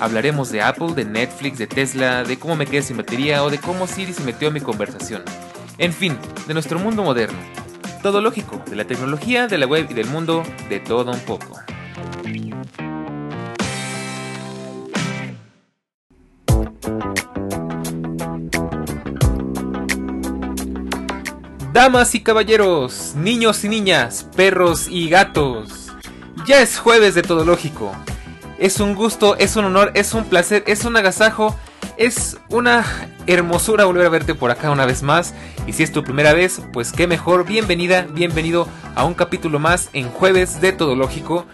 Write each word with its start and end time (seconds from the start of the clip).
Hablaremos 0.00 0.50
de 0.50 0.62
Apple, 0.62 0.94
de 0.94 1.04
Netflix, 1.04 1.58
de 1.58 1.66
Tesla, 1.66 2.24
de 2.24 2.38
cómo 2.38 2.56
me 2.56 2.64
quedé 2.64 2.80
sin 2.80 2.96
batería 2.96 3.44
o 3.44 3.50
de 3.50 3.58
cómo 3.58 3.86
Siri 3.86 4.14
se 4.14 4.24
metió 4.24 4.48
en 4.48 4.54
mi 4.54 4.60
conversación. 4.62 5.22
En 5.76 5.92
fin, 5.92 6.16
de 6.48 6.54
nuestro 6.54 6.78
mundo 6.78 7.02
moderno. 7.02 7.38
Todo 8.02 8.22
lógico, 8.22 8.62
de 8.70 8.76
la 8.76 8.86
tecnología, 8.86 9.46
de 9.46 9.58
la 9.58 9.66
web 9.66 9.86
y 9.90 9.94
del 9.94 10.06
mundo, 10.06 10.42
de 10.70 10.80
todo 10.80 11.12
un 11.12 11.20
poco. 11.20 11.60
Damas 21.74 22.14
y 22.14 22.22
caballeros, 22.22 23.14
niños 23.16 23.64
y 23.64 23.68
niñas, 23.68 24.26
perros 24.34 24.88
y 24.88 25.10
gatos. 25.10 25.92
Ya 26.46 26.62
es 26.62 26.78
jueves 26.78 27.14
de 27.14 27.22
Todo 27.22 27.44
Lógico. 27.44 27.94
Es 28.60 28.78
un 28.78 28.94
gusto, 28.94 29.36
es 29.36 29.56
un 29.56 29.64
honor, 29.64 29.90
es 29.94 30.14
un 30.14 30.24
placer, 30.24 30.62
es 30.68 30.84
un 30.84 30.96
agasajo 30.96 31.56
es 32.00 32.38
una 32.48 32.82
hermosura 33.26 33.84
volver 33.84 34.06
a 34.06 34.08
verte 34.08 34.34
por 34.34 34.50
acá 34.50 34.70
una 34.70 34.86
vez 34.86 35.02
más. 35.02 35.34
Y 35.66 35.74
si 35.74 35.82
es 35.82 35.92
tu 35.92 36.02
primera 36.02 36.32
vez, 36.32 36.62
pues 36.72 36.92
qué 36.92 37.06
mejor. 37.06 37.44
Bienvenida, 37.44 38.06
bienvenido 38.10 38.66
a 38.94 39.04
un 39.04 39.12
capítulo 39.12 39.58
más 39.58 39.90
en 39.92 40.08
jueves 40.08 40.62
de 40.62 40.72
Todo 40.72 40.96
Lógico. 40.96 41.44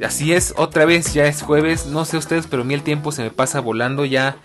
Así 0.00 0.32
es, 0.32 0.54
otra 0.56 0.84
vez 0.84 1.14
ya 1.14 1.26
es 1.26 1.42
jueves. 1.42 1.86
No 1.86 2.04
sé 2.04 2.16
ustedes, 2.16 2.46
pero 2.46 2.62
a 2.62 2.64
mí 2.64 2.74
el 2.74 2.84
tiempo 2.84 3.10
se 3.10 3.24
me 3.24 3.30
pasa 3.32 3.58
volando 3.58 4.04
ya. 4.04 4.36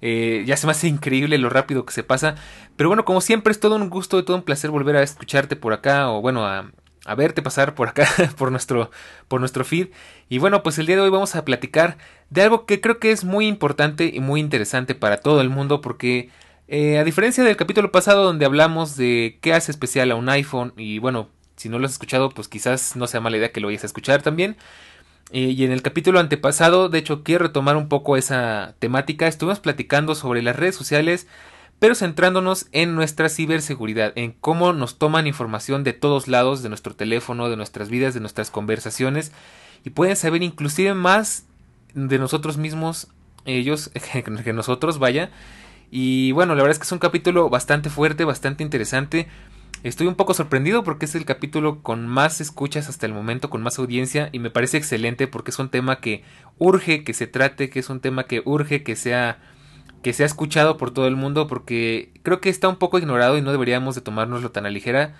Eh, 0.00 0.44
ya 0.46 0.56
se 0.56 0.66
me 0.66 0.70
hace 0.70 0.88
increíble 0.88 1.36
lo 1.36 1.50
rápido 1.50 1.84
que 1.84 1.92
se 1.92 2.02
pasa. 2.02 2.36
Pero 2.76 2.88
bueno, 2.88 3.04
como 3.04 3.20
siempre 3.20 3.50
es 3.50 3.60
todo 3.60 3.76
un 3.76 3.90
gusto 3.90 4.18
y 4.18 4.24
todo 4.24 4.38
un 4.38 4.44
placer 4.44 4.70
volver 4.70 4.96
a 4.96 5.02
escucharte 5.02 5.56
por 5.56 5.74
acá. 5.74 6.10
O 6.10 6.22
bueno, 6.22 6.46
a, 6.46 6.72
a 7.04 7.14
verte 7.14 7.42
pasar 7.42 7.74
por 7.74 7.88
acá, 7.88 8.08
por 8.38 8.50
nuestro, 8.50 8.90
por 9.28 9.40
nuestro 9.40 9.64
feed. 9.64 9.88
Y 10.28 10.38
bueno, 10.38 10.62
pues 10.62 10.78
el 10.78 10.86
día 10.86 10.96
de 10.96 11.02
hoy 11.02 11.10
vamos 11.10 11.34
a 11.34 11.44
platicar 11.44 11.98
de 12.30 12.42
algo 12.42 12.66
que 12.66 12.80
creo 12.80 12.98
que 12.98 13.12
es 13.12 13.24
muy 13.24 13.46
importante 13.46 14.10
y 14.12 14.20
muy 14.20 14.40
interesante 14.40 14.94
para 14.94 15.18
todo 15.18 15.40
el 15.40 15.50
mundo 15.50 15.80
porque 15.80 16.30
eh, 16.68 16.98
a 16.98 17.04
diferencia 17.04 17.44
del 17.44 17.56
capítulo 17.56 17.92
pasado 17.92 18.24
donde 18.24 18.46
hablamos 18.46 18.96
de 18.96 19.38
qué 19.40 19.52
hace 19.52 19.72
especial 19.72 20.10
a 20.10 20.14
un 20.14 20.28
iPhone 20.28 20.72
y 20.76 20.98
bueno, 20.98 21.28
si 21.56 21.68
no 21.68 21.78
lo 21.78 21.86
has 21.86 21.92
escuchado 21.92 22.30
pues 22.30 22.48
quizás 22.48 22.96
no 22.96 23.06
sea 23.06 23.20
mala 23.20 23.36
idea 23.36 23.52
que 23.52 23.60
lo 23.60 23.68
vayas 23.68 23.82
a 23.82 23.86
escuchar 23.86 24.22
también. 24.22 24.56
Y 25.34 25.64
en 25.64 25.72
el 25.72 25.80
capítulo 25.80 26.20
antepasado, 26.20 26.90
de 26.90 26.98
hecho, 26.98 27.22
quiero 27.22 27.44
retomar 27.44 27.78
un 27.78 27.88
poco 27.88 28.18
esa 28.18 28.74
temática. 28.80 29.26
Estuvimos 29.26 29.60
platicando 29.60 30.14
sobre 30.14 30.42
las 30.42 30.56
redes 30.56 30.74
sociales 30.74 31.26
pero 31.82 31.96
centrándonos 31.96 32.68
en 32.70 32.94
nuestra 32.94 33.28
ciberseguridad, 33.28 34.12
en 34.14 34.30
cómo 34.30 34.72
nos 34.72 34.98
toman 34.98 35.26
información 35.26 35.82
de 35.82 35.92
todos 35.92 36.28
lados, 36.28 36.62
de 36.62 36.68
nuestro 36.68 36.94
teléfono, 36.94 37.50
de 37.50 37.56
nuestras 37.56 37.88
vidas, 37.88 38.14
de 38.14 38.20
nuestras 38.20 38.52
conversaciones, 38.52 39.32
y 39.84 39.90
pueden 39.90 40.14
saber 40.14 40.44
inclusive 40.44 40.94
más 40.94 41.44
de 41.92 42.20
nosotros 42.20 42.56
mismos, 42.56 43.08
ellos, 43.46 43.90
que 44.44 44.52
nosotros, 44.52 45.00
vaya. 45.00 45.32
Y 45.90 46.30
bueno, 46.30 46.54
la 46.54 46.62
verdad 46.62 46.74
es 46.74 46.78
que 46.78 46.84
es 46.84 46.92
un 46.92 47.00
capítulo 47.00 47.50
bastante 47.50 47.90
fuerte, 47.90 48.24
bastante 48.24 48.62
interesante. 48.62 49.26
Estoy 49.82 50.06
un 50.06 50.14
poco 50.14 50.34
sorprendido 50.34 50.84
porque 50.84 51.06
es 51.06 51.16
el 51.16 51.24
capítulo 51.24 51.82
con 51.82 52.06
más 52.06 52.40
escuchas 52.40 52.88
hasta 52.88 53.06
el 53.06 53.12
momento, 53.12 53.50
con 53.50 53.60
más 53.60 53.80
audiencia, 53.80 54.28
y 54.30 54.38
me 54.38 54.50
parece 54.50 54.76
excelente 54.76 55.26
porque 55.26 55.50
es 55.50 55.58
un 55.58 55.68
tema 55.68 55.98
que 55.98 56.22
urge 56.58 57.02
que 57.02 57.12
se 57.12 57.26
trate, 57.26 57.70
que 57.70 57.80
es 57.80 57.90
un 57.90 57.98
tema 57.98 58.28
que 58.28 58.40
urge 58.44 58.84
que 58.84 58.94
sea 58.94 59.40
que 60.02 60.12
se 60.12 60.24
ha 60.24 60.26
escuchado 60.26 60.76
por 60.76 60.92
todo 60.92 61.06
el 61.06 61.16
mundo 61.16 61.46
porque 61.46 62.12
creo 62.22 62.40
que 62.40 62.50
está 62.50 62.68
un 62.68 62.76
poco 62.76 62.98
ignorado 62.98 63.38
y 63.38 63.42
no 63.42 63.52
deberíamos 63.52 63.94
de 63.94 64.00
tomárnoslo 64.00 64.50
tan 64.50 64.66
a 64.66 64.70
ligera, 64.70 65.14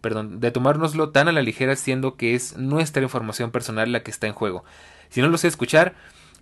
perdón, 0.00 0.40
de 0.40 0.50
tomárnoslo 0.50 1.10
tan 1.10 1.28
a 1.28 1.32
la 1.32 1.42
ligera 1.42 1.76
siendo 1.76 2.16
que 2.16 2.34
es 2.34 2.56
nuestra 2.56 3.02
información 3.02 3.50
personal 3.50 3.92
la 3.92 4.02
que 4.02 4.10
está 4.10 4.26
en 4.26 4.32
juego. 4.34 4.64
Si 5.08 5.20
no 5.22 5.28
lo 5.28 5.38
sé 5.38 5.48
escuchar, 5.48 5.94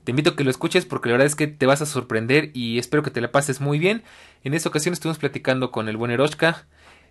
te 0.04 0.12
invito 0.12 0.30
a 0.30 0.36
que 0.36 0.44
lo 0.44 0.50
escuches 0.50 0.86
porque 0.86 1.08
la 1.08 1.14
verdad 1.14 1.26
es 1.26 1.36
que 1.36 1.46
te 1.46 1.66
vas 1.66 1.82
a 1.82 1.86
sorprender 1.86 2.50
y 2.54 2.78
espero 2.78 3.02
que 3.02 3.10
te 3.10 3.20
la 3.20 3.32
pases 3.32 3.60
muy 3.60 3.78
bien. 3.78 4.02
En 4.42 4.54
esta 4.54 4.68
ocasión 4.70 4.94
estuvimos 4.94 5.18
platicando 5.18 5.70
con 5.70 5.88
el 5.88 5.96
buen 5.96 6.10
Eroshka. 6.10 6.66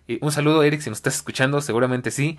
Eh, 0.08 0.18
un 0.20 0.32
saludo 0.32 0.62
Eric 0.64 0.80
si 0.80 0.90
nos 0.90 0.98
estás 0.98 1.14
escuchando, 1.14 1.60
seguramente 1.60 2.10
sí. 2.10 2.38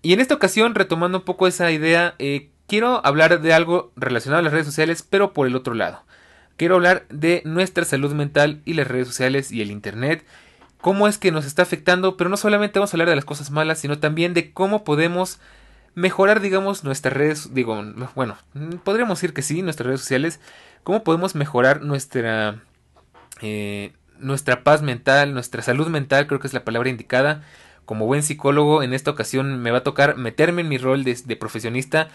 Y 0.00 0.14
en 0.14 0.20
esta 0.20 0.34
ocasión, 0.34 0.74
retomando 0.74 1.18
un 1.18 1.24
poco 1.24 1.46
esa 1.46 1.70
idea, 1.70 2.14
eh, 2.18 2.50
quiero 2.66 3.04
hablar 3.04 3.40
de 3.42 3.52
algo 3.52 3.92
relacionado 3.96 4.40
a 4.40 4.42
las 4.42 4.52
redes 4.52 4.66
sociales, 4.66 5.06
pero 5.08 5.32
por 5.32 5.46
el 5.46 5.56
otro 5.56 5.74
lado 5.74 6.02
quiero 6.58 6.74
hablar 6.74 7.06
de 7.08 7.40
nuestra 7.46 7.86
salud 7.86 8.12
mental 8.12 8.60
y 8.66 8.74
las 8.74 8.86
redes 8.86 9.06
sociales 9.06 9.50
y 9.50 9.62
el 9.62 9.70
Internet, 9.70 10.26
cómo 10.82 11.08
es 11.08 11.16
que 11.16 11.32
nos 11.32 11.46
está 11.46 11.62
afectando, 11.62 12.18
pero 12.18 12.28
no 12.28 12.36
solamente 12.36 12.78
vamos 12.78 12.92
a 12.92 12.96
hablar 12.96 13.08
de 13.08 13.16
las 13.16 13.24
cosas 13.24 13.50
malas, 13.50 13.78
sino 13.78 13.98
también 13.98 14.34
de 14.34 14.52
cómo 14.52 14.84
podemos 14.84 15.38
mejorar, 15.94 16.40
digamos, 16.40 16.84
nuestras 16.84 17.14
redes, 17.14 17.54
digo, 17.54 17.82
bueno, 18.14 18.36
podríamos 18.84 19.18
decir 19.18 19.32
que 19.32 19.42
sí, 19.42 19.62
nuestras 19.62 19.86
redes 19.86 20.00
sociales, 20.00 20.40
cómo 20.82 21.04
podemos 21.04 21.34
mejorar 21.34 21.82
nuestra, 21.82 22.60
eh, 23.40 23.92
nuestra 24.18 24.64
paz 24.64 24.82
mental, 24.82 25.34
nuestra 25.34 25.62
salud 25.62 25.86
mental, 25.86 26.26
creo 26.26 26.40
que 26.40 26.48
es 26.48 26.54
la 26.54 26.64
palabra 26.64 26.90
indicada. 26.90 27.42
Como 27.84 28.04
buen 28.04 28.22
psicólogo, 28.22 28.82
en 28.82 28.92
esta 28.92 29.10
ocasión 29.10 29.62
me 29.62 29.70
va 29.70 29.78
a 29.78 29.82
tocar 29.82 30.16
meterme 30.16 30.60
en 30.60 30.68
mi 30.68 30.76
rol 30.76 31.04
de 31.04 31.36
profesionista 31.36 32.08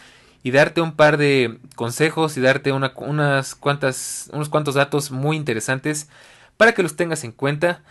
y 0.43 0.51
darte 0.51 0.81
un 0.81 0.91
par 0.91 1.17
de 1.17 1.57
consejos 1.75 2.37
y 2.37 2.41
darte 2.41 2.73
unas 2.73 3.55
cuantas, 3.55 4.29
unos 4.33 4.49
cuantos 4.49 4.75
datos 4.75 5.09
muy 5.09 5.37
interesantes 5.37 6.09
para 6.57 6.73
que 6.73 6.83
los 6.83 6.95
tengas 6.95 7.23
en 7.23 7.31
cuenta. 7.31 7.81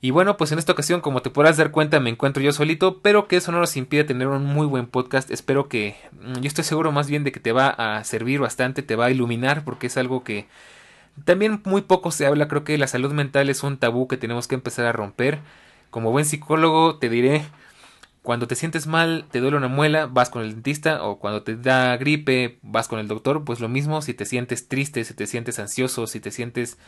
Y 0.00 0.10
bueno, 0.10 0.36
pues 0.36 0.50
en 0.50 0.58
esta 0.58 0.72
ocasión, 0.72 1.00
como 1.00 1.22
te 1.22 1.30
podrás 1.30 1.56
dar 1.56 1.70
cuenta, 1.70 2.00
me 2.00 2.10
encuentro 2.10 2.42
yo 2.42 2.52
solito, 2.52 2.98
pero 3.02 3.28
que 3.28 3.36
eso 3.36 3.52
no 3.52 3.60
nos 3.60 3.76
impide 3.76 4.02
tener 4.02 4.26
un 4.26 4.44
muy 4.44 4.66
buen 4.66 4.88
podcast. 4.88 5.30
Espero 5.30 5.68
que, 5.68 5.94
mm, 6.20 6.40
yo 6.40 6.48
estoy 6.48 6.64
seguro 6.64 6.90
más 6.90 7.08
bien 7.08 7.22
de 7.22 7.30
que 7.30 7.38
te 7.38 7.52
va 7.52 7.68
a 7.68 8.02
servir 8.02 8.40
bastante, 8.40 8.82
te 8.82 8.96
va 8.96 9.04
a 9.06 9.10
iluminar, 9.12 9.64
porque 9.64 9.86
es 9.86 9.96
algo 9.96 10.24
que 10.24 10.48
también 11.24 11.60
muy 11.64 11.82
poco 11.82 12.10
se 12.10 12.26
habla. 12.26 12.48
Creo 12.48 12.64
que 12.64 12.78
la 12.78 12.88
salud 12.88 13.12
mental 13.12 13.48
es 13.48 13.62
un 13.62 13.76
tabú 13.78 14.08
que 14.08 14.16
tenemos 14.16 14.48
que 14.48 14.56
empezar 14.56 14.86
a 14.86 14.92
romper. 14.92 15.38
Como 15.90 16.10
buen 16.10 16.24
psicólogo, 16.24 16.96
te 16.98 17.08
diré 17.08 17.44
cuando 18.22 18.46
te 18.46 18.54
sientes 18.54 18.86
mal, 18.86 19.26
te 19.30 19.40
duele 19.40 19.56
una 19.56 19.68
muela, 19.68 20.06
vas 20.06 20.30
con 20.30 20.42
el 20.42 20.52
dentista, 20.52 21.02
o 21.04 21.18
cuando 21.18 21.42
te 21.42 21.56
da 21.56 21.96
gripe, 21.96 22.58
vas 22.62 22.86
con 22.86 23.00
el 23.00 23.08
doctor, 23.08 23.44
pues 23.44 23.60
lo 23.60 23.68
mismo 23.68 24.00
si 24.00 24.14
te 24.14 24.24
sientes 24.24 24.68
triste, 24.68 25.04
si 25.04 25.14
te 25.14 25.26
sientes 25.26 25.58
ansioso, 25.58 26.06
si 26.06 26.20
te 26.20 26.30
sientes 26.30 26.78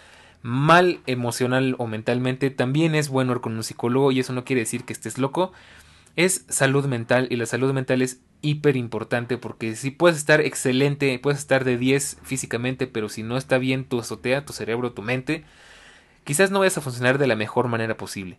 mal 0.43 1.00
emocional 1.06 1.75
o 1.78 1.87
mentalmente, 1.87 2.50
también 2.50 2.95
es 2.95 3.09
bueno 3.09 3.33
ir 3.33 3.41
con 3.41 3.56
un 3.56 3.65
psicólogo 3.65 4.12
y 4.12 4.21
eso 4.21 4.33
no 4.33 4.45
quiere 4.45 4.61
decir 4.61 4.84
que 4.84 4.93
estés 4.93 5.19
loco, 5.19 5.53
es 6.17 6.45
salud 6.49 6.84
mental 6.87 7.27
y 7.31 7.37
la 7.37 7.47
salud 7.47 7.72
mental 7.72 8.03
es 8.03 8.21
hiper 8.41 8.77
importante 8.77 9.37
porque 9.37 9.75
si 9.75 9.91
puedes 9.91 10.19
estar 10.19 10.41
excelente, 10.41 11.19
puedes 11.19 11.41
estar 11.41 11.65
de 11.65 11.78
10 11.78 12.19
físicamente, 12.22 12.87
pero 12.87 13.09
si 13.09 13.25
no 13.25 13.37
está 13.37 13.59
bien 13.59 13.87
tu 13.87 13.99
azotea, 13.99 14.45
tu 14.45 14.53
cerebro, 14.53 14.93
tu 14.93 15.03
mente, 15.03 15.45
quizás 16.22 16.53
no 16.53 16.61
vayas 16.61 16.78
a 16.78 16.83
funcionar 16.83 17.19
de 17.19 17.27
la 17.27 17.37
mejor 17.37 17.66
manera 17.69 17.97
posible. 17.97 18.39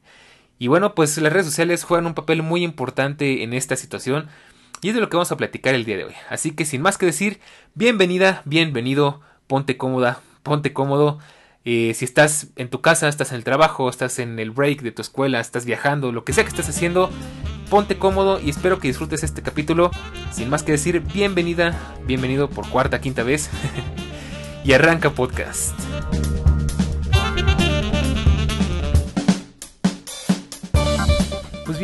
Y 0.57 0.67
bueno, 0.67 0.95
pues 0.95 1.17
las 1.17 1.33
redes 1.33 1.47
sociales 1.47 1.83
juegan 1.83 2.05
un 2.05 2.13
papel 2.13 2.41
muy 2.41 2.63
importante 2.63 3.43
en 3.43 3.53
esta 3.53 3.75
situación 3.75 4.27
y 4.81 4.89
es 4.89 4.95
de 4.95 5.01
lo 5.01 5.09
que 5.09 5.17
vamos 5.17 5.31
a 5.31 5.37
platicar 5.37 5.75
el 5.75 5.85
día 5.85 5.97
de 5.97 6.05
hoy. 6.05 6.13
Así 6.29 6.51
que 6.51 6.65
sin 6.65 6.81
más 6.81 6.97
que 6.97 7.05
decir, 7.05 7.39
bienvenida, 7.73 8.41
bienvenido, 8.45 9.21
ponte 9.47 9.77
cómoda, 9.77 10.21
ponte 10.43 10.73
cómodo. 10.73 11.19
Eh, 11.65 11.93
si 11.95 12.05
estás 12.05 12.47
en 12.55 12.69
tu 12.69 12.81
casa, 12.81 13.07
estás 13.07 13.31
en 13.31 13.37
el 13.37 13.43
trabajo, 13.43 13.89
estás 13.89 14.19
en 14.19 14.39
el 14.39 14.51
break 14.51 14.81
de 14.81 14.91
tu 14.91 15.01
escuela, 15.01 15.39
estás 15.39 15.65
viajando, 15.65 16.11
lo 16.11 16.23
que 16.23 16.33
sea 16.33 16.43
que 16.43 16.51
estés 16.51 16.69
haciendo, 16.69 17.09
ponte 17.69 17.97
cómodo 17.97 18.39
y 18.39 18.51
espero 18.51 18.79
que 18.79 18.87
disfrutes 18.87 19.23
este 19.23 19.41
capítulo. 19.41 19.91
Sin 20.31 20.49
más 20.49 20.63
que 20.63 20.73
decir, 20.73 20.99
bienvenida, 20.99 21.95
bienvenido 22.05 22.49
por 22.49 22.69
cuarta, 22.69 23.01
quinta 23.01 23.23
vez. 23.23 23.49
y 24.63 24.73
arranca 24.73 25.09
podcast. 25.11 25.73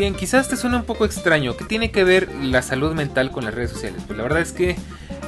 Bien, 0.01 0.15
quizás 0.15 0.49
te 0.49 0.57
suena 0.57 0.77
un 0.77 0.85
poco 0.85 1.05
extraño. 1.05 1.55
¿Qué 1.55 1.63
tiene 1.63 1.91
que 1.91 2.03
ver 2.03 2.33
la 2.33 2.63
salud 2.63 2.95
mental 2.95 3.29
con 3.29 3.45
las 3.45 3.53
redes 3.53 3.69
sociales? 3.69 4.01
Pues 4.07 4.17
la 4.17 4.23
verdad 4.23 4.41
es 4.41 4.51
que, 4.51 4.75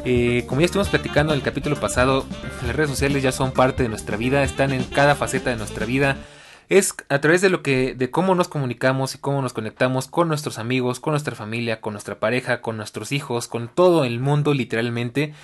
eh, 0.04 0.46
como 0.48 0.62
ya 0.62 0.66
estuvimos 0.66 0.90
platicando 0.90 1.32
en 1.32 1.38
el 1.38 1.46
capítulo 1.46 1.76
pasado, 1.76 2.26
las 2.66 2.76
redes 2.76 2.90
sociales 2.90 3.22
ya 3.22 3.32
son 3.32 3.52
parte 3.52 3.84
de 3.84 3.90
nuestra 3.90 4.18
vida, 4.18 4.42
están 4.42 4.72
en 4.72 4.84
cada 4.84 5.14
faceta 5.14 5.52
de 5.52 5.58
nuestra 5.58 5.86
vida. 5.86 6.18
Es 6.70 6.96
a 7.10 7.22
través 7.22 7.42
de 7.42 7.52
lo 7.52 7.62
que, 7.62 7.94
de 7.94 8.10
cómo 8.10 8.34
nos 8.34 8.48
comunicamos 8.48 9.14
y 9.14 9.20
cómo 9.20 9.44
nos 9.44 9.54
conectamos 9.54 10.08
con 10.08 10.28
nuestros 10.28 10.58
amigos, 10.58 11.00
con 11.00 11.12
nuestra 11.12 11.36
familia, 11.36 11.80
con 11.80 11.94
nuestra 11.94 12.20
pareja, 12.20 12.62
con 12.62 12.76
nuestros 12.76 13.12
hijos, 13.12 13.48
con 13.48 13.68
todo 13.68 14.06
el 14.06 14.20
mundo 14.20 14.56
literalmente. 14.56 15.36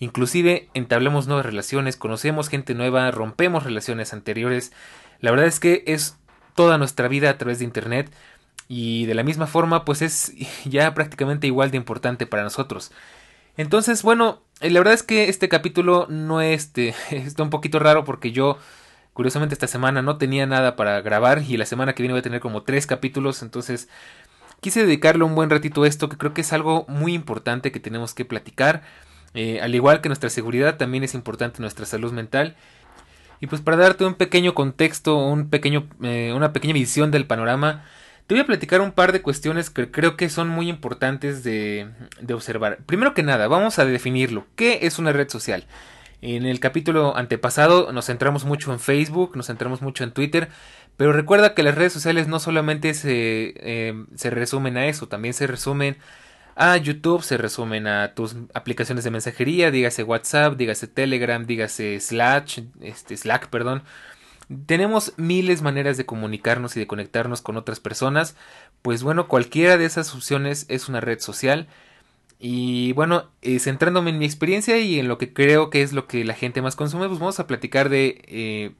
inclusive 0.00 0.70
entablamos 0.74 1.28
nuevas 1.28 1.46
relaciones, 1.46 1.96
conocemos 1.96 2.48
gente 2.48 2.74
nueva, 2.74 3.08
rompemos 3.12 3.62
relaciones 3.62 4.12
anteriores. 4.12 4.72
La 5.20 5.30
verdad 5.30 5.46
es 5.46 5.60
que 5.60 5.84
es 5.86 6.16
toda 6.54 6.78
nuestra 6.78 7.08
vida 7.08 7.30
a 7.30 7.38
través 7.38 7.60
de 7.60 7.64
Internet 7.64 8.10
y 8.68 9.06
de 9.06 9.14
la 9.14 9.22
misma 9.22 9.46
forma 9.46 9.84
pues 9.84 10.02
es 10.02 10.32
ya 10.64 10.94
prácticamente 10.94 11.46
igual 11.46 11.70
de 11.70 11.76
importante 11.76 12.26
para 12.26 12.42
nosotros. 12.42 12.92
Entonces, 13.56 14.02
bueno, 14.02 14.42
eh, 14.60 14.70
la 14.70 14.80
verdad 14.80 14.94
es 14.94 15.02
que 15.02 15.28
este 15.28 15.48
capítulo 15.48 16.06
no 16.08 16.40
este, 16.40 16.94
está 17.10 17.42
un 17.42 17.50
poquito 17.50 17.78
raro 17.78 18.04
porque 18.04 18.32
yo 18.32 18.58
curiosamente 19.12 19.54
esta 19.54 19.66
semana 19.66 20.00
no 20.02 20.16
tenía 20.16 20.46
nada 20.46 20.74
para 20.74 21.00
grabar 21.02 21.42
y 21.46 21.56
la 21.56 21.66
semana 21.66 21.94
que 21.94 22.02
viene 22.02 22.14
voy 22.14 22.20
a 22.20 22.22
tener 22.22 22.40
como 22.40 22.62
tres 22.62 22.86
capítulos, 22.86 23.42
entonces 23.42 23.88
quise 24.60 24.86
dedicarle 24.86 25.24
un 25.24 25.34
buen 25.34 25.50
ratito 25.50 25.82
a 25.82 25.88
esto 25.88 26.08
que 26.08 26.16
creo 26.16 26.32
que 26.32 26.40
es 26.40 26.52
algo 26.52 26.86
muy 26.88 27.14
importante 27.14 27.72
que 27.72 27.80
tenemos 27.80 28.14
que 28.14 28.24
platicar. 28.24 28.82
Eh, 29.34 29.60
al 29.60 29.74
igual 29.74 30.00
que 30.00 30.08
nuestra 30.08 30.30
seguridad, 30.30 30.76
también 30.76 31.04
es 31.04 31.14
importante 31.14 31.60
nuestra 31.60 31.84
salud 31.86 32.12
mental. 32.12 32.56
Y 33.40 33.48
pues 33.48 33.60
para 33.60 33.76
darte 33.76 34.04
un 34.04 34.14
pequeño 34.14 34.54
contexto, 34.54 35.18
un 35.18 35.50
pequeño, 35.50 35.88
eh, 36.02 36.32
una 36.34 36.52
pequeña 36.52 36.74
visión 36.74 37.10
del 37.10 37.26
panorama, 37.26 37.84
te 38.26 38.34
voy 38.34 38.40
a 38.40 38.46
platicar 38.46 38.80
un 38.80 38.92
par 38.92 39.12
de 39.12 39.22
cuestiones 39.22 39.70
que 39.70 39.90
creo 39.90 40.16
que 40.16 40.28
son 40.28 40.48
muy 40.48 40.68
importantes 40.68 41.42
de, 41.42 41.88
observar. 42.32 42.78
Primero 42.86 43.14
que 43.14 43.22
nada, 43.22 43.48
vamos 43.48 43.78
a 43.78 43.84
definirlo. 43.84 44.46
¿Qué 44.56 44.80
es 44.82 44.98
una 44.98 45.12
red 45.12 45.28
social? 45.28 45.66
En 46.20 46.46
el 46.46 46.60
capítulo 46.60 47.16
antepasado 47.16 47.92
nos 47.92 48.06
centramos 48.06 48.44
mucho 48.44 48.72
en 48.72 48.78
Facebook, 48.78 49.36
nos 49.36 49.48
centramos 49.48 49.82
mucho 49.82 50.04
en 50.04 50.12
Twitter, 50.12 50.48
pero 50.96 51.12
recuerda 51.12 51.54
que 51.54 51.64
las 51.64 51.74
redes 51.74 51.92
sociales 51.92 52.28
no 52.28 52.38
solamente 52.38 52.94
se, 52.94 53.54
eh, 53.56 54.30
resumen 54.30 54.76
a 54.76 54.86
eso, 54.86 55.08
también 55.08 55.34
se 55.34 55.48
resumen 55.48 55.96
a 56.54 56.76
YouTube, 56.76 57.22
se 57.22 57.38
resumen 57.38 57.88
a 57.88 58.14
tus 58.14 58.36
aplicaciones 58.54 59.02
de 59.04 59.10
mensajería, 59.10 59.70
dígase 59.72 60.04
WhatsApp, 60.04 60.56
dígase 60.56 60.86
Telegram, 60.86 61.44
dígase 61.44 61.98
Slack, 61.98 62.62
este, 62.80 63.16
Slack, 63.16 63.48
perdón. 63.48 63.82
Tenemos 64.66 65.14
miles 65.16 65.60
de 65.60 65.64
maneras 65.64 65.96
de 65.96 66.06
comunicarnos 66.06 66.76
y 66.76 66.80
de 66.80 66.86
conectarnos 66.86 67.42
con 67.42 67.56
otras 67.56 67.80
personas. 67.80 68.36
Pues 68.82 69.02
bueno, 69.02 69.28
cualquiera 69.28 69.78
de 69.78 69.84
esas 69.84 70.14
opciones 70.14 70.66
es 70.68 70.88
una 70.88 71.00
red 71.00 71.20
social. 71.20 71.68
Y 72.38 72.92
bueno, 72.94 73.30
eh, 73.40 73.60
centrándome 73.60 74.10
en 74.10 74.18
mi 74.18 74.24
experiencia 74.24 74.78
y 74.78 74.98
en 74.98 75.06
lo 75.06 75.16
que 75.16 75.32
creo 75.32 75.70
que 75.70 75.82
es 75.82 75.92
lo 75.92 76.08
que 76.08 76.24
la 76.24 76.34
gente 76.34 76.60
más 76.60 76.74
consume, 76.74 77.06
pues 77.06 77.20
vamos 77.20 77.38
a 77.38 77.46
platicar 77.46 77.88
de, 77.88 78.20
eh, 78.26 78.72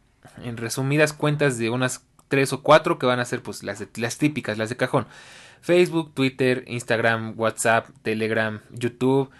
en 0.43 0.57
resumidas 0.57 1.13
cuentas, 1.13 1.59
de 1.59 1.71
unas 1.71 2.05
tres 2.27 2.53
o 2.53 2.63
cuatro 2.63 2.99
que 2.99 3.07
van 3.07 3.21
a 3.21 3.25
ser 3.25 3.43
pues 3.43 3.63
las, 3.63 3.85
las 3.95 4.19
típicas, 4.19 4.59
las 4.59 4.69
de 4.69 4.77
cajón. 4.77 5.07
Facebook, 5.61 6.13
Twitter, 6.13 6.65
Instagram, 6.67 7.35
WhatsApp, 7.37 7.87
Telegram, 8.03 8.61
YouTube 8.71 9.31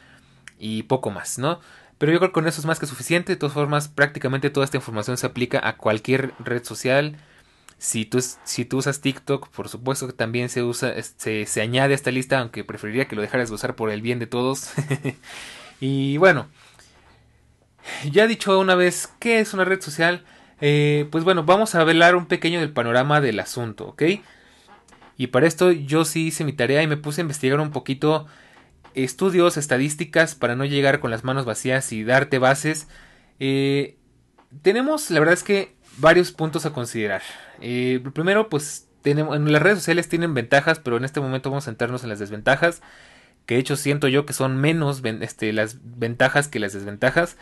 y 0.59 0.85
poco 0.85 1.11
más, 1.11 1.39
¿no? 1.39 1.59
Pero 2.03 2.11
yo 2.11 2.19
creo 2.19 2.31
que 2.31 2.35
con 2.35 2.49
eso 2.49 2.61
es 2.61 2.67
más 2.67 2.81
que 2.81 2.87
suficiente. 2.87 3.31
De 3.31 3.37
todas 3.37 3.55
formas, 3.55 3.87
prácticamente 3.87 4.51
toda 4.51 4.65
esta 4.65 4.77
información 4.77 5.17
se 5.17 5.25
aplica 5.25 5.61
a 5.63 5.77
cualquier 5.77 6.35
red 6.41 6.65
social. 6.65 7.15
Si 7.79 8.05
tú, 8.05 8.21
si 8.43 8.65
tú 8.65 8.79
usas 8.79 9.01
TikTok, 9.01 9.49
por 9.51 9.69
supuesto 9.69 10.09
que 10.09 10.13
también 10.13 10.49
se 10.49 10.65
usa, 10.65 11.01
se, 11.01 11.47
se 11.47 11.61
añade 11.61 11.93
a 11.93 11.95
esta 11.95 12.11
lista, 12.11 12.41
aunque 12.41 12.65
preferiría 12.65 13.07
que 13.07 13.15
lo 13.15 13.23
dejaras 13.23 13.51
de 13.51 13.55
usar 13.55 13.77
por 13.77 13.89
el 13.89 14.03
bien 14.03 14.19
de 14.19 14.27
todos. 14.27 14.73
y 15.81 16.17
bueno, 16.17 16.49
ya 18.11 18.27
dicho 18.27 18.59
una 18.59 18.75
vez 18.75 19.09
qué 19.21 19.39
es 19.39 19.55
una 19.55 19.65
red 19.65 19.81
social, 19.81 20.25
eh, 20.61 21.07
pues 21.13 21.23
bueno, 21.23 21.45
vamos 21.45 21.77
a 21.77 21.83
hablar 21.83 22.17
un 22.17 22.27
pequeño 22.27 22.59
del 22.59 22.73
panorama 22.73 23.21
del 23.21 23.39
asunto, 23.39 23.87
¿ok? 23.87 24.03
Y 25.19 25.29
para 25.29 25.47
esto 25.47 25.71
yo 25.71 26.05
sí 26.05 26.27
hice 26.27 26.43
mi 26.43 26.53
tarea 26.53 26.83
y 26.83 26.89
me 26.89 26.97
puse 26.97 27.21
a 27.21 27.23
investigar 27.23 27.61
un 27.61 27.71
poquito 27.71 28.27
estudios, 28.95 29.57
estadísticas, 29.57 30.35
para 30.35 30.57
no 30.57 30.65
llegar 30.65 31.01
con 31.01 31.11
las 31.11 31.25
manos 31.25 31.45
vacías 31.45 31.93
y 31.93 32.05
darte 32.05 32.39
bases. 32.39 32.89
Eh, 33.41 33.97
tenemos, 34.63 35.11
la 35.11 35.21
verdad 35.21 35.35
es 35.35 35.43
que, 35.43 35.75
varios 35.99 36.33
puntos 36.33 36.67
a 36.67 36.73
considerar. 36.73 37.23
Eh, 37.61 38.03
primero, 38.15 38.49
pues, 38.49 38.89
tenemos, 39.03 39.37
en 39.37 39.51
las 39.53 39.63
redes 39.63 39.79
sociales 39.79 40.09
tienen 40.09 40.35
ventajas, 40.35 40.79
pero 40.79 40.97
en 40.97 41.05
este 41.05 41.21
momento 41.21 41.51
vamos 41.51 41.65
a 41.65 41.71
centrarnos 41.71 42.03
en 42.03 42.09
las 42.09 42.19
desventajas. 42.19 42.83
Que 43.47 43.55
de 43.55 43.61
hecho 43.61 43.77
siento 43.77 44.09
yo 44.09 44.25
que 44.25 44.33
son 44.33 44.57
menos 44.57 45.03
este, 45.05 45.53
las 45.53 45.79
ventajas 45.83 46.49
que 46.49 46.61
las 46.61 46.73
desventajas. 46.73 47.37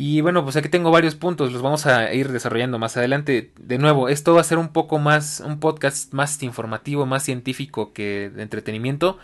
Y 0.00 0.20
bueno, 0.20 0.44
pues 0.44 0.54
aquí 0.56 0.68
tengo 0.68 0.92
varios 0.92 1.16
puntos, 1.16 1.52
los 1.52 1.60
vamos 1.60 1.84
a 1.86 2.14
ir 2.14 2.30
desarrollando 2.30 2.78
más 2.78 2.96
adelante. 2.96 3.52
De 3.58 3.78
nuevo, 3.78 4.08
esto 4.08 4.32
va 4.32 4.40
a 4.40 4.44
ser 4.44 4.58
un 4.58 4.68
poco 4.68 4.98
más, 4.98 5.40
un 5.40 5.58
podcast 5.58 6.14
más 6.14 6.40
informativo, 6.44 7.04
más 7.04 7.24
científico 7.24 7.92
que 7.92 8.30
de 8.30 8.42
entretenimiento. 8.42 9.18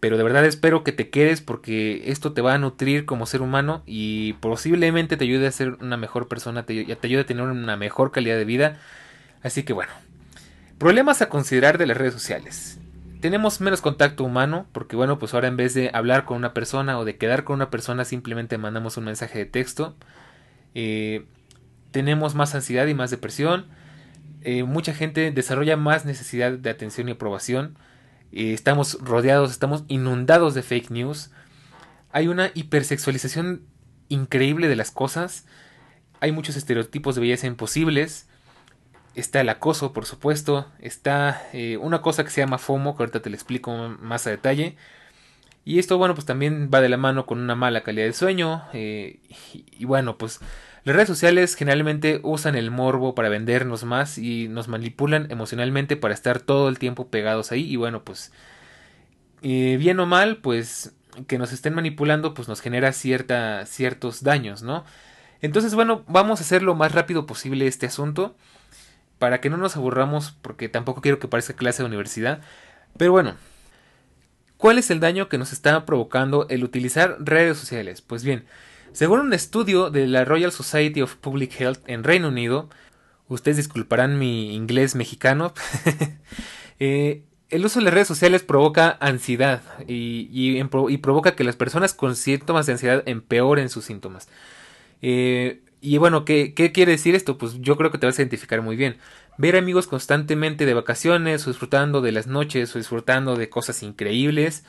Pero 0.00 0.16
de 0.16 0.22
verdad 0.22 0.44
espero 0.44 0.84
que 0.84 0.92
te 0.92 1.08
quedes 1.10 1.40
porque 1.40 2.10
esto 2.10 2.32
te 2.32 2.42
va 2.42 2.54
a 2.54 2.58
nutrir 2.58 3.06
como 3.06 3.26
ser 3.26 3.42
humano 3.42 3.82
y 3.86 4.34
posiblemente 4.34 5.16
te 5.16 5.24
ayude 5.24 5.46
a 5.46 5.52
ser 5.52 5.78
una 5.80 5.96
mejor 5.96 6.28
persona, 6.28 6.64
te, 6.64 6.84
te 6.84 7.06
ayude 7.06 7.22
a 7.22 7.26
tener 7.26 7.44
una 7.44 7.76
mejor 7.76 8.12
calidad 8.12 8.36
de 8.36 8.44
vida. 8.44 8.78
Así 9.42 9.62
que 9.62 9.72
bueno, 9.72 9.92
problemas 10.78 11.22
a 11.22 11.28
considerar 11.28 11.78
de 11.78 11.86
las 11.86 11.96
redes 11.96 12.12
sociales 12.12 12.78
tenemos 13.20 13.60
menos 13.60 13.80
contacto 13.80 14.24
humano, 14.24 14.66
porque 14.72 14.96
bueno, 14.96 15.18
pues 15.18 15.34
ahora 15.34 15.48
en 15.48 15.56
vez 15.56 15.74
de 15.74 15.90
hablar 15.92 16.24
con 16.24 16.36
una 16.36 16.54
persona 16.54 16.98
o 16.98 17.04
de 17.04 17.16
quedar 17.16 17.44
con 17.44 17.56
una 17.56 17.70
persona, 17.70 18.04
simplemente 18.04 18.58
mandamos 18.58 18.96
un 18.96 19.04
mensaje 19.04 19.38
de 19.40 19.46
texto. 19.46 19.96
Eh, 20.74 21.26
tenemos 21.90 22.34
más 22.34 22.54
ansiedad 22.54 22.86
y 22.86 22.94
más 22.94 23.10
depresión. 23.10 23.66
Eh, 24.42 24.62
mucha 24.62 24.94
gente 24.94 25.30
desarrolla 25.32 25.76
más 25.76 26.04
necesidad 26.04 26.52
de 26.52 26.70
atención 26.70 27.08
y 27.08 27.12
aprobación. 27.12 27.76
Eh, 28.36 28.52
estamos 28.52 28.98
rodeados, 29.00 29.50
estamos 29.50 29.84
inundados 29.88 30.54
de 30.54 30.62
fake 30.62 30.90
news. 30.90 31.30
Hay 32.12 32.28
una 32.28 32.50
hipersexualización 32.54 33.62
increíble 34.08 34.68
de 34.68 34.76
las 34.76 34.90
cosas. 34.90 35.46
Hay 36.20 36.32
muchos 36.32 36.56
estereotipos 36.56 37.14
de 37.14 37.22
belleza 37.22 37.46
imposibles 37.46 38.28
está 39.16 39.40
el 39.40 39.48
acoso, 39.48 39.92
por 39.92 40.04
supuesto, 40.04 40.66
está 40.78 41.48
eh, 41.52 41.78
una 41.78 42.02
cosa 42.02 42.22
que 42.22 42.30
se 42.30 42.42
llama 42.42 42.58
FOMO, 42.58 42.96
que 42.96 43.02
ahorita 43.02 43.22
te 43.22 43.30
lo 43.30 43.34
explico 43.34 43.72
más 44.00 44.26
a 44.26 44.30
detalle. 44.30 44.76
Y 45.64 45.78
esto, 45.80 45.98
bueno, 45.98 46.14
pues 46.14 46.26
también 46.26 46.70
va 46.72 46.80
de 46.80 46.90
la 46.90 46.98
mano 46.98 47.26
con 47.26 47.40
una 47.40 47.56
mala 47.56 47.82
calidad 47.82 48.06
de 48.06 48.12
sueño. 48.12 48.62
Eh, 48.72 49.20
y, 49.52 49.84
bueno, 49.86 50.16
pues 50.18 50.40
las 50.86 50.94
redes 50.94 51.08
sociales 51.08 51.56
generalmente 51.56 52.20
usan 52.22 52.54
el 52.54 52.70
morbo 52.70 53.16
para 53.16 53.28
vendernos 53.28 53.82
más 53.82 54.18
y 54.18 54.46
nos 54.46 54.68
manipulan 54.68 55.28
emocionalmente 55.32 55.96
para 55.96 56.14
estar 56.14 56.38
todo 56.38 56.68
el 56.68 56.78
tiempo 56.78 57.08
pegados 57.08 57.50
ahí. 57.50 57.68
Y 57.68 57.74
bueno, 57.74 58.04
pues 58.04 58.32
eh, 59.42 59.78
bien 59.80 59.98
o 59.98 60.06
mal, 60.06 60.36
pues 60.36 60.94
que 61.26 61.38
nos 61.38 61.52
estén 61.52 61.74
manipulando, 61.74 62.34
pues 62.34 62.46
nos 62.46 62.60
genera 62.60 62.92
cierta, 62.92 63.66
ciertos 63.66 64.22
daños, 64.22 64.62
¿no? 64.62 64.84
Entonces, 65.40 65.74
bueno, 65.74 66.04
vamos 66.06 66.38
a 66.38 66.44
hacer 66.44 66.62
lo 66.62 66.76
más 66.76 66.92
rápido 66.92 67.26
posible 67.26 67.66
este 67.66 67.86
asunto 67.86 68.36
para 69.18 69.40
que 69.40 69.50
no 69.50 69.56
nos 69.56 69.76
aburramos, 69.76 70.36
porque 70.40 70.68
tampoco 70.68 71.00
quiero 71.00 71.18
que 71.18 71.26
parezca 71.26 71.54
clase 71.54 71.82
de 71.82 71.88
universidad. 71.88 72.42
Pero 72.96 73.10
bueno, 73.10 73.34
¿cuál 74.56 74.78
es 74.78 74.92
el 74.92 75.00
daño 75.00 75.28
que 75.28 75.36
nos 75.36 75.52
está 75.52 75.84
provocando 75.84 76.46
el 76.48 76.62
utilizar 76.62 77.16
redes 77.18 77.58
sociales? 77.58 78.02
Pues 78.02 78.22
bien, 78.22 78.44
según 78.96 79.20
un 79.20 79.34
estudio 79.34 79.90
de 79.90 80.06
la 80.06 80.24
Royal 80.24 80.50
Society 80.50 81.02
of 81.02 81.16
Public 81.16 81.60
Health 81.60 81.80
en 81.86 82.02
Reino 82.02 82.28
Unido, 82.28 82.70
ustedes 83.28 83.58
disculparán 83.58 84.18
mi 84.18 84.54
inglés 84.54 84.94
mexicano, 84.94 85.52
eh, 86.78 87.22
el 87.50 87.66
uso 87.66 87.78
de 87.78 87.84
las 87.84 87.92
redes 87.92 88.08
sociales 88.08 88.42
provoca 88.42 88.96
ansiedad 88.98 89.60
y, 89.86 90.64
provoca 90.64 91.36
que 91.36 91.44
las 91.44 91.56
personas 91.56 91.92
con 91.92 92.16
síntomas 92.16 92.64
de 92.64 92.72
ansiedad 92.72 93.02
empeoren 93.04 93.68
sus 93.68 93.84
síntomas. 93.84 94.30
Eh, 95.02 95.60
y 95.82 95.98
bueno, 95.98 96.24
¿qué, 96.24 96.54
¿qué, 96.54 96.72
quiere 96.72 96.92
decir 96.92 97.14
esto? 97.14 97.36
Pues 97.36 97.60
yo 97.60 97.76
creo 97.76 97.90
que 97.90 97.98
te 97.98 98.06
vas 98.06 98.18
a 98.18 98.22
identificar 98.22 98.62
muy 98.62 98.76
bien. 98.76 98.96
Ver 99.36 99.56
amigos 99.56 99.88
constantemente 99.88 100.64
de 100.64 100.72
vacaciones 100.72 101.44
disfrutando 101.44 102.00
de 102.00 102.12
las 102.12 102.28
noches 102.28 102.74
o 102.74 102.78
disfrutando 102.78 103.36
de 103.36 103.50
cosas 103.50 103.82
increíbles 103.82 104.64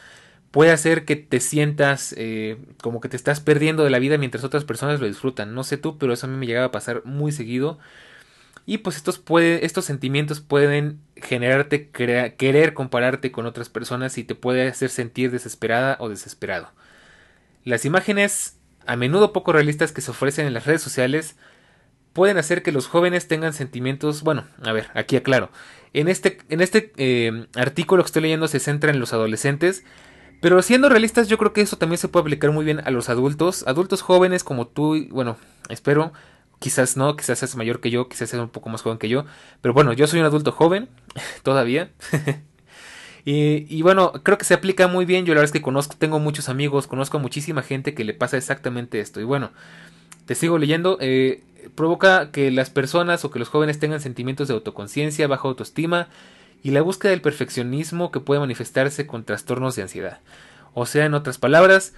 puede 0.52 0.72
hacer 0.72 1.06
que 1.06 1.16
te 1.16 1.40
sientas 1.40 2.14
eh, 2.18 2.58
como 2.82 3.02
que 3.02 3.10
te 3.10 3.18
estás 3.18 3.40
perdiendo 3.40 3.84
de 3.84 3.90
la 3.90 4.00
vida 4.00 4.18
mientras 4.18 4.44
otras 4.44 4.66
personas 4.66 5.00
lo 5.00 5.08
disfrutan. 5.08 5.54
No 5.54 5.64
sé 5.64 5.78
tú, 5.78 5.98
pero 5.98 6.14
eso 6.14 6.28
a 6.28 6.30
mí 6.30 6.38
me 6.38 6.48
llegaba 6.48 6.68
a 6.68 6.72
pasar 6.72 7.04
muy 7.06 7.32
seguido. 7.32 7.80
Y 8.66 8.80
pues 8.80 8.98
estos, 8.98 9.22
estos 9.62 9.86
sentimientos 9.86 10.42
pueden 10.42 11.00
generarte 11.16 11.90
querer 11.90 12.74
compararte 12.74 13.32
con 13.32 13.46
otras 13.46 13.70
personas 13.70 14.18
y 14.18 14.26
te 14.26 14.36
puede 14.36 14.68
hacer 14.68 14.90
sentir 14.90 15.32
desesperada 15.32 15.96
o 16.00 16.10
desesperado. 16.10 16.72
Las 17.64 17.86
imágenes 17.86 18.58
a 18.86 18.96
menudo 18.96 19.34
poco 19.34 19.54
realistas 19.54 19.92
que 19.92 20.02
se 20.02 20.12
ofrecen 20.12 20.48
en 20.48 20.54
las 20.54 20.66
redes 20.66 20.82
sociales 20.82 21.38
pueden 22.14 22.38
hacer 22.38 22.64
que 22.64 22.72
los 22.72 22.88
jóvenes 22.88 23.28
tengan 23.28 23.54
sentimientos, 23.54 24.24
bueno, 24.24 24.46
a 24.64 24.72
ver, 24.72 24.88
aquí 24.96 25.16
aclaro. 25.18 25.52
En 25.94 26.08
este, 26.08 26.40
en 26.50 26.62
este 26.62 26.92
eh, 26.98 27.46
artículo 27.56 28.02
que 28.02 28.08
estoy 28.08 28.24
leyendo 28.24 28.48
se 28.48 28.60
centra 28.60 28.92
en 28.92 29.00
los 29.00 29.14
adolescentes, 29.14 29.84
pero 30.40 30.62
siendo 30.62 30.90
realistas 30.90 31.28
yo 31.28 31.38
creo 31.38 31.54
que 31.54 31.62
eso 31.62 31.78
también 31.78 31.98
se 31.98 32.08
puede 32.08 32.22
aplicar 32.22 32.52
muy 32.52 32.66
bien 32.66 32.82
a 32.86 32.92
los 32.92 33.10
adultos, 33.10 33.66
adultos 33.68 34.02
jóvenes 34.02 34.44
como 34.44 34.68
tú, 34.68 35.08
bueno, 35.10 35.38
espero, 35.70 36.14
quizás 36.60 36.98
no, 36.98 37.16
quizás 37.16 37.40
seas 37.40 37.56
mayor 37.56 37.80
que 37.80 37.90
yo, 37.90 38.08
quizás 38.08 38.30
seas 38.30 38.42
un 38.42 38.50
poco 38.50 38.70
más 38.70 38.82
joven 38.82 38.98
que 38.98 39.10
yo, 39.10 39.26
pero 39.62 39.74
bueno, 39.74 39.94
yo 39.94 40.08
soy 40.08 40.20
un 40.20 40.26
adulto 40.26 40.52
joven, 40.52 40.90
todavía. 41.44 41.92
Y, 43.30 43.82
bueno, 43.82 44.14
creo 44.24 44.38
que 44.38 44.46
se 44.46 44.54
aplica 44.54 44.88
muy 44.88 45.04
bien. 45.04 45.26
Yo 45.26 45.34
la 45.34 45.42
verdad 45.42 45.50
es 45.50 45.52
que 45.52 45.62
conozco, 45.62 45.98
tengo 46.00 46.18
muchos 46.18 46.48
amigos, 46.48 46.88
conozco 46.88 47.18
a 47.18 47.20
muchísima 47.20 47.62
gente 47.62 47.94
que 47.94 48.06
le 48.06 48.14
pasa 48.14 48.38
exactamente 48.38 49.02
esto. 49.02 49.20
Y 49.20 49.26
bueno, 49.26 49.52
te 50.26 50.34
sigo 50.34 50.58
leyendo. 50.58 50.98
Eh, 51.02 51.44
provoca 51.76 52.32
que 52.32 52.52
las 52.52 52.70
personas 52.70 53.26
o 53.26 53.30
que 53.30 53.40
los 53.40 53.50
jóvenes 53.50 53.80
tengan 53.80 54.00
sentimientos 54.00 54.48
de 54.48 54.54
autoconciencia, 54.54 55.28
baja 55.28 55.46
autoestima 55.46 56.08
y 56.64 56.72
la 56.72 56.82
búsqueda 56.82 57.12
del 57.12 57.22
perfeccionismo 57.22 58.12
que 58.12 58.20
puede 58.20 58.40
manifestarse 58.40 59.08
con 59.08 59.24
trastornos 59.24 59.76
de 59.76 59.84
ansiedad. 59.84 60.20
O 60.74 60.86
sea, 60.86 61.06
en 61.06 61.14
otras 61.14 61.38
palabras, 61.38 61.94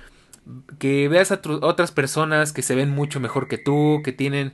que 0.78 1.08
veas 1.08 1.32
a 1.32 1.42
otras 1.62 1.92
personas 1.92 2.54
que 2.54 2.62
se 2.62 2.75
ven 2.75 2.89
mucho 2.89 3.20
mejor 3.20 3.48
que 3.48 3.58
tú, 3.58 4.01
que 4.04 4.12
tienen 4.12 4.54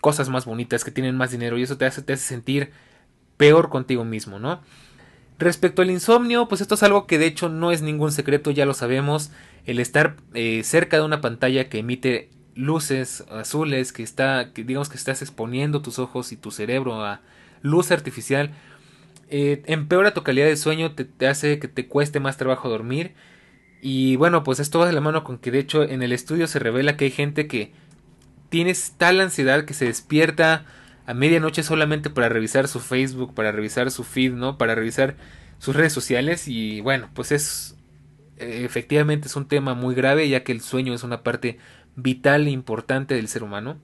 cosas 0.00 0.28
más 0.28 0.44
bonitas, 0.44 0.84
que 0.84 0.90
tienen 0.90 1.16
más 1.16 1.30
dinero 1.30 1.58
y 1.58 1.62
eso 1.62 1.76
te 1.76 1.86
hace, 1.86 2.02
te 2.02 2.14
hace 2.14 2.24
sentir 2.24 2.72
peor 3.36 3.68
contigo 3.68 4.04
mismo, 4.04 4.38
¿no? 4.38 4.60
Respecto 5.38 5.80
al 5.80 5.90
insomnio, 5.90 6.48
pues 6.48 6.60
esto 6.60 6.74
es 6.74 6.82
algo 6.82 7.06
que 7.06 7.18
de 7.18 7.26
hecho 7.26 7.48
no 7.48 7.72
es 7.72 7.80
ningún 7.80 8.12
secreto, 8.12 8.50
ya 8.50 8.66
lo 8.66 8.74
sabemos. 8.74 9.30
El 9.64 9.78
estar 9.78 10.16
eh, 10.34 10.62
cerca 10.64 10.98
de 10.98 11.04
una 11.04 11.22
pantalla 11.22 11.70
que 11.70 11.78
emite 11.78 12.28
luces 12.54 13.24
azules, 13.30 13.94
que 13.94 14.02
está, 14.02 14.52
que 14.52 14.64
digamos 14.64 14.90
que 14.90 14.98
estás 14.98 15.22
exponiendo 15.22 15.80
tus 15.80 15.98
ojos 15.98 16.32
y 16.32 16.36
tu 16.36 16.50
cerebro 16.50 17.02
a 17.02 17.22
luz 17.62 17.90
artificial, 17.90 18.50
eh, 19.30 19.62
empeora 19.66 20.12
tu 20.14 20.22
calidad 20.22 20.46
de 20.46 20.56
sueño, 20.56 20.94
te, 20.94 21.26
hace 21.26 21.58
que 21.58 21.68
te 21.68 21.86
cueste 21.86 22.20
más 22.20 22.36
trabajo 22.36 22.68
dormir. 22.68 23.14
Y 23.80 24.16
bueno, 24.16 24.44
pues 24.44 24.60
esto 24.60 24.78
va 24.80 24.86
de 24.86 24.92
la 24.92 25.00
mano 25.00 25.24
con 25.24 25.38
que 25.38 25.50
de 25.50 25.60
hecho 25.60 25.82
en 25.84 26.02
el 26.02 26.12
estudio 26.12 26.46
se 26.46 26.58
revela 26.58 26.96
que 26.96 27.06
hay 27.06 27.10
gente 27.10 27.46
que 27.46 27.72
tiene 28.50 28.74
tal 28.98 29.20
ansiedad 29.20 29.64
que 29.64 29.74
se 29.74 29.86
despierta 29.86 30.66
a 31.06 31.14
medianoche 31.14 31.62
solamente 31.62 32.10
para 32.10 32.28
revisar 32.28 32.68
su 32.68 32.80
Facebook, 32.80 33.34
para 33.34 33.52
revisar 33.52 33.90
su 33.90 34.04
feed, 34.04 34.32
¿no? 34.32 34.58
Para 34.58 34.74
revisar 34.74 35.16
sus 35.58 35.76
redes 35.76 35.92
sociales 35.92 36.48
y 36.48 36.80
bueno, 36.80 37.10
pues 37.14 37.32
es 37.32 37.76
eh, 38.38 38.64
efectivamente 38.64 39.28
es 39.28 39.36
un 39.36 39.46
tema 39.48 39.74
muy 39.74 39.94
grave 39.94 40.28
ya 40.28 40.42
que 40.42 40.52
el 40.52 40.60
sueño 40.60 40.94
es 40.94 41.04
una 41.04 41.22
parte 41.22 41.58
vital 41.96 42.46
e 42.48 42.50
importante 42.50 43.14
del 43.14 43.28
ser 43.28 43.42
humano. 43.42 43.78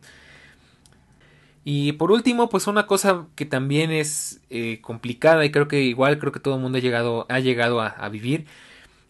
Y 1.69 1.95
por 1.95 2.13
último, 2.13 2.49
pues 2.49 2.69
una 2.69 2.87
cosa 2.87 3.27
que 3.35 3.45
también 3.45 3.91
es 3.91 4.41
eh, 4.51 4.79
complicada 4.83 5.45
y 5.45 5.51
creo 5.51 5.67
que 5.67 5.83
igual 5.83 6.21
creo 6.21 6.31
que 6.31 6.39
todo 6.39 6.55
el 6.55 6.61
mundo 6.61 6.79
ha 6.79 6.81
llegado, 6.81 7.27
ha 7.29 7.41
llegado 7.41 7.81
a, 7.81 8.09
vivir, 8.09 8.47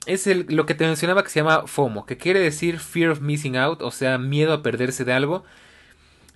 es 0.07 0.27
lo 0.27 0.65
que 0.65 0.75
te 0.75 0.87
mencionaba 0.87 1.23
que 1.23 1.29
se 1.29 1.41
llama 1.41 1.67
FOMO, 1.67 2.07
que 2.07 2.17
quiere 2.17 2.41
decir 2.41 2.79
Fear 2.81 3.11
of 3.11 3.21
Missing 3.21 3.59
Out, 3.59 3.83
o 3.83 3.91
sea, 3.91 4.17
miedo 4.17 4.55
a 4.55 4.63
perderse 4.63 5.05
de 5.05 5.13
algo. 5.13 5.45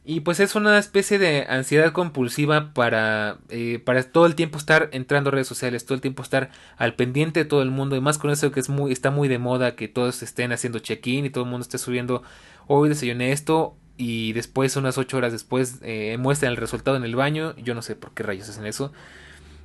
Y 0.05 0.21
pues 0.21 0.41
es 0.41 0.55
una 0.55 0.79
especie 0.79 1.19
de 1.19 1.47
ansiedad 1.49 1.93
compulsiva 1.93 2.75
para, 2.75 3.39
eh, 3.49 3.81
para 3.83 4.03
todo 4.03 4.27
el 4.27 4.35
tiempo 4.35 4.59
estar 4.59 4.91
entrando 4.93 5.29
a 5.31 5.33
redes 5.33 5.49
sociales, 5.49 5.87
todo 5.87 5.95
el 5.95 6.03
tiempo 6.03 6.23
estar 6.23 6.51
al 6.77 6.97
pendiente 6.97 7.41
de 7.41 7.47
todo 7.47 7.63
el 7.63 7.71
mundo 7.71 7.97
y 7.97 8.03
más 8.03 8.19
con 8.19 8.31
eso 8.31 8.53
que 8.53 8.61
es 8.61 8.69
muy, 8.69 8.93
está 8.93 9.11
muy 9.11 9.29
de 9.29 9.39
moda 9.39 9.75
que 9.75 9.89
todos 9.89 10.23
estén 10.23 10.53
haciendo 10.53 10.81
check-in 10.81 11.25
y 11.25 11.31
todo 11.31 11.45
el 11.45 11.51
mundo 11.51 11.63
esté 11.63 11.79
subiendo 11.79 12.23
hoy 12.67 12.91
desayuné 12.91 13.33
esto 13.33 13.77
y 14.01 14.33
después 14.33 14.77
unas 14.77 14.97
ocho 14.97 15.19
horas 15.19 15.31
después 15.31 15.77
eh, 15.83 16.17
muestran 16.19 16.53
el 16.53 16.57
resultado 16.57 16.97
en 16.97 17.05
el 17.05 17.17
baño, 17.17 17.55
yo 17.57 17.75
no 17.75 17.83
sé 17.83 17.97
por 17.97 18.13
qué 18.13 18.23
rayos 18.23 18.49
hacen 18.49 18.65
eso. 18.65 18.93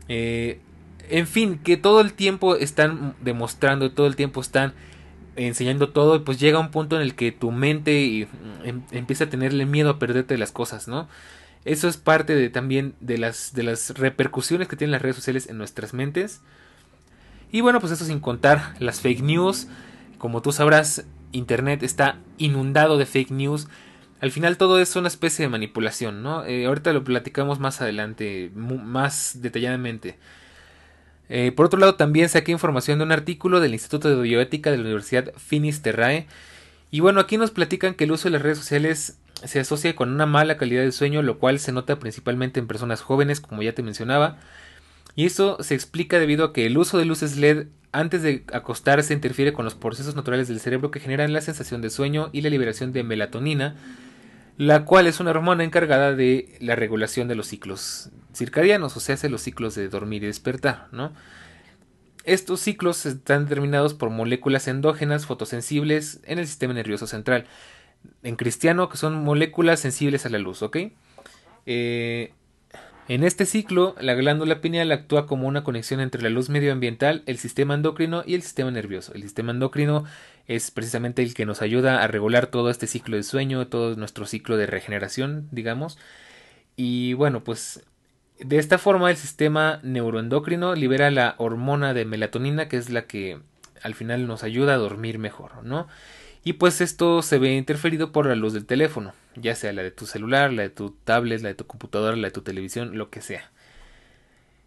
Eh, 0.09 0.59
en 1.09 1.25
fin, 1.25 1.57
que 1.57 1.77
todo 1.77 2.01
el 2.01 2.11
tiempo 2.11 2.57
están 2.57 3.15
demostrando, 3.21 3.93
todo 3.93 4.07
el 4.07 4.17
tiempo 4.17 4.41
están 4.41 4.73
enseñando 5.37 5.89
todo 5.89 6.17
y 6.17 6.19
pues 6.19 6.37
llega 6.37 6.59
un 6.59 6.69
punto 6.69 6.97
en 6.97 7.01
el 7.01 7.15
que 7.15 7.31
tu 7.31 7.51
mente 7.51 8.27
mm, 8.29 8.67
em, 8.67 8.81
empieza 8.91 9.23
a 9.23 9.29
tenerle 9.29 9.65
miedo 9.65 9.89
a 9.89 9.99
perderte 9.99 10.37
las 10.37 10.51
cosas, 10.51 10.89
¿no? 10.89 11.07
Eso 11.63 11.87
es 11.87 11.95
parte 11.95 12.35
de 12.35 12.49
también 12.49 12.93
de 12.99 13.17
las, 13.17 13.53
de 13.53 13.63
las 13.63 13.97
repercusiones 13.97 14.67
que 14.67 14.75
tienen 14.75 14.91
las 14.91 15.01
redes 15.01 15.15
sociales 15.15 15.47
en 15.47 15.57
nuestras 15.57 15.93
mentes. 15.93 16.41
Y 17.53 17.61
bueno, 17.61 17.79
pues 17.79 17.93
eso 17.93 18.03
sin 18.03 18.19
contar 18.19 18.75
las 18.79 18.99
fake 18.99 19.21
news. 19.21 19.67
Como 20.17 20.41
tú 20.41 20.51
sabrás, 20.51 21.05
Internet 21.31 21.83
está 21.83 22.19
inundado 22.37 22.97
de 22.97 23.05
fake 23.05 23.31
news. 23.31 23.69
Al 24.21 24.31
final 24.31 24.57
todo 24.57 24.79
es 24.79 24.95
una 24.95 25.07
especie 25.07 25.43
de 25.43 25.49
manipulación, 25.49 26.23
¿no? 26.23 26.45
Eh, 26.45 26.65
ahorita 26.65 26.93
lo 26.93 27.03
platicamos 27.03 27.59
más 27.59 27.81
adelante, 27.81 28.51
más 28.55 29.41
detalladamente. 29.41 30.17
Eh, 31.29 31.51
por 31.51 31.65
otro 31.65 31.79
lado, 31.79 31.95
también 31.95 32.29
saqué 32.29 32.51
información 32.51 32.99
de 32.99 33.05
un 33.05 33.11
artículo 33.11 33.59
del 33.59 33.73
Instituto 33.73 34.09
de 34.09 34.21
Bioética 34.21 34.71
de 34.71 34.77
la 34.77 34.83
Universidad 34.83 35.33
Finis 35.37 35.81
Terrae. 35.81 36.27
Y 36.91 36.99
bueno, 37.01 37.19
aquí 37.19 37.37
nos 37.37 37.51
platican 37.51 37.93
que 37.93 38.05
el 38.05 38.11
uso 38.11 38.29
de 38.29 38.31
las 38.31 38.41
redes 38.41 38.57
sociales 38.57 39.17
se 39.43 39.59
asocia 39.59 39.95
con 39.95 40.11
una 40.11 40.25
mala 40.25 40.57
calidad 40.57 40.83
de 40.83 40.91
sueño, 40.91 41.21
lo 41.21 41.39
cual 41.39 41.59
se 41.59 41.71
nota 41.71 41.99
principalmente 41.99 42.59
en 42.59 42.67
personas 42.67 43.01
jóvenes, 43.01 43.41
como 43.41 43.63
ya 43.63 43.73
te 43.73 43.83
mencionaba. 43.83 44.37
Y 45.15 45.25
esto 45.25 45.57
se 45.61 45.75
explica 45.75 46.19
debido 46.19 46.45
a 46.45 46.53
que 46.53 46.65
el 46.65 46.77
uso 46.77 46.97
de 46.97 47.05
luces 47.05 47.37
LED 47.37 47.67
antes 47.91 48.21
de 48.21 48.43
acostarse 48.51 49.13
interfiere 49.13 49.53
con 49.53 49.63
los 49.65 49.75
procesos 49.75 50.15
naturales 50.15 50.47
del 50.49 50.59
cerebro 50.59 50.91
que 50.91 50.99
generan 50.99 51.31
la 51.31 51.41
sensación 51.41 51.81
de 51.81 51.89
sueño 51.89 52.29
y 52.33 52.41
la 52.41 52.49
liberación 52.49 52.91
de 52.91 53.03
melatonina, 53.03 53.75
la 54.57 54.85
cual 54.85 55.07
es 55.07 55.19
una 55.19 55.31
hormona 55.31 55.63
encargada 55.63 56.13
de 56.13 56.57
la 56.59 56.75
regulación 56.75 57.27
de 57.27 57.35
los 57.35 57.47
ciclos 57.47 58.09
circadianos, 58.33 58.95
o 58.95 58.99
sea, 58.99 59.15
hace 59.15 59.29
los 59.29 59.41
ciclos 59.41 59.75
de 59.75 59.89
dormir 59.89 60.23
y 60.23 60.27
despertar, 60.27 60.87
¿no? 60.91 61.13
Estos 62.23 62.59
ciclos 62.61 63.05
están 63.05 63.45
determinados 63.45 63.93
por 63.93 64.09
moléculas 64.09 64.67
endógenas 64.67 65.25
fotosensibles 65.25 66.21
en 66.25 66.39
el 66.39 66.47
sistema 66.47 66.73
nervioso 66.73 67.05
central. 67.05 67.45
En 68.23 68.35
cristiano, 68.35 68.89
que 68.89 68.97
son 68.97 69.23
moléculas 69.23 69.79
sensibles 69.79 70.25
a 70.25 70.29
la 70.29 70.39
luz, 70.39 70.63
¿ok? 70.63 70.77
Eh, 71.67 72.33
en 73.07 73.23
este 73.23 73.45
ciclo, 73.45 73.95
la 73.99 74.15
glándula 74.15 74.61
pineal 74.61 74.91
actúa 74.91 75.27
como 75.27 75.47
una 75.47 75.63
conexión 75.63 75.99
entre 75.99 76.21
la 76.21 76.29
luz 76.29 76.49
medioambiental, 76.49 77.23
el 77.27 77.37
sistema 77.37 77.75
endocrino 77.75 78.23
y 78.25 78.33
el 78.33 78.41
sistema 78.41 78.71
nervioso. 78.71 79.13
El 79.13 79.21
sistema 79.21 79.51
endocrino 79.51 80.05
es 80.47 80.71
precisamente 80.71 81.21
el 81.21 81.33
que 81.33 81.45
nos 81.45 81.61
ayuda 81.61 82.03
a 82.03 82.07
regular 82.07 82.47
todo 82.47 82.69
este 82.69 82.87
ciclo 82.87 83.15
de 83.15 83.23
sueño, 83.23 83.67
todo 83.67 83.95
nuestro 83.95 84.25
ciclo 84.25 84.57
de 84.57 84.65
regeneración, 84.65 85.47
digamos. 85.51 85.97
Y 86.75 87.13
bueno, 87.13 87.43
pues 87.43 87.83
de 88.39 88.57
esta 88.57 88.77
forma 88.77 89.11
el 89.11 89.17
sistema 89.17 89.79
neuroendocrino 89.83 90.75
libera 90.75 91.11
la 91.11 91.35
hormona 91.37 91.93
de 91.93 92.05
melatonina, 92.05 92.67
que 92.67 92.77
es 92.77 92.89
la 92.89 93.03
que 93.03 93.39
al 93.81 93.93
final 93.93 94.27
nos 94.27 94.43
ayuda 94.43 94.73
a 94.73 94.77
dormir 94.77 95.19
mejor, 95.19 95.63
¿no? 95.63 95.87
Y 96.45 96.53
pues 96.53 96.79
esto 96.79 97.23
se 97.23 97.39
ve 97.39 97.55
interferido 97.55 98.11
por 98.11 98.27
la 98.27 98.35
luz 98.35 98.53
del 98.53 98.67
teléfono, 98.67 99.15
ya 99.35 99.55
sea 99.55 99.73
la 99.73 99.81
de 99.81 99.89
tu 99.89 100.05
celular, 100.05 100.53
la 100.53 100.61
de 100.61 100.69
tu 100.69 100.91
tablet, 100.91 101.41
la 101.41 101.49
de 101.49 101.55
tu 101.55 101.65
computadora, 101.65 102.15
la 102.15 102.27
de 102.27 102.31
tu 102.31 102.43
televisión, 102.43 102.99
lo 102.99 103.09
que 103.09 103.21
sea. 103.21 103.49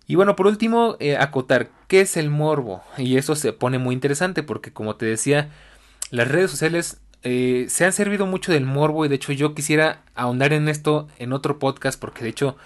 Y 0.08 0.16
bueno, 0.16 0.34
por 0.34 0.48
último, 0.48 0.96
eh, 0.98 1.16
acotar, 1.16 1.70
¿qué 1.86 2.00
es 2.00 2.16
el 2.16 2.30
morbo? 2.30 2.82
Y 2.96 3.16
eso 3.16 3.36
se 3.36 3.52
pone 3.52 3.78
muy 3.78 3.94
interesante 3.94 4.42
porque 4.42 4.72
como 4.72 4.96
te 4.96 5.06
decía, 5.06 5.50
las 6.10 6.26
redes 6.26 6.50
sociales 6.50 7.00
eh, 7.22 7.66
se 7.68 7.84
han 7.84 7.92
servido 7.92 8.26
mucho 8.26 8.50
del 8.50 8.66
morbo 8.66 9.04
y 9.04 9.08
de 9.08 9.14
hecho 9.14 9.32
yo 9.32 9.54
quisiera 9.54 10.02
ahondar 10.16 10.52
en 10.52 10.68
esto 10.68 11.06
en 11.20 11.32
otro 11.32 11.60
podcast 11.60 12.00
porque 12.00 12.24
de 12.24 12.30
hecho, 12.30 12.56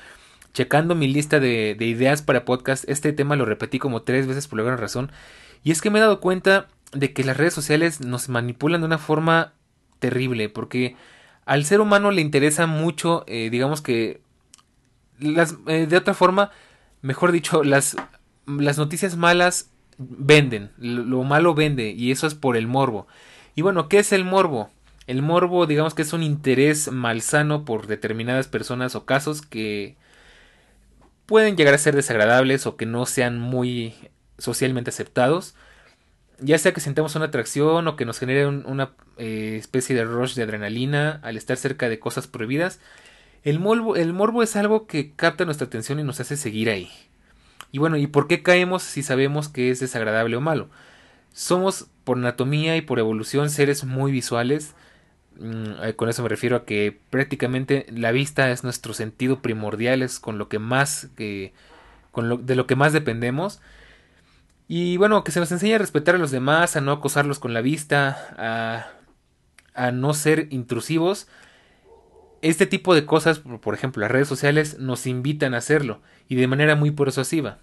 checando 0.55 0.95
mi 0.95 1.07
lista 1.07 1.39
de, 1.39 1.77
de 1.79 1.85
ideas 1.85 2.23
para 2.23 2.47
podcast, 2.47 2.89
este 2.89 3.13
tema 3.13 3.37
lo 3.37 3.45
repetí 3.45 3.79
como 3.79 4.01
tres 4.01 4.27
veces 4.27 4.49
por 4.49 4.59
alguna 4.59 4.79
razón. 4.79 5.13
Y 5.65 5.71
es 5.71 5.83
que 5.83 5.91
me 5.91 5.99
he 5.99 6.03
dado 6.03 6.21
cuenta 6.21 6.69
de 6.93 7.13
que 7.13 7.25
las 7.25 7.37
redes 7.37 7.55
sociales 7.55 8.01
nos 8.01 8.29
manipulan 8.29 8.81
de 8.81 8.87
una 8.87 8.99
forma 8.99 9.55
terrible, 9.99 10.49
porque 10.49 10.97
al 11.45 11.65
ser 11.65 11.81
humano 11.81 12.11
le 12.11 12.21
interesa 12.21 12.67
mucho, 12.67 13.25
eh, 13.27 13.49
digamos 13.51 13.81
que, 13.81 14.21
las, 15.19 15.57
eh, 15.67 15.87
de 15.87 15.97
otra 15.97 16.15
forma, 16.15 16.51
mejor 17.01 17.33
dicho, 17.33 17.65
las, 17.65 17.97
las 18.47 18.79
noticias 18.79 19.17
malas 19.17 19.71
venden, 19.99 20.71
lo, 20.79 21.23
malo 21.25 21.55
vende, 21.55 21.91
y 21.91 22.11
eso 22.11 22.27
es 22.27 22.35
por 22.35 22.57
el 22.57 22.67
morbo. 22.67 23.07
Y 23.55 23.63
bueno, 23.63 23.89
¿qué 23.89 23.99
es 23.99 24.13
el 24.13 24.25
morbo? 24.25 24.71
El 25.07 25.23
morbo, 25.23 25.67
digamos 25.67 25.95
que 25.95 26.03
es 26.03 26.13
un 26.13 26.23
interés 26.23 26.91
malsano 26.91 27.65
por 27.65 27.87
determinadas 27.87 28.49
personas 28.49 28.95
o 28.95 29.05
casos 29.05 29.43
que 29.43 29.97
pueden 31.27 31.57
llegar 31.57 31.75
a 31.75 31.79
ser 31.79 31.95
desagradables 31.95 32.67
o 32.67 32.77
que 32.77 32.87
no 32.87 33.07
sean 33.07 33.41
muy 33.41 33.95
socialmente 34.39 34.91
aceptados 34.91 35.55
ya 36.43 36.59
sea 36.59 36.73
que 36.73 36.81
sintamos 36.81 37.15
una 37.17 37.27
atracción 37.27 37.87
o 37.89 37.97
que 37.97 38.05
nos 38.05 38.19
genere 38.19 38.47
una 38.47 38.91
eh, 39.17 39.57
especie 39.59 39.97
de 39.97 40.05
rush 40.05 40.35
de 40.35 40.43
adrenalina 40.43 41.21
al 41.23 41.37
estar 41.37 41.57
cerca 41.57 41.89
de 41.89 41.99
cosas 41.99 42.27
prohibidas, 42.27 42.81
el 43.45 43.59
morbo, 43.59 43.97
el 43.97 44.13
morbo 44.13 44.43
es 44.43 44.57
algo 44.57 44.87
que 44.87 45.13
capta 45.13 45.45
nuestra 45.45 45.67
atención 45.67 45.99
y 45.99 46.05
nos 46.05 46.21
hace 46.21 46.37
seguir 46.37 46.71
ahí. 46.71 46.91
Y 47.73 47.79
bueno, 47.79 47.97
¿y 47.97 48.07
por 48.07 48.29
qué 48.29 48.43
caemos 48.43 48.83
si 48.83 49.03
sabemos 49.03 49.49
que 49.49 49.71
es 49.71 49.81
desagradable 49.81 50.37
o 50.37 50.41
malo? 50.41 50.69
Somos 51.33 51.87
por 52.05 52.19
anatomía 52.19 52.77
y 52.77 52.83
por 52.83 52.99
evolución 52.99 53.51
seres 53.51 53.85
muy 53.85 54.13
visuales. 54.13 54.75
Mm, 55.39 55.83
eh, 55.83 55.95
con 55.97 56.09
eso 56.09 56.23
me 56.23 56.29
refiero 56.29 56.57
a 56.57 56.65
que 56.65 56.99
prácticamente 57.11 57.87
la 57.91 58.13
vista 58.13 58.51
es 58.51 58.63
nuestro 58.63 58.93
sentido 58.95 59.41
primordial, 59.41 60.03
es 60.03 60.21
con 60.21 60.39
lo 60.39 60.49
que 60.49 60.59
más, 60.59 61.09
con 62.11 62.29
lo, 62.29 62.37
de 62.37 62.55
lo 62.55 62.67
que 62.67 62.77
más 62.77 62.93
dependemos. 62.93 63.61
Y 64.75 64.97
bueno, 64.97 65.23
que 65.23 65.33
se 65.33 65.39
nos 65.39 65.53
enseñe 65.53 65.75
a 65.75 65.79
respetar 65.79 66.15
a 66.15 66.19
los 66.19 66.31
demás, 66.31 66.77
a 66.77 66.81
no 66.81 66.93
acosarlos 66.93 67.39
con 67.39 67.53
la 67.53 67.61
vista, 67.61 68.17
a, 68.39 68.87
a 69.75 69.91
no 69.91 70.15
ser 70.15 70.47
intrusivos. 70.49 71.29
Este 72.41 72.65
tipo 72.65 72.95
de 72.95 73.05
cosas, 73.05 73.41
por 73.41 73.75
ejemplo, 73.75 74.01
las 74.01 74.11
redes 74.11 74.29
sociales 74.29 74.79
nos 74.79 75.07
invitan 75.07 75.53
a 75.53 75.59
hacerlo 75.59 76.01
y 76.27 76.37
de 76.37 76.47
manera 76.47 76.75
muy 76.75 76.91
persuasiva. 76.91 77.59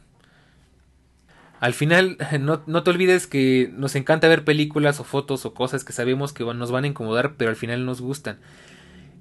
Al 1.60 1.74
final, 1.74 2.16
no, 2.42 2.62
no, 2.68 2.84
te 2.84 2.92
olvides 2.92 3.26
que 3.26 3.72
nos 3.74 3.96
encanta 3.96 4.28
ver 4.28 4.44
películas 4.44 5.00
o 5.00 5.04
fotos 5.04 5.48
o 5.48 5.56
cosas 5.56 5.84
que 5.84 5.94
sabemos 5.94 6.32
que 6.32 6.44
nos 6.44 6.70
van 6.70 6.84
a 6.84 6.90
incomodar, 6.90 7.38
pero 7.38 7.50
al 7.50 7.56
final 7.56 7.88
nos 7.88 8.02
gustan. 8.02 8.38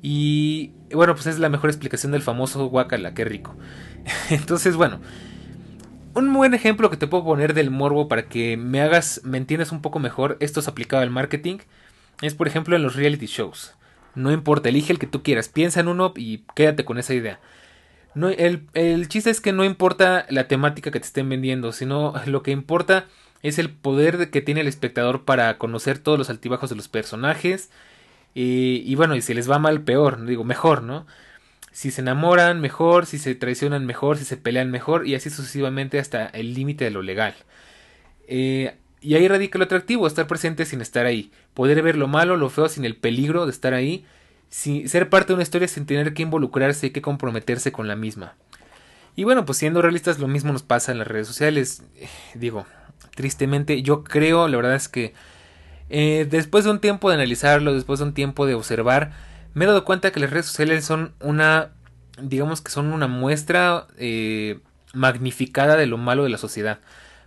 Y 0.02 0.72
bueno, 0.92 1.14
pues 1.14 1.26
es 1.26 1.38
la 1.38 1.48
mejor 1.48 1.70
explicación 1.70 2.12
del 2.12 2.20
famoso 2.20 2.66
guacala, 2.66 3.14
qué 3.14 3.24
rico. 3.24 3.56
Entonces, 4.28 4.76
bueno, 4.76 5.00
un 6.18 6.32
buen 6.32 6.54
ejemplo 6.54 6.90
que 6.90 6.96
te 6.96 7.06
puedo 7.06 7.24
poner 7.24 7.54
del 7.54 7.70
morbo 7.70 8.08
para 8.08 8.24
que 8.28 8.56
me 8.56 8.80
hagas, 8.80 9.20
me 9.24 9.38
entiendas 9.38 9.72
un 9.72 9.80
poco 9.80 9.98
mejor, 9.98 10.36
esto 10.40 10.60
es 10.60 10.68
aplicado 10.68 11.02
al 11.02 11.10
marketing, 11.10 11.58
es 12.22 12.34
por 12.34 12.48
ejemplo 12.48 12.76
en 12.76 12.82
los 12.82 12.96
reality 12.96 13.26
shows. 13.26 13.74
No 14.14 14.32
importa, 14.32 14.68
elige 14.68 14.92
el 14.92 14.98
que 14.98 15.06
tú 15.06 15.22
quieras, 15.22 15.48
piensa 15.48 15.80
en 15.80 15.88
uno 15.88 16.12
y 16.16 16.44
quédate 16.54 16.84
con 16.84 16.98
esa 16.98 17.14
idea. 17.14 17.40
No, 18.14 18.28
el, 18.30 18.66
el 18.74 19.08
chiste 19.08 19.30
es 19.30 19.40
que 19.40 19.52
no 19.52 19.64
importa 19.64 20.26
la 20.28 20.48
temática 20.48 20.90
que 20.90 21.00
te 21.00 21.06
estén 21.06 21.28
vendiendo, 21.28 21.72
sino 21.72 22.14
lo 22.26 22.42
que 22.42 22.50
importa 22.50 23.06
es 23.42 23.58
el 23.58 23.70
poder 23.70 24.30
que 24.30 24.42
tiene 24.42 24.62
el 24.62 24.68
espectador 24.68 25.24
para 25.24 25.56
conocer 25.58 25.98
todos 25.98 26.18
los 26.18 26.30
altibajos 26.30 26.70
de 26.70 26.76
los 26.76 26.88
personajes. 26.88 27.70
Y, 28.34 28.82
y 28.84 28.94
bueno, 28.96 29.14
y 29.14 29.22
si 29.22 29.34
les 29.34 29.50
va 29.50 29.58
mal, 29.58 29.82
peor, 29.82 30.24
digo, 30.26 30.44
mejor, 30.44 30.82
¿no? 30.82 31.06
Si 31.78 31.92
se 31.92 32.00
enamoran, 32.00 32.60
mejor, 32.60 33.06
si 33.06 33.20
se 33.20 33.36
traicionan, 33.36 33.86
mejor, 33.86 34.18
si 34.18 34.24
se 34.24 34.36
pelean, 34.36 34.68
mejor, 34.68 35.06
y 35.06 35.14
así 35.14 35.30
sucesivamente 35.30 36.00
hasta 36.00 36.26
el 36.26 36.52
límite 36.52 36.82
de 36.82 36.90
lo 36.90 37.02
legal. 37.02 37.36
Eh, 38.26 38.74
y 39.00 39.14
ahí 39.14 39.28
radica 39.28 39.58
lo 39.58 39.64
atractivo, 39.66 40.08
estar 40.08 40.26
presente 40.26 40.64
sin 40.64 40.80
estar 40.80 41.06
ahí, 41.06 41.30
poder 41.54 41.80
ver 41.82 41.94
lo 41.94 42.08
malo, 42.08 42.36
lo 42.36 42.50
feo 42.50 42.68
sin 42.68 42.84
el 42.84 42.96
peligro 42.96 43.46
de 43.46 43.52
estar 43.52 43.74
ahí, 43.74 44.04
ser 44.50 45.08
parte 45.08 45.28
de 45.28 45.34
una 45.34 45.44
historia 45.44 45.68
sin 45.68 45.86
tener 45.86 46.14
que 46.14 46.22
involucrarse 46.22 46.88
y 46.88 46.90
que 46.90 47.00
comprometerse 47.00 47.70
con 47.70 47.86
la 47.86 47.94
misma. 47.94 48.34
Y 49.14 49.22
bueno, 49.22 49.44
pues 49.44 49.58
siendo 49.58 49.80
realistas, 49.80 50.18
lo 50.18 50.26
mismo 50.26 50.52
nos 50.52 50.64
pasa 50.64 50.90
en 50.90 50.98
las 50.98 51.06
redes 51.06 51.28
sociales. 51.28 51.84
Eh, 51.94 52.08
digo, 52.34 52.66
tristemente, 53.14 53.82
yo 53.82 54.02
creo, 54.02 54.48
la 54.48 54.56
verdad 54.56 54.74
es 54.74 54.88
que 54.88 55.14
eh, 55.90 56.26
después 56.28 56.64
de 56.64 56.72
un 56.72 56.80
tiempo 56.80 57.08
de 57.08 57.14
analizarlo, 57.14 57.72
después 57.72 58.00
de 58.00 58.06
un 58.06 58.14
tiempo 58.14 58.46
de 58.46 58.54
observar, 58.54 59.27
me 59.58 59.64
he 59.64 59.68
dado 59.68 59.84
cuenta 59.84 60.12
que 60.12 60.20
las 60.20 60.30
redes 60.30 60.46
sociales 60.46 60.84
son 60.84 61.14
una, 61.20 61.72
digamos 62.22 62.60
que 62.60 62.70
son 62.70 62.92
una 62.92 63.08
muestra 63.08 63.88
eh, 63.96 64.60
magnificada 64.94 65.76
de 65.76 65.86
lo 65.86 65.98
malo 65.98 66.22
de 66.22 66.30
la 66.30 66.38
sociedad. 66.38 66.78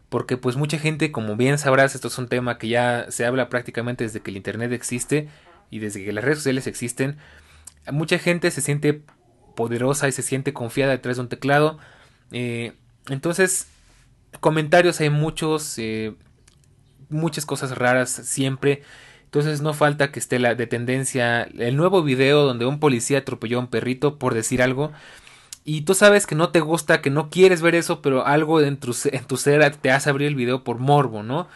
Porque 0.07 0.37
pues 0.37 0.55
mucha 0.55 0.79
gente, 0.79 1.11
como 1.11 1.35
bien 1.35 1.57
sabrás, 1.57 1.93
esto 1.93 2.07
es 2.07 2.17
un 2.17 2.29
tema 2.29 2.57
que 2.57 2.69
ya 2.69 3.05
se 3.09 3.25
habla 3.25 3.49
prácticamente 3.49 4.05
desde 4.05 4.21
que 4.21 4.31
el 4.31 4.37
Internet 4.37 4.71
existe, 4.71 5.27
y 5.69 5.79
desde 5.79 6.05
que 6.05 6.13
las 6.13 6.23
redes 6.23 6.39
sociales 6.39 6.67
existen, 6.67 7.17
mucha 7.91 8.17
gente 8.17 8.49
se 8.49 8.61
siente 8.61 9.01
poderosa 9.55 10.07
y 10.07 10.13
se 10.13 10.21
siente 10.21 10.53
confiada 10.53 10.91
detrás 10.93 11.17
de 11.17 11.23
un 11.23 11.29
teclado. 11.29 11.79
Eh, 12.31 12.73
entonces, 13.09 13.67
comentarios 14.39 15.01
hay 15.01 15.09
muchos, 15.09 15.77
eh, 15.77 16.13
muchas 17.09 17.45
cosas 17.45 17.77
raras 17.77 18.09
siempre. 18.09 18.83
Entonces 19.31 19.61
no 19.61 19.73
falta 19.73 20.11
que 20.11 20.19
esté 20.19 20.39
la 20.39 20.55
de 20.55 20.67
tendencia 20.67 21.43
el 21.43 21.77
nuevo 21.77 22.03
video 22.03 22.43
donde 22.43 22.65
un 22.65 22.81
policía 22.81 23.19
atropelló 23.19 23.59
a 23.59 23.61
un 23.61 23.67
perrito 23.67 24.19
por 24.19 24.33
decir 24.33 24.61
algo. 24.61 24.91
Y 25.63 25.83
tú 25.83 25.93
sabes 25.93 26.27
que 26.27 26.35
no 26.35 26.49
te 26.49 26.59
gusta, 26.59 27.01
que 27.01 27.09
no 27.09 27.29
quieres 27.29 27.61
ver 27.61 27.75
eso, 27.75 28.01
pero 28.01 28.25
algo 28.27 28.59
en 28.59 28.75
tu, 28.75 28.93
en 29.05 29.23
tu 29.25 29.37
ser 29.37 29.73
te 29.77 29.89
hace 29.89 30.09
abrir 30.09 30.27
el 30.27 30.35
video 30.35 30.65
por 30.65 30.79
morbo, 30.79 31.23
¿no? 31.23 31.47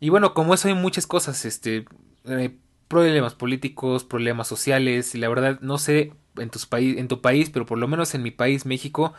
Y 0.00 0.08
bueno, 0.08 0.34
como 0.34 0.52
eso 0.52 0.66
hay 0.66 0.74
muchas 0.74 1.06
cosas, 1.06 1.44
este, 1.44 1.84
eh, 2.24 2.56
problemas 2.88 3.34
políticos, 3.34 4.02
problemas 4.02 4.48
sociales, 4.48 5.14
y 5.14 5.18
la 5.18 5.28
verdad 5.28 5.60
no 5.60 5.78
sé 5.78 6.12
en, 6.38 6.50
tus 6.50 6.66
en 6.72 7.06
tu 7.06 7.20
país, 7.20 7.50
pero 7.50 7.66
por 7.66 7.78
lo 7.78 7.86
menos 7.86 8.16
en 8.16 8.24
mi 8.24 8.32
país, 8.32 8.66
México, 8.66 9.14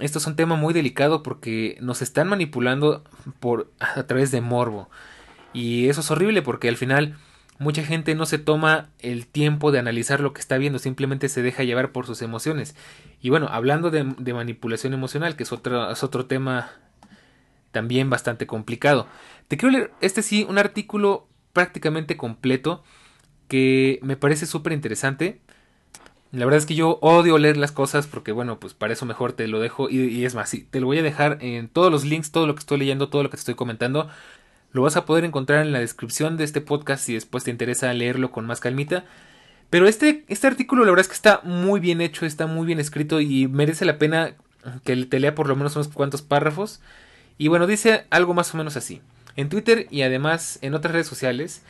esto 0.00 0.18
es 0.18 0.26
un 0.26 0.36
tema 0.36 0.56
muy 0.56 0.74
delicado 0.74 1.22
porque 1.22 1.78
nos 1.80 2.02
están 2.02 2.28
manipulando 2.28 3.04
por 3.40 3.72
a 3.78 4.02
través 4.02 4.30
de 4.32 4.42
morbo. 4.42 4.90
Y 5.56 5.88
eso 5.88 6.02
es 6.02 6.10
horrible 6.10 6.42
porque 6.42 6.68
al 6.68 6.76
final 6.76 7.16
mucha 7.58 7.82
gente 7.82 8.14
no 8.14 8.26
se 8.26 8.36
toma 8.36 8.90
el 8.98 9.26
tiempo 9.26 9.72
de 9.72 9.78
analizar 9.78 10.20
lo 10.20 10.34
que 10.34 10.40
está 10.42 10.58
viendo, 10.58 10.78
simplemente 10.78 11.30
se 11.30 11.40
deja 11.40 11.64
llevar 11.64 11.92
por 11.92 12.04
sus 12.04 12.20
emociones. 12.20 12.76
Y 13.22 13.30
bueno, 13.30 13.48
hablando 13.50 13.90
de, 13.90 14.04
manipulación 14.04 14.92
emocional, 14.92 15.34
que 15.34 15.44
es 15.44 15.52
otro, 15.52 15.90
es 15.90 16.02
otro 16.02 16.26
tema 16.26 16.72
también 17.72 18.10
bastante 18.10 18.46
complicado. 18.46 19.06
Te 19.48 19.56
quiero 19.56 19.72
leer 19.72 19.92
este 20.02 20.20
sí, 20.20 20.44
un 20.46 20.58
artículo 20.58 21.26
prácticamente 21.54 22.18
completo 22.18 22.84
que 23.48 23.98
me 24.02 24.18
parece 24.18 24.44
súper 24.44 24.74
interesante. 24.74 25.40
La 26.32 26.44
verdad 26.44 26.58
es 26.58 26.66
que 26.66 26.74
yo 26.74 26.98
odio 27.00 27.38
leer 27.38 27.56
las 27.56 27.72
cosas 27.72 28.06
porque 28.06 28.30
bueno, 28.30 28.60
pues 28.60 28.74
para 28.74 28.92
eso 28.92 29.06
mejor 29.06 29.32
te 29.32 29.48
lo 29.48 29.58
dejo 29.58 29.88
y, 29.88 30.26
es 30.26 30.34
más, 30.34 30.50
sí, 30.50 30.68
te 30.70 30.80
lo 30.80 30.86
voy 30.86 30.98
a 30.98 31.02
dejar 31.02 31.38
en 31.40 31.70
todos 31.70 31.90
los 31.90 32.04
links, 32.04 32.30
todo 32.30 32.46
lo 32.46 32.54
que 32.54 32.60
estoy 32.60 32.78
leyendo, 32.78 33.08
todo 33.08 33.22
lo 33.22 33.30
que 33.30 33.38
te 33.38 33.40
estoy 33.40 33.54
comentando. 33.54 34.10
Lo 34.76 34.82
vas 34.82 34.96
a 34.96 35.06
poder 35.06 35.24
encontrar 35.24 35.64
en 35.64 35.72
la 35.72 35.78
descripción 35.78 36.36
de 36.36 36.44
este 36.44 36.60
podcast 36.60 37.02
si 37.02 37.14
después 37.14 37.44
te 37.44 37.50
interesa 37.50 37.90
leerlo 37.94 38.30
con 38.30 38.44
más 38.44 38.60
calmita. 38.60 39.06
Pero 39.70 39.88
este, 39.88 40.26
este 40.28 40.48
artículo 40.48 40.84
la 40.84 40.90
verdad 40.90 41.04
es 41.06 41.08
que 41.08 41.14
está 41.14 41.40
muy 41.44 41.80
bien 41.80 42.02
hecho, 42.02 42.26
está 42.26 42.46
muy 42.46 42.66
bien 42.66 42.78
escrito 42.78 43.22
y 43.22 43.48
merece 43.48 43.86
la 43.86 43.96
pena 43.96 44.34
que 44.84 44.94
te 45.06 45.18
lea 45.18 45.34
por 45.34 45.48
lo 45.48 45.56
menos 45.56 45.76
unos 45.76 45.88
cuantos 45.88 46.20
párrafos. 46.20 46.82
Y 47.38 47.48
bueno, 47.48 47.66
dice 47.66 48.04
algo 48.10 48.34
más 48.34 48.52
o 48.52 48.58
menos 48.58 48.76
así. 48.76 49.00
En 49.34 49.48
Twitter 49.48 49.86
y 49.90 50.02
además 50.02 50.58
en 50.60 50.74
otras 50.74 50.92
redes 50.92 51.06
sociales 51.06 51.62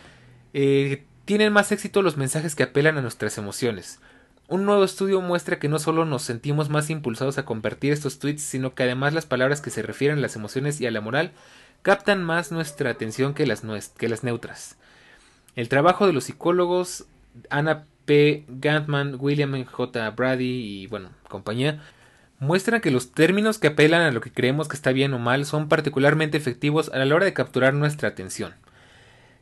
eh, 0.53 1.05
tienen 1.27 1.53
más 1.53 1.71
éxito 1.71 2.03
los 2.03 2.17
mensajes 2.17 2.57
que 2.57 2.65
apelan 2.65 2.99
a 2.99 3.03
nuestras 3.03 3.39
emociones. 3.39 4.01
Un 4.49 4.65
nuevo 4.65 4.83
estudio 4.83 5.21
muestra 5.21 5.61
que 5.61 5.69
no 5.69 5.79
solo 5.79 6.05
nos 6.07 6.23
sentimos 6.23 6.71
más 6.71 6.91
impulsados 6.91 7.39
a 7.39 7.45
compartir 7.45 7.93
estos 7.93 8.19
tweets, 8.19 8.43
sino 8.43 8.75
que 8.75 8.83
además 8.83 9.15
las 9.15 9.27
palabras 9.27 9.61
que 9.61 9.71
se 9.71 9.83
refieren 9.83 10.19
a 10.19 10.23
las 10.23 10.35
emociones 10.35 10.81
y 10.81 10.87
a 10.89 10.91
la 10.91 11.01
moral 11.01 11.31
captan 11.83 12.25
más 12.25 12.53
nuestra 12.53 12.91
atención 12.91 13.35
que 13.35 13.47
las, 13.47 13.63
que 13.97 14.09
las 14.09 14.25
neutras. 14.25 14.77
El 15.55 15.69
trabajo 15.69 16.07
de 16.07 16.13
los 16.13 16.25
psicólogos 16.25 17.07
Anna 17.51 17.87
P. 18.05 18.45
Gantman, 18.49 19.17
William 19.19 19.65
J. 19.65 20.11
Brady 20.11 20.83
y 20.83 20.87
bueno, 20.87 21.11
compañía 21.29 21.83
muestran 22.39 22.81
que 22.81 22.91
los 22.91 23.13
términos 23.13 23.59
que 23.59 23.69
apelan 23.69 24.03
a 24.03 24.11
lo 24.11 24.21
que 24.21 24.33
creemos 24.33 24.69
que 24.69 24.77
está 24.77 24.93
bien 24.93 25.15
o 25.15 25.19
mal 25.19 25.47
son 25.47 25.69
particularmente 25.69 26.37
efectivos 26.37 26.91
a 26.93 27.05
la 27.05 27.15
hora 27.15 27.25
de 27.25 27.33
capturar 27.33 27.75
nuestra 27.75 28.09
atención. 28.09 28.55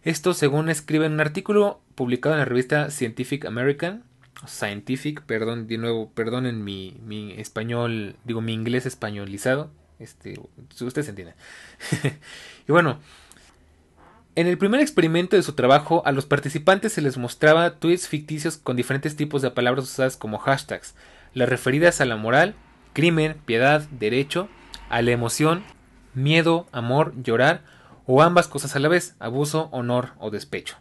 Esto 0.02 0.34
según 0.34 0.68
escribe 0.68 1.06
en 1.06 1.14
un 1.14 1.20
artículo 1.20 1.80
publicado 1.94 2.34
en 2.34 2.40
la 2.40 2.44
revista 2.44 2.90
Scientific 2.90 3.46
American, 3.46 4.04
Scientific, 4.46 5.22
perdón, 5.22 5.66
de 5.66 5.78
nuevo, 5.78 6.10
perdonen 6.10 6.62
mi, 6.62 6.96
mi 7.04 7.32
español, 7.32 8.16
digo 8.24 8.40
mi 8.40 8.52
inglés 8.52 8.84
españolizado, 8.86 9.70
este, 10.04 10.40
usted 10.80 11.02
se 11.02 11.10
entiende. 11.10 11.34
y 12.68 12.72
bueno, 12.72 13.00
en 14.36 14.46
el 14.46 14.58
primer 14.58 14.80
experimento 14.80 15.36
de 15.36 15.42
su 15.42 15.52
trabajo, 15.52 16.02
a 16.06 16.12
los 16.12 16.26
participantes 16.26 16.92
se 16.92 17.02
les 17.02 17.18
mostraba 17.18 17.76
tweets 17.76 18.08
ficticios 18.08 18.56
con 18.56 18.76
diferentes 18.76 19.16
tipos 19.16 19.42
de 19.42 19.50
palabras 19.50 19.84
usadas 19.84 20.16
como 20.16 20.38
hashtags, 20.38 20.94
las 21.34 21.48
referidas 21.48 22.00
a 22.00 22.04
la 22.04 22.16
moral, 22.16 22.54
crimen, 22.92 23.36
piedad, 23.46 23.82
derecho, 23.90 24.48
a 24.88 25.02
la 25.02 25.12
emoción, 25.12 25.62
miedo, 26.14 26.66
amor, 26.72 27.12
llorar, 27.22 27.62
o 28.06 28.22
ambas 28.22 28.48
cosas 28.48 28.74
a 28.76 28.78
la 28.78 28.88
vez, 28.88 29.14
abuso, 29.18 29.68
honor 29.72 30.10
o 30.18 30.30
despecho. 30.30 30.76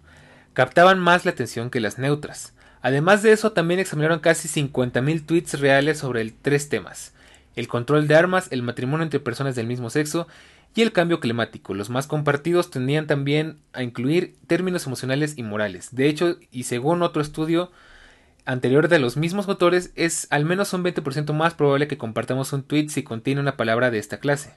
Captaban 0.54 1.00
más 1.00 1.26
la 1.26 1.32
atención 1.32 1.70
que 1.70 1.80
las 1.80 1.98
neutras. 1.98 2.54
Además 2.82 3.24
de 3.24 3.32
eso, 3.32 3.54
también 3.54 3.80
examinaron 3.80 4.20
casi 4.20 4.48
50.000 4.48 5.26
tweets 5.26 5.60
reales 5.60 6.00
sobre 6.00 6.30
tres 6.30 6.70
temas: 6.70 7.14
el 7.56 7.68
control 7.68 8.08
de 8.08 8.16
armas, 8.16 8.48
el 8.52 8.64
matrimonio 8.64 9.04
entre 9.04 9.20
personas 9.20 9.56
del 9.56 9.68
mismo 9.68 9.90
sexo 9.90 10.28
y 10.76 10.82
el 10.82 10.92
cambio 10.92 11.20
climático. 11.20 11.74
Los 11.74 11.90
más 11.90 12.08
compartidos 12.08 12.72
tendían 12.72 13.08
también 13.08 13.58
a 13.74 13.84
incluir 13.84 14.36
términos 14.48 14.86
emocionales 14.88 15.38
y 15.38 15.44
morales. 15.44 15.90
De 15.92 16.08
hecho, 16.08 16.38
y 16.52 16.64
según 16.64 17.04
otro 17.04 17.22
estudio, 17.22 17.72
anterior 18.46 18.88
de 18.88 19.00
los 19.00 19.18
mismos 19.18 19.48
autores, 19.48 19.92
es 19.96 20.28
al 20.32 20.46
menos 20.46 20.74
un 20.74 20.84
20% 20.84 21.34
más 21.34 21.54
probable 21.54 21.88
que 21.88 21.98
compartamos 21.98 22.54
un 22.54 22.64
tweet 22.64 22.90
si 22.90 23.04
contiene 23.04 23.42
una 23.42 23.58
palabra 23.58 23.92
de 23.92 24.00
esta 24.00 24.18
clase. 24.18 24.56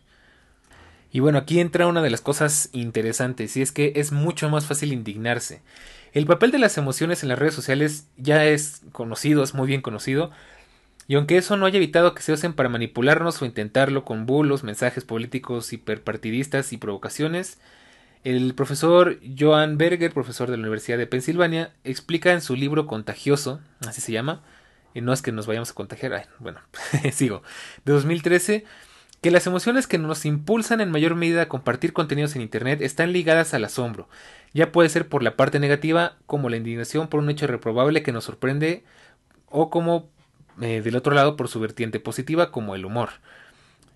Y 1.13 1.21
bueno, 1.21 1.39
aquí 1.39 1.61
entra 1.61 1.87
una 1.87 2.03
de 2.03 2.11
las 2.11 2.21
cosas 2.21 2.69
interesantes, 2.73 3.57
y 3.57 3.63
es 3.63 3.73
que 3.73 3.93
es 3.97 4.13
mucho 4.13 4.49
más 4.51 4.67
fácil 4.67 4.93
indignarse. 4.93 5.63
El 6.13 6.27
papel 6.27 6.51
de 6.51 6.59
las 6.59 6.79
emociones 6.79 7.23
en 7.23 7.29
las 7.29 7.39
redes 7.39 7.55
sociales 7.55 8.09
ya 8.17 8.45
es 8.45 8.83
conocido, 8.93 9.43
es 9.43 9.55
muy 9.55 9.67
bien 9.67 9.83
conocido, 9.83 10.31
y 11.09 11.14
aunque 11.14 11.37
eso 11.37 11.57
no 11.57 11.66
haya 11.66 11.77
evitado 11.77 12.14
que 12.14 12.23
se 12.23 12.33
usen 12.33 12.53
para 12.53 12.69
manipularnos 12.69 13.40
o 13.40 13.45
intentarlo 13.45 14.05
con 14.05 14.27
bulos, 14.27 14.64
mensajes 14.64 15.05
políticos 15.05 15.73
hiperpartidistas 15.73 16.73
y 16.73 16.79
provocaciones, 16.79 17.59
el 18.25 18.55
profesor 18.55 19.21
Joan 19.38 19.79
Berger, 19.79 20.12
profesor 20.12 20.51
de 20.51 20.57
la 20.57 20.62
Universidad 20.62 20.99
de 20.99 21.07
Pensilvania, 21.07 21.73
explica 21.85 22.33
en 22.33 22.40
su 22.40 22.57
libro 22.57 22.88
Contagioso, 22.88 23.61
así 23.87 24.01
se 24.01 24.11
llama, 24.11 24.42
y 24.95 25.01
no 25.01 25.12
es 25.12 25.23
que 25.23 25.31
nos 25.31 25.47
vayamos 25.47 25.71
a 25.71 25.75
contagiar, 25.75 26.27
bueno, 26.40 26.59
sigo, 27.12 27.45
de 27.85 27.92
2013, 27.92 28.64
que 29.21 29.31
las 29.31 29.47
emociones 29.47 29.87
que 29.87 29.99
nos 29.99 30.25
impulsan 30.25 30.81
en 30.81 30.90
mayor 30.90 31.14
medida 31.14 31.42
a 31.42 31.49
compartir 31.49 31.92
contenidos 31.92 32.35
en 32.35 32.42
Internet 32.42 32.81
están 32.81 33.12
ligadas 33.12 33.55
al 33.55 33.64
asombro, 33.64 34.09
ya 34.53 34.73
puede 34.73 34.88
ser 34.88 35.09
por 35.09 35.23
la 35.23 35.37
parte 35.37 35.61
negativa, 35.61 36.16
como 36.27 36.49
la 36.49 36.57
indignación 36.57 37.07
por 37.07 37.21
un 37.21 37.31
hecho 37.31 37.47
reprobable 37.47 38.03
que 38.03 38.11
nos 38.11 38.25
sorprende, 38.25 38.83
o 39.51 39.71
como 39.71 40.09
eh, 40.61 40.83
del 40.83 40.97
otro 40.97 41.14
lado 41.14 41.37
por 41.37 41.49
su 41.49 41.61
vertiente 41.61 42.01
positiva, 42.01 42.51
como 42.51 42.75
el 42.75 42.85
humor. 42.85 43.11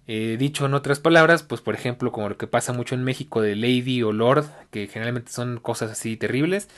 Eh, 0.06 0.36
dicho 0.38 0.66
en 0.66 0.74
otras 0.74 0.98
palabras, 0.98 1.42
pues 1.42 1.60
por 1.60 1.74
ejemplo, 1.74 2.10
como 2.10 2.28
lo 2.28 2.36
que 2.36 2.46
pasa 2.46 2.72
mucho 2.72 2.94
en 2.94 3.04
México 3.04 3.42
de 3.42 3.54
Lady 3.54 4.02
o 4.02 4.12
Lord, 4.12 4.46
que 4.70 4.88
generalmente 4.88 5.30
son 5.30 5.60
cosas 5.60 5.92
así 5.92 6.16
terribles, 6.16 6.68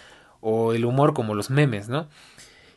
o 0.41 0.75
el 0.75 0.85
humor 0.85 1.15
como 1.15 1.35
los 1.35 1.49
memes, 1.49 1.89
¿no? 1.89 2.09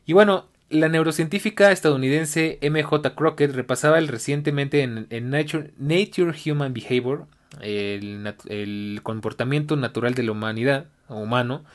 Y 0.05 0.13
bueno, 0.13 0.45
la 0.69 0.89
neurocientífica 0.89 1.71
estadounidense 1.71 2.59
MJ 2.61 3.15
Crockett 3.15 3.53
repasaba 3.53 3.97
el 3.99 4.07
recientemente 4.07 4.81
en, 4.81 5.29
Nature, 5.29 6.33
Human 6.45 6.73
Behavior, 6.73 7.27
el, 7.61 8.99
comportamiento 9.03 9.75
natural 9.75 10.13
de 10.13 10.23
la 10.23 10.31
humanidad, 10.31 10.85
humano, 11.09 11.65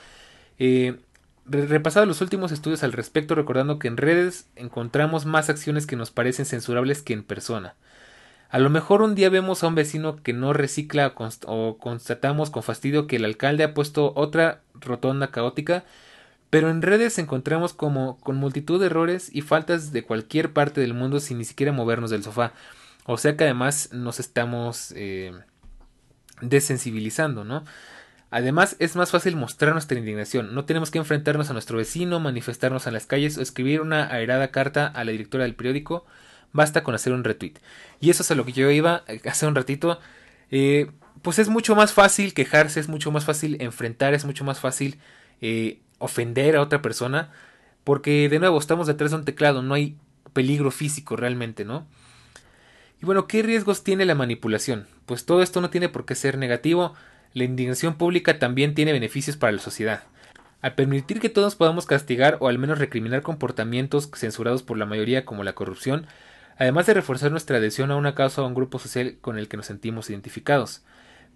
eh, 0.59 0.97
repasaba 1.51 2.07
los 2.07 2.21
últimos 2.21 2.53
estudios 2.53 2.83
al 2.83 2.93
respecto, 2.93 3.35
recordando 3.35 3.79
que 3.79 3.89
en 3.89 3.97
redes 3.97 4.49
encontramos 4.57 5.27
más 5.27 5.51
acciones 5.51 5.87
que 5.87 5.97
nos 5.97 6.11
parecen 6.11 6.47
censurables 6.47 7.03
que 7.03 7.13
en 7.13 7.23
persona. 7.23 7.75
A 8.51 8.59
lo 8.59 8.69
mejor 8.69 9.03
un 9.03 9.15
día 9.15 9.31
vemos 9.31 9.63
a 9.63 9.69
un 9.69 9.77
vecino 9.77 10.17
que 10.23 10.33
no 10.33 10.53
recicla 10.53 11.15
o 11.47 11.79
constatamos 11.79 12.51
con 12.51 12.63
fastidio 12.63 13.07
que 13.07 13.17
el 13.17 13.25
alcalde 13.25 13.63
ha 13.63 13.75
puesto 13.75 14.13
otra 14.17 14.61
rotonda 14.75 15.31
caótica, 15.31 15.85
pero 16.51 16.69
en 16.69 16.83
redes 16.83 17.19
encontramos 17.19 17.73
como 17.75 18.19
con 18.19 18.37
multitud 18.37 18.81
de 18.81 18.87
errores 18.87 19.31
y 19.33 19.43
faltas 19.43 19.93
de 19.93 20.03
cualquier 20.03 20.53
parte 20.53 20.81
del 20.81 20.95
mundo 20.95 21.21
sin 21.21 21.39
ni 21.39 21.45
siquiera 21.45 21.73
movernos 21.73 22.11
del 22.11 22.25
sofá. 22.25 22.53
O 23.07 23.19
sea 23.19 23.37
que 23.37 23.45
además 23.45 23.91
nos 23.93 24.19
estamos 24.19 24.93
eh, 24.97 25.33
desensibilizando, 26.41 27.45
¿no? 27.45 27.65
Además, 28.31 28.77
es 28.79 28.95
más 28.97 29.11
fácil 29.11 29.37
mostrar 29.37 29.73
nuestra 29.73 29.99
indignación. 29.99 30.55
No 30.55 30.65
tenemos 30.65 30.91
que 30.91 30.99
enfrentarnos 30.99 31.51
a 31.51 31.53
nuestro 31.53 31.79
vecino, 31.79 32.21
manifestarnos 32.21 32.87
en 32.87 32.93
las 32.95 33.07
calles 33.07 33.37
o 33.39 33.43
escribir 33.43 33.81
una 33.81 34.13
airada 34.13 34.51
carta 34.51 34.87
a 34.87 35.05
la 35.05 35.13
directora 35.13 35.45
del 35.45 35.55
periódico 35.57 36.07
Basta 36.53 36.83
con 36.83 36.95
hacer 36.95 37.13
un 37.13 37.25
retweet. 37.25 37.55
Y 38.01 38.11
eso 38.11 38.23
es 38.23 38.31
a 38.31 38.35
lo 38.35 38.45
que 38.45 38.53
yo 38.53 38.71
iba 38.71 39.05
hace 39.25 39.47
un 39.47 39.55
ratito. 39.55 40.01
Eh, 40.51 40.91
pues 41.23 41.39
es 41.39 41.49
mucho 41.49 41.77
más 41.77 41.93
fácil 41.93 42.35
quejarse, 42.35 42.81
es 42.81 42.89
mucho 42.89 43.11
más 43.13 43.25
fácil 43.25 43.57
enfrentar, 43.61 44.15
es 44.15 44.25
mucho 44.25 44.45
más 44.45 44.59
fácil 44.59 44.99
eh, 45.41 45.81
ofender 45.99 46.57
a 46.57 46.63
otra 46.63 46.83
persona. 46.83 47.31
Porque 47.85 48.29
de 48.29 48.39
nuevo 48.41 48.59
estamos 48.59 48.87
detrás 48.87 49.13
de 49.13 49.19
un 49.19 49.25
teclado, 49.25 49.63
no 49.63 49.75
hay 49.75 49.97
peligro 50.33 50.71
físico 50.71 51.17
realmente, 51.17 51.65
¿no? 51.65 51.87
Y 53.01 53.07
bueno, 53.07 53.27
¿qué 53.27 53.43
riesgos 53.43 53.85
tiene 53.85 54.05
la 54.05 54.15
manipulación? 54.15 54.87
Pues 55.07 55.25
todo 55.25 55.43
esto 55.43 55.61
no 55.61 55.71
tiene 55.71 55.89
por 55.89 56.05
qué 56.05 56.15
ser 56.15 56.37
negativo. 56.37 56.95
La 57.33 57.45
indignación 57.45 57.95
pública 57.95 58.39
también 58.39 58.75
tiene 58.75 58.93
beneficios 58.93 59.37
para 59.37 59.53
la 59.53 59.61
sociedad. 59.61 60.03
Al 60.63 60.75
permitir 60.75 61.21
que 61.21 61.29
todos 61.29 61.55
podamos 61.55 61.87
castigar 61.87 62.37
o 62.41 62.49
al 62.49 62.59
menos 62.59 62.79
recriminar 62.79 63.23
comportamientos 63.23 64.11
censurados 64.15 64.63
por 64.63 64.77
la 64.77 64.85
mayoría 64.87 65.25
como 65.25 65.45
la 65.45 65.55
corrupción, 65.55 66.07
además 66.59 66.87
de 66.87 66.95
reforzar 66.95 67.31
nuestra 67.31 67.59
adhesión 67.59 67.91
a 67.91 67.97
una 67.97 68.15
causa 68.15 68.43
o 68.43 68.45
a 68.45 68.49
un 68.49 68.55
grupo 68.55 68.79
social 68.79 69.17
con 69.21 69.39
el 69.39 69.49
que 69.49 69.57
nos 69.57 69.67
sentimos 69.67 70.11
identificados. 70.11 70.83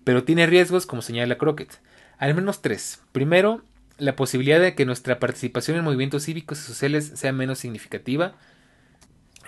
Pero 0.02 0.24
tiene 0.24 0.46
riesgos, 0.46 0.84
como 0.84 1.00
señala 1.00 1.38
Crockett. 1.38 1.80
Al 2.18 2.34
menos 2.34 2.60
tres. 2.60 3.00
Primero, 3.12 3.62
la 3.96 4.16
posibilidad 4.16 4.60
de 4.60 4.74
que 4.74 4.84
nuestra 4.84 5.18
participación 5.20 5.76
en 5.76 5.84
movimientos 5.84 6.24
cívicos 6.24 6.58
y 6.58 6.62
sociales 6.62 7.12
sea 7.14 7.32
menos 7.32 7.60
significativa, 7.60 8.34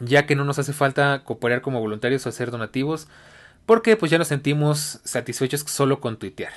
ya 0.00 0.26
que 0.26 0.36
no 0.36 0.44
nos 0.44 0.58
hace 0.58 0.72
falta 0.72 1.22
cooperar 1.24 1.60
como 1.60 1.80
voluntarios 1.80 2.24
o 2.24 2.28
hacer 2.28 2.50
donativos, 2.50 3.08
porque 3.66 3.96
pues 3.96 4.10
ya 4.10 4.18
nos 4.18 4.28
sentimos 4.28 5.00
satisfechos 5.04 5.60
solo 5.60 6.00
con 6.00 6.16
tuitear. 6.16 6.52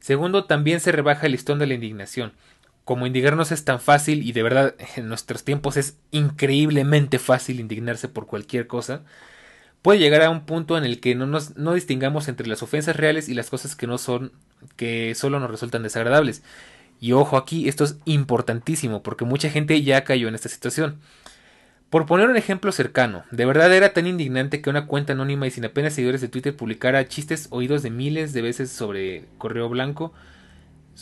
Segundo, 0.00 0.44
también 0.44 0.80
se 0.80 0.92
rebaja 0.92 1.26
el 1.26 1.32
listón 1.32 1.58
de 1.58 1.66
la 1.66 1.74
indignación 1.74 2.32
como 2.84 3.06
indignarnos 3.06 3.52
es 3.52 3.64
tan 3.64 3.80
fácil 3.80 4.22
y 4.22 4.32
de 4.32 4.42
verdad 4.42 4.74
en 4.96 5.08
nuestros 5.08 5.44
tiempos 5.44 5.76
es 5.76 5.96
increíblemente 6.10 7.18
fácil 7.18 7.60
indignarse 7.60 8.08
por 8.08 8.26
cualquier 8.26 8.66
cosa, 8.66 9.02
puede 9.82 9.98
llegar 9.98 10.22
a 10.22 10.30
un 10.30 10.46
punto 10.46 10.78
en 10.78 10.84
el 10.84 11.00
que 11.00 11.14
no 11.14 11.26
nos 11.26 11.56
no 11.56 11.74
distingamos 11.74 12.28
entre 12.28 12.46
las 12.46 12.62
ofensas 12.62 12.96
reales 12.96 13.28
y 13.28 13.34
las 13.34 13.50
cosas 13.50 13.76
que 13.76 13.86
no 13.86 13.98
son 13.98 14.32
que 14.76 15.14
solo 15.14 15.40
nos 15.40 15.50
resultan 15.50 15.82
desagradables. 15.82 16.42
Y 17.00 17.12
ojo 17.12 17.36
aquí, 17.36 17.68
esto 17.68 17.82
es 17.84 17.96
importantísimo 18.04 19.02
porque 19.02 19.24
mucha 19.24 19.50
gente 19.50 19.82
ya 19.82 20.04
cayó 20.04 20.28
en 20.28 20.36
esta 20.36 20.48
situación. 20.48 21.00
Por 21.92 22.06
poner 22.06 22.28
un 22.28 22.38
ejemplo 22.38 22.72
cercano, 22.72 23.22
de 23.30 23.44
verdad 23.44 23.72
era 23.72 23.92
tan 23.92 24.06
indignante 24.06 24.62
que 24.62 24.70
una 24.70 24.86
cuenta 24.86 25.12
anónima 25.12 25.46
y 25.46 25.50
sin 25.50 25.66
apenas 25.66 25.92
seguidores 25.92 26.22
de 26.22 26.28
Twitter 26.28 26.56
publicara 26.56 27.06
chistes 27.06 27.48
oídos 27.50 27.82
de 27.82 27.90
miles 27.90 28.32
de 28.32 28.40
veces 28.40 28.70
sobre 28.72 29.26
correo 29.36 29.68
blanco 29.68 30.14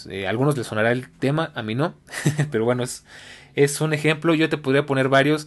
eh, 0.08 0.26
a 0.26 0.30
algunos 0.30 0.56
les 0.56 0.66
sonará 0.66 0.90
el 0.90 1.08
tema, 1.08 1.52
a 1.54 1.62
mí 1.62 1.76
no. 1.76 1.94
pero 2.50 2.64
bueno, 2.64 2.82
es, 2.82 3.04
es, 3.54 3.80
un 3.80 3.92
ejemplo. 3.92 4.34
Yo 4.34 4.48
te 4.48 4.58
podría 4.58 4.84
poner 4.84 5.08
varios. 5.08 5.46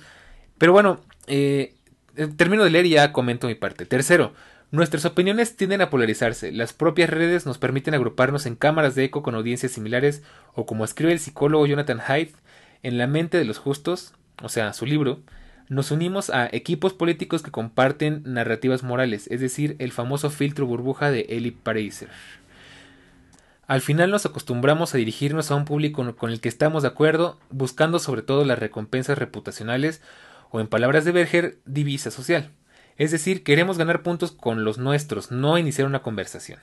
Pero 0.57 0.71
bueno, 0.71 1.01
eh, 1.27 1.75
eh, 2.15 2.27
termino 2.37 2.63
de 2.63 2.69
leer 2.69 2.85
y 2.85 2.91
ya 2.91 3.11
comento 3.11 3.47
mi 3.47 3.55
parte. 3.55 3.85
Tercero, 3.85 4.33
nuestras 4.71 5.03
opiniones 5.03 5.57
tienden 5.57 5.81
a 5.81 5.89
polarizarse. 5.89 6.53
Las 6.53 6.71
propias 6.71 7.09
redes 7.09 7.45
nos 7.45 7.57
permiten 7.57 7.95
agruparnos 7.95 8.45
en 8.45 8.55
cámaras 8.55 8.95
de 8.95 9.05
eco 9.05 9.23
con 9.23 9.35
audiencias 9.35 9.73
similares, 9.73 10.23
o 10.53 10.65
como 10.65 10.85
escribe 10.85 11.11
el 11.11 11.19
psicólogo 11.19 11.65
Jonathan 11.65 12.01
Haidt, 12.05 12.35
en 12.81 12.97
La 12.97 13.07
mente 13.07 13.37
de 13.37 13.45
los 13.45 13.57
justos, 13.57 14.13
o 14.41 14.49
sea, 14.49 14.73
su 14.73 14.85
libro, 14.85 15.21
nos 15.69 15.91
unimos 15.91 16.29
a 16.29 16.47
equipos 16.51 16.93
políticos 16.93 17.41
que 17.41 17.51
comparten 17.51 18.21
narrativas 18.25 18.83
morales, 18.83 19.27
es 19.31 19.39
decir, 19.39 19.75
el 19.79 19.91
famoso 19.91 20.29
filtro 20.29 20.65
burbuja 20.65 21.11
de 21.11 21.21
Eli 21.29 21.51
Pariser. 21.51 22.09
Al 23.65 23.81
final 23.81 24.11
nos 24.11 24.25
acostumbramos 24.25 24.93
a 24.93 24.97
dirigirnos 24.97 25.49
a 25.49 25.55
un 25.55 25.65
público 25.65 26.15
con 26.17 26.31
el 26.31 26.41
que 26.41 26.49
estamos 26.49 26.83
de 26.83 26.89
acuerdo, 26.89 27.39
buscando 27.49 27.97
sobre 27.99 28.21
todo 28.21 28.43
las 28.43 28.59
recompensas 28.59 29.17
reputacionales 29.17 30.01
o, 30.51 30.59
en 30.59 30.67
palabras 30.67 31.05
de 31.05 31.13
Berger, 31.13 31.57
divisa 31.65 32.11
social. 32.11 32.51
Es 32.97 33.11
decir, 33.11 33.43
queremos 33.43 33.77
ganar 33.77 34.03
puntos 34.03 34.31
con 34.31 34.65
los 34.65 34.77
nuestros, 34.77 35.31
no 35.31 35.57
iniciar 35.57 35.87
una 35.87 36.01
conversación. 36.01 36.59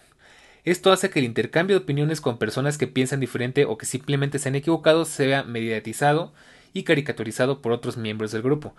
Esto 0.65 0.93
hace 0.93 1.09
que 1.09 1.21
el 1.21 1.25
intercambio 1.25 1.79
de 1.79 1.83
opiniones 1.85 2.21
con 2.21 2.39
personas 2.39 2.77
que 2.77 2.87
piensan 2.87 3.19
diferente 3.19 3.65
o 3.65 3.79
que 3.79 3.87
simplemente 3.87 4.39
se 4.39 4.51
han 4.51 4.55
equivocado 4.55 5.07
sea 5.07 5.43
mediatizado 5.43 6.35
y 6.73 6.85
caricaturizado 6.85 7.61
por 7.63 7.73
otros 7.73 7.97
miembros 7.97 8.33
del 8.33 8.43
grupo. 8.43 8.75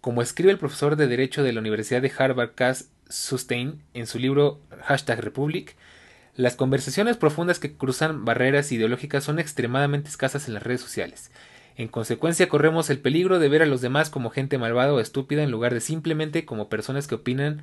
Como 0.00 0.22
escribe 0.22 0.52
el 0.52 0.58
profesor 0.58 0.96
de 0.96 1.06
Derecho 1.06 1.42
de 1.42 1.52
la 1.52 1.60
Universidad 1.60 2.02
de 2.02 2.12
Harvard 2.16 2.52
Cass 2.54 2.90
Sustain 3.08 3.82
en 3.94 4.06
su 4.06 4.18
libro 4.18 4.60
Hashtag 4.82 5.20
Republic, 5.20 5.76
las 6.36 6.56
conversaciones 6.56 7.16
profundas 7.16 7.58
que 7.58 7.76
cruzan 7.76 8.24
barreras 8.24 8.72
ideológicas 8.72 9.24
son 9.24 9.38
extremadamente 9.38 10.08
escasas 10.08 10.48
en 10.48 10.54
las 10.54 10.62
redes 10.62 10.80
sociales. 10.80 11.30
En 11.76 11.88
consecuencia, 11.88 12.48
corremos 12.48 12.90
el 12.90 12.98
peligro 12.98 13.38
de 13.38 13.48
ver 13.48 13.62
a 13.62 13.66
los 13.66 13.80
demás 13.80 14.10
como 14.10 14.30
gente 14.30 14.58
malvada 14.58 14.92
o 14.92 15.00
estúpida 15.00 15.42
en 15.42 15.50
lugar 15.50 15.74
de 15.74 15.80
simplemente 15.80 16.44
como 16.44 16.68
personas 16.68 17.06
que 17.06 17.16
opinan 17.16 17.62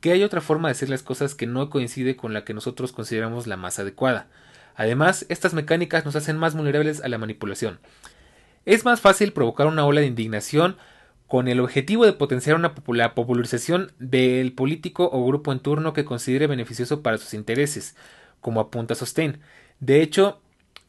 que 0.00 0.12
hay 0.12 0.22
otra 0.22 0.40
forma 0.40 0.68
de 0.68 0.72
hacer 0.72 0.90
las 0.90 1.02
cosas 1.02 1.34
que 1.34 1.46
no 1.46 1.70
coincide 1.70 2.16
con 2.16 2.34
la 2.34 2.44
que 2.44 2.54
nosotros 2.54 2.92
consideramos 2.92 3.46
la 3.46 3.56
más 3.56 3.78
adecuada. 3.78 4.28
Además, 4.74 5.24
estas 5.30 5.54
mecánicas 5.54 6.04
nos 6.04 6.16
hacen 6.16 6.36
más 6.36 6.54
vulnerables 6.54 7.02
a 7.02 7.08
la 7.08 7.18
manipulación. 7.18 7.78
Es 8.66 8.84
más 8.84 9.00
fácil 9.00 9.32
provocar 9.32 9.68
una 9.68 9.86
ola 9.86 10.00
de 10.00 10.08
indignación 10.08 10.76
con 11.28 11.46
el 11.46 11.60
objetivo 11.60 12.04
de 12.04 12.12
potenciar 12.12 12.56
una 12.56 12.74
la 12.88 13.14
popularización 13.14 13.92
del 14.00 14.52
político 14.52 15.08
o 15.12 15.24
grupo 15.24 15.52
en 15.52 15.60
turno 15.60 15.92
que 15.92 16.04
considere 16.04 16.48
beneficioso 16.48 17.00
para 17.00 17.16
sus 17.16 17.32
intereses, 17.32 17.96
como 18.40 18.60
apunta 18.60 18.96
Sostén. 18.96 19.38
De 19.78 20.02
hecho, 20.02 20.40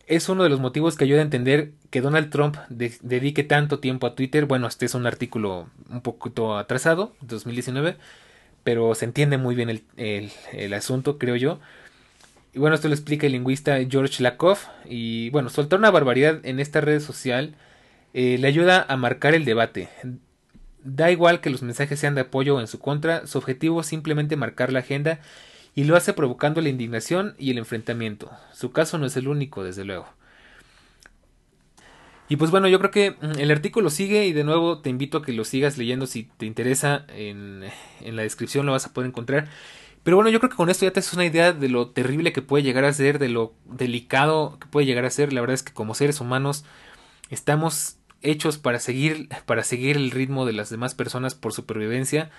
es 0.07 0.27
uno 0.27 0.43
de 0.43 0.49
los 0.49 0.59
motivos 0.59 0.95
que 0.95 1.03
ayuda 1.03 1.19
a 1.19 1.23
entender 1.23 1.71
que 1.91 2.01
Donald 2.01 2.31
Trump 2.31 2.57
dedique 2.69 3.43
tanto 3.43 3.79
tiempo 3.79 4.07
a 4.07 4.15
Twitter. 4.15 4.45
Bueno, 4.45 4.67
este 4.67 4.85
es 4.87 4.95
un 4.95 5.05
artículo 5.05 5.69
un 5.89 6.01
poquito 6.01 6.57
atrasado, 6.57 7.13
2019, 7.21 7.97
pero 8.63 8.95
se 8.95 9.05
entiende 9.05 9.37
muy 9.37 9.53
bien 9.53 9.83
el, 9.97 10.73
asunto, 10.73 11.19
creo 11.19 11.35
yo. 11.35 11.59
Y 12.53 12.59
bueno, 12.59 12.75
esto 12.75 12.87
lo 12.87 12.95
explica 12.95 13.27
el 13.27 13.33
lingüista 13.33 13.77
George 13.87 14.23
Lakoff. 14.23 14.67
Y 14.85 15.29
bueno, 15.29 15.49
soltar 15.49 15.77
una 15.77 15.91
barbaridad 15.91 16.39
en 16.43 16.59
esta 16.59 16.81
red 16.81 17.01
social 17.01 17.55
eh, 18.19 18.39
le 18.39 18.47
ayuda 18.47 18.83
a 18.89 18.97
marcar 18.97 19.35
el 19.35 19.45
debate. 19.45 19.89
Da 20.83 21.11
igual 21.11 21.39
que 21.39 21.51
los 21.51 21.61
mensajes 21.61 21.99
sean 21.99 22.15
de 22.15 22.21
apoyo 22.21 22.55
o 22.55 22.59
en 22.59 22.65
su 22.65 22.79
contra, 22.79 23.27
su 23.27 23.37
objetivo 23.37 23.81
es 23.81 23.85
simplemente 23.85 24.35
marcar 24.35 24.73
la 24.73 24.79
agenda 24.79 25.19
y 25.75 25.83
lo 25.83 25.95
hace 25.95 26.13
provocando 26.13 26.59
la 26.59 26.69
indignación 26.69 27.35
y 27.37 27.51
el 27.51 27.59
enfrentamiento. 27.59 28.31
Su 28.53 28.71
caso 28.71 28.97
no 28.97 29.05
es 29.05 29.15
el 29.17 29.27
único, 29.27 29.63
desde 29.63 29.85
luego. 29.85 30.07
Y 32.27 32.37
pues 32.37 32.49
bueno, 32.49 32.67
yo 32.67 32.79
creo 32.79 32.89
que 32.89 33.11
mm, 33.11 33.37
el 33.37 33.51
artículo 33.51 33.91
sigue 33.91 34.25
y 34.25 34.33
de 34.33 34.43
nuevo 34.43 34.79
te 34.79 34.89
invito 34.89 35.19
a 35.19 35.21
que 35.21 35.31
lo 35.31 35.43
sigas 35.43 35.77
leyendo 35.77 36.07
si 36.07 36.23
te 36.23 36.47
interesa. 36.47 37.05
En, 37.09 37.65
en, 38.01 38.15
la 38.15 38.23
descripción 38.23 38.65
lo 38.65 38.71
vas 38.71 38.87
a 38.87 38.93
poder 38.93 39.09
encontrar. 39.09 39.47
Pero 40.01 40.17
bueno, 40.17 40.31
yo 40.31 40.39
creo 40.39 40.49
que 40.49 40.55
con 40.55 40.71
esto 40.71 40.85
ya 40.85 40.91
te 40.91 41.01
haces 41.01 41.13
una 41.13 41.25
idea 41.25 41.53
de 41.53 41.69
lo 41.69 41.91
terrible 41.91 42.33
que 42.33 42.41
puede 42.41 42.63
llegar 42.63 42.83
a 42.83 42.93
ser, 42.93 43.19
de 43.19 43.29
lo 43.29 43.53
delicado 43.65 44.57
que 44.59 44.65
puede 44.65 44.87
llegar 44.87 45.05
a 45.05 45.11
ser. 45.11 45.33
La 45.33 45.41
verdad 45.41 45.53
es 45.53 45.61
que 45.61 45.73
como 45.73 45.93
seres 45.93 46.19
humanos 46.19 46.65
estamos 47.29 47.97
hechos 48.21 48.57
para 48.57 48.79
seguir, 48.79 49.29
para 49.45 49.63
seguir 49.63 49.97
el 49.97 50.11
ritmo 50.11 50.45
de 50.45 50.53
las 50.53 50.69
demás 50.69 50.95
personas 50.95 51.35
por 51.35 51.53
supervivencia. 51.53 52.29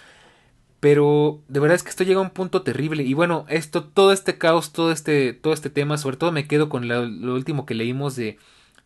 Pero 0.81 1.43
de 1.49 1.61
verdad 1.61 1.77
es 1.77 1.83
que 1.83 1.91
esto 1.91 2.05
llega 2.05 2.21
a 2.21 2.23
un 2.23 2.31
punto 2.31 2.63
terrible. 2.63 3.03
Y 3.03 3.15
bueno, 3.15 3.47
esto, 3.49 3.85
todo 3.85 4.13
este 4.13 4.39
caos, 4.39 4.73
todo 4.73 4.93
este, 4.93 5.33
todo 5.33 5.53
este 5.53 5.71
tema, 5.71 5.99
sobre 5.99 6.17
todo 6.17 6.33
me 6.33 6.47
quedo 6.47 6.69
con 6.69 6.89
lo, 6.89 7.03
último 7.35 7.67
que 7.67 7.75
leímos 7.75 8.17
de 8.17 8.39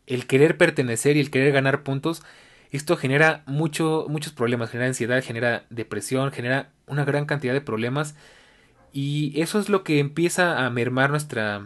el 0.07 0.27
querer 0.27 0.57
pertenecer 0.57 1.17
y 1.17 1.21
el 1.21 1.31
querer 1.31 1.53
ganar 1.53 1.83
puntos. 1.83 2.23
esto 2.71 2.97
genera 2.97 3.43
mucho, 3.47 4.07
muchos 4.09 4.33
problemas, 4.33 4.71
genera 4.71 4.89
ansiedad, 4.89 5.23
genera 5.23 5.67
depresión, 5.71 6.33
genera 6.33 6.71
una 6.87 7.05
gran 7.05 7.27
cantidad 7.27 7.53
de 7.53 7.61
problemas 7.61 8.15
y 8.93 9.41
eso 9.41 9.59
es 9.59 9.69
lo 9.69 9.85
que 9.85 9.99
empieza 9.99 10.65
a 10.65 10.71
mermar 10.71 11.11
nuestra, 11.11 11.65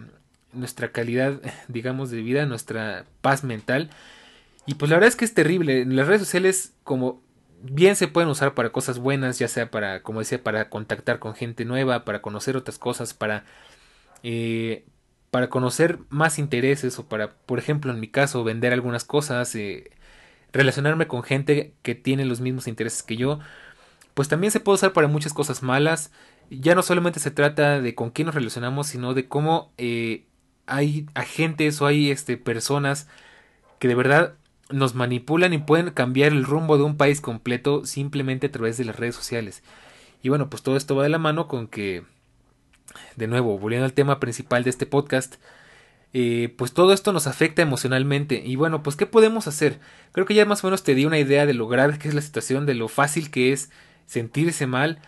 nuestra 0.52 0.92
calidad, 0.92 1.40
digamos, 1.68 2.10
de 2.10 2.22
vida, 2.22 2.46
nuestra 2.46 3.04
paz 3.20 3.44
mental. 3.44 3.90
Y 4.66 4.74
pues 4.74 4.90
la 4.90 4.96
verdad 4.96 5.08
es 5.08 5.16
que 5.16 5.24
es 5.24 5.34
terrible. 5.34 5.84
Las 5.86 6.08
redes 6.08 6.22
sociales, 6.22 6.74
como 6.82 7.22
bien 7.62 7.96
se 7.96 8.08
pueden 8.08 8.28
usar 8.28 8.54
para 8.54 8.70
cosas 8.70 8.98
buenas, 8.98 9.38
ya 9.38 9.48
sea 9.48 9.70
para, 9.70 10.02
como 10.02 10.20
decía, 10.20 10.42
para 10.42 10.68
contactar 10.68 11.18
con 11.18 11.34
gente 11.34 11.64
nueva, 11.64 12.04
para 12.04 12.22
conocer 12.22 12.56
otras 12.56 12.78
cosas, 12.78 13.14
para, 13.14 13.44
eh, 14.22 14.84
para 15.30 15.48
conocer 15.50 16.00
más 16.08 16.38
intereses 16.38 16.98
o 16.98 17.06
para, 17.08 17.30
por 17.30 17.58
ejemplo, 17.58 17.92
en 17.92 18.00
mi 18.00 18.08
caso, 18.08 18.44
vender 18.44 18.72
algunas 18.72 19.04
cosas, 19.04 19.54
eh, 19.54 19.90
relacionarme 20.52 21.06
con 21.06 21.22
gente 21.22 21.74
que 21.82 21.94
tiene 21.94 22.24
los 22.24 22.40
mismos 22.40 22.66
intereses 22.68 23.02
que 23.02 23.16
yo, 23.16 23.38
pues 24.14 24.28
también 24.28 24.50
se 24.50 24.60
puede 24.60 24.76
usar 24.76 24.92
para 24.92 25.08
muchas 25.08 25.34
cosas 25.34 25.62
malas. 25.62 26.10
Ya 26.50 26.74
no 26.74 26.82
solamente 26.82 27.20
se 27.20 27.30
trata 27.30 27.80
de 27.80 27.94
con 27.94 28.10
quién 28.10 28.26
nos 28.26 28.34
relacionamos, 28.34 28.86
sino 28.88 29.14
de 29.14 29.28
cómo 29.28 29.72
eh, 29.78 30.26
hay 30.66 31.06
agentes 31.14 31.80
o 31.80 31.86
hay 31.86 32.10
este, 32.10 32.36
personas 32.36 33.08
que 33.78 33.88
de 33.88 33.94
verdad 33.94 34.36
nos 34.70 34.94
manipulan 34.94 35.52
y 35.52 35.58
pueden 35.58 35.90
cambiar 35.90 36.32
el 36.32 36.44
rumbo 36.44 36.76
de 36.76 36.84
un 36.84 36.96
país 36.96 37.20
completo 37.20 37.84
simplemente 37.84 38.48
a 38.48 38.52
través 38.52 38.76
de 38.76 38.84
las 38.84 38.96
redes 38.96 39.14
sociales. 39.14 39.62
Y 40.22 40.28
bueno, 40.28 40.50
pues 40.50 40.62
todo 40.62 40.76
esto 40.76 40.96
va 40.96 41.04
de 41.04 41.08
la 41.08 41.18
mano 41.18 41.46
con 41.46 41.68
que, 41.68 42.02
de 43.16 43.26
nuevo, 43.28 43.58
volviendo 43.58 43.84
al 43.84 43.92
tema 43.92 44.18
principal 44.18 44.64
de 44.64 44.70
este 44.70 44.86
podcast, 44.86 45.36
eh, 46.12 46.54
pues 46.56 46.72
todo 46.72 46.92
esto 46.92 47.12
nos 47.12 47.26
afecta 47.26 47.62
emocionalmente. 47.62 48.42
Y 48.44 48.56
bueno, 48.56 48.82
pues 48.82 48.96
¿qué 48.96 49.06
podemos 49.06 49.46
hacer? 49.46 49.78
Creo 50.12 50.26
que 50.26 50.34
ya 50.34 50.46
más 50.46 50.64
o 50.64 50.66
menos 50.66 50.82
te 50.82 50.94
di 50.94 51.04
una 51.04 51.18
idea 51.18 51.46
de 51.46 51.54
lo 51.54 51.68
grave 51.68 51.98
que 51.98 52.08
es 52.08 52.14
la 52.14 52.22
situación, 52.22 52.66
de 52.66 52.74
lo 52.74 52.88
fácil 52.88 53.30
que 53.30 53.52
es 53.52 53.70
sentirse 54.06 54.66
mal. 54.66 54.98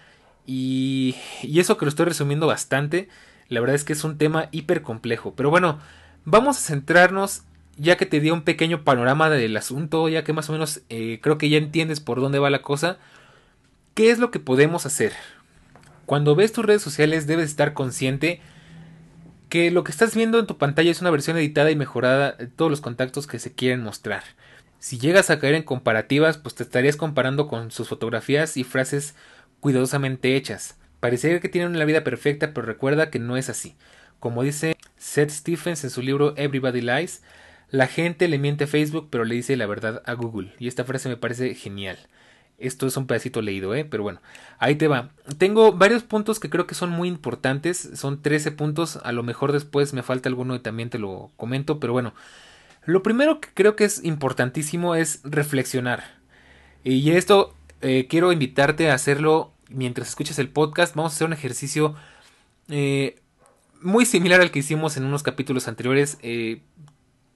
Y, 0.46 1.16
y 1.42 1.60
eso 1.60 1.76
que 1.76 1.84
lo 1.84 1.88
estoy 1.88 2.06
resumiendo 2.06 2.46
bastante, 2.46 3.08
la 3.48 3.60
verdad 3.60 3.76
es 3.76 3.84
que 3.84 3.92
es 3.92 4.04
un 4.04 4.18
tema 4.18 4.48
hiper 4.52 4.82
complejo. 4.82 5.34
Pero 5.34 5.50
bueno, 5.50 5.80
vamos 6.24 6.58
a 6.58 6.60
centrarnos 6.60 7.42
ya 7.78 7.96
que 7.96 8.06
te 8.06 8.20
di 8.20 8.30
un 8.30 8.42
pequeño 8.42 8.84
panorama 8.84 9.30
del 9.30 9.56
asunto, 9.56 10.08
ya 10.08 10.24
que 10.24 10.32
más 10.32 10.48
o 10.48 10.52
menos 10.52 10.82
eh, 10.88 11.20
creo 11.22 11.38
que 11.38 11.48
ya 11.48 11.58
entiendes 11.58 12.00
por 12.00 12.20
dónde 12.20 12.38
va 12.38 12.50
la 12.50 12.62
cosa, 12.62 12.98
¿qué 13.94 14.10
es 14.10 14.18
lo 14.18 14.30
que 14.30 14.40
podemos 14.40 14.84
hacer? 14.84 15.12
Cuando 16.04 16.34
ves 16.34 16.52
tus 16.52 16.64
redes 16.64 16.82
sociales 16.82 17.26
debes 17.26 17.46
estar 17.46 17.74
consciente 17.74 18.40
que 19.48 19.70
lo 19.70 19.84
que 19.84 19.92
estás 19.92 20.14
viendo 20.14 20.38
en 20.38 20.46
tu 20.46 20.58
pantalla 20.58 20.90
es 20.90 21.00
una 21.00 21.10
versión 21.10 21.36
editada 21.36 21.70
y 21.70 21.76
mejorada 21.76 22.32
de 22.32 22.48
todos 22.48 22.70
los 22.70 22.80
contactos 22.80 23.26
que 23.26 23.38
se 23.38 23.54
quieren 23.54 23.82
mostrar. 23.82 24.22
Si 24.78 24.98
llegas 24.98 25.30
a 25.30 25.38
caer 25.38 25.54
en 25.54 25.62
comparativas, 25.62 26.38
pues 26.38 26.54
te 26.54 26.62
estarías 26.62 26.96
comparando 26.96 27.48
con 27.48 27.70
sus 27.70 27.88
fotografías 27.88 28.56
y 28.56 28.64
frases 28.64 29.14
cuidadosamente 29.60 30.36
hechas. 30.36 30.76
Parecería 31.00 31.40
que 31.40 31.48
tienen 31.48 31.74
una 31.74 31.84
vida 31.84 32.04
perfecta, 32.04 32.52
pero 32.52 32.66
recuerda 32.66 33.10
que 33.10 33.18
no 33.18 33.36
es 33.36 33.48
así. 33.48 33.76
Como 34.20 34.42
dice 34.42 34.76
Seth 34.96 35.30
Stephens 35.30 35.84
en 35.84 35.90
su 35.90 36.02
libro 36.02 36.34
Everybody 36.36 36.80
Lies, 36.80 37.22
la 37.70 37.86
gente 37.86 38.28
le 38.28 38.38
miente 38.38 38.64
a 38.64 38.68
Facebook, 38.68 39.08
pero 39.10 39.24
le 39.24 39.34
dice 39.34 39.56
la 39.56 39.66
verdad 39.66 40.02
a 40.06 40.14
Google. 40.14 40.54
Y 40.58 40.68
esta 40.68 40.84
frase 40.84 41.08
me 41.08 41.16
parece 41.16 41.54
genial. 41.54 41.98
Esto 42.58 42.86
es 42.86 42.96
un 42.96 43.06
pedacito 43.06 43.40
leído, 43.40 43.74
¿eh? 43.74 43.84
Pero 43.84 44.02
bueno, 44.02 44.20
ahí 44.58 44.74
te 44.74 44.88
va. 44.88 45.10
Tengo 45.38 45.72
varios 45.72 46.02
puntos 46.02 46.40
que 46.40 46.50
creo 46.50 46.66
que 46.66 46.74
son 46.74 46.90
muy 46.90 47.08
importantes. 47.08 47.90
Son 47.94 48.20
13 48.20 48.50
puntos. 48.52 48.98
A 49.04 49.12
lo 49.12 49.22
mejor 49.22 49.52
después 49.52 49.92
me 49.92 50.02
falta 50.02 50.28
alguno 50.28 50.56
y 50.56 50.60
también 50.60 50.90
te 50.90 50.98
lo 50.98 51.30
comento. 51.36 51.78
Pero 51.78 51.92
bueno, 51.92 52.14
lo 52.84 53.02
primero 53.02 53.40
que 53.40 53.48
creo 53.54 53.76
que 53.76 53.84
es 53.84 54.02
importantísimo 54.02 54.96
es 54.96 55.20
reflexionar. 55.22 56.18
Y 56.82 57.10
esto 57.12 57.54
eh, 57.80 58.06
quiero 58.08 58.32
invitarte 58.32 58.90
a 58.90 58.94
hacerlo 58.94 59.52
mientras 59.68 60.08
escuches 60.08 60.38
el 60.38 60.48
podcast. 60.48 60.96
Vamos 60.96 61.12
a 61.12 61.14
hacer 61.14 61.26
un 61.26 61.34
ejercicio 61.34 61.94
eh, 62.68 63.20
muy 63.80 64.04
similar 64.04 64.40
al 64.40 64.50
que 64.50 64.60
hicimos 64.60 64.96
en 64.96 65.04
unos 65.04 65.22
capítulos 65.22 65.68
anteriores. 65.68 66.18
Eh, 66.22 66.62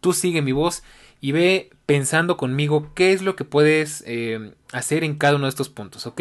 Tú 0.03 0.13
sigue 0.13 0.43
mi 0.43 0.53
voz 0.53 0.83
y 1.23 1.33
ve 1.33 1.71
pensando 1.87 2.37
conmigo 2.37 2.91
qué 2.95 3.15
es 3.15 3.23
lo 3.23 3.37
que 3.37 3.45
puedes 3.45 4.05
eh, 4.07 4.53
hacer 4.73 5.05
en 5.05 5.17
cada 5.17 5.37
uno 5.37 5.47
de 5.47 5.51
estos 5.51 5.71
puntos, 5.71 6.07
¿ok? 6.07 6.21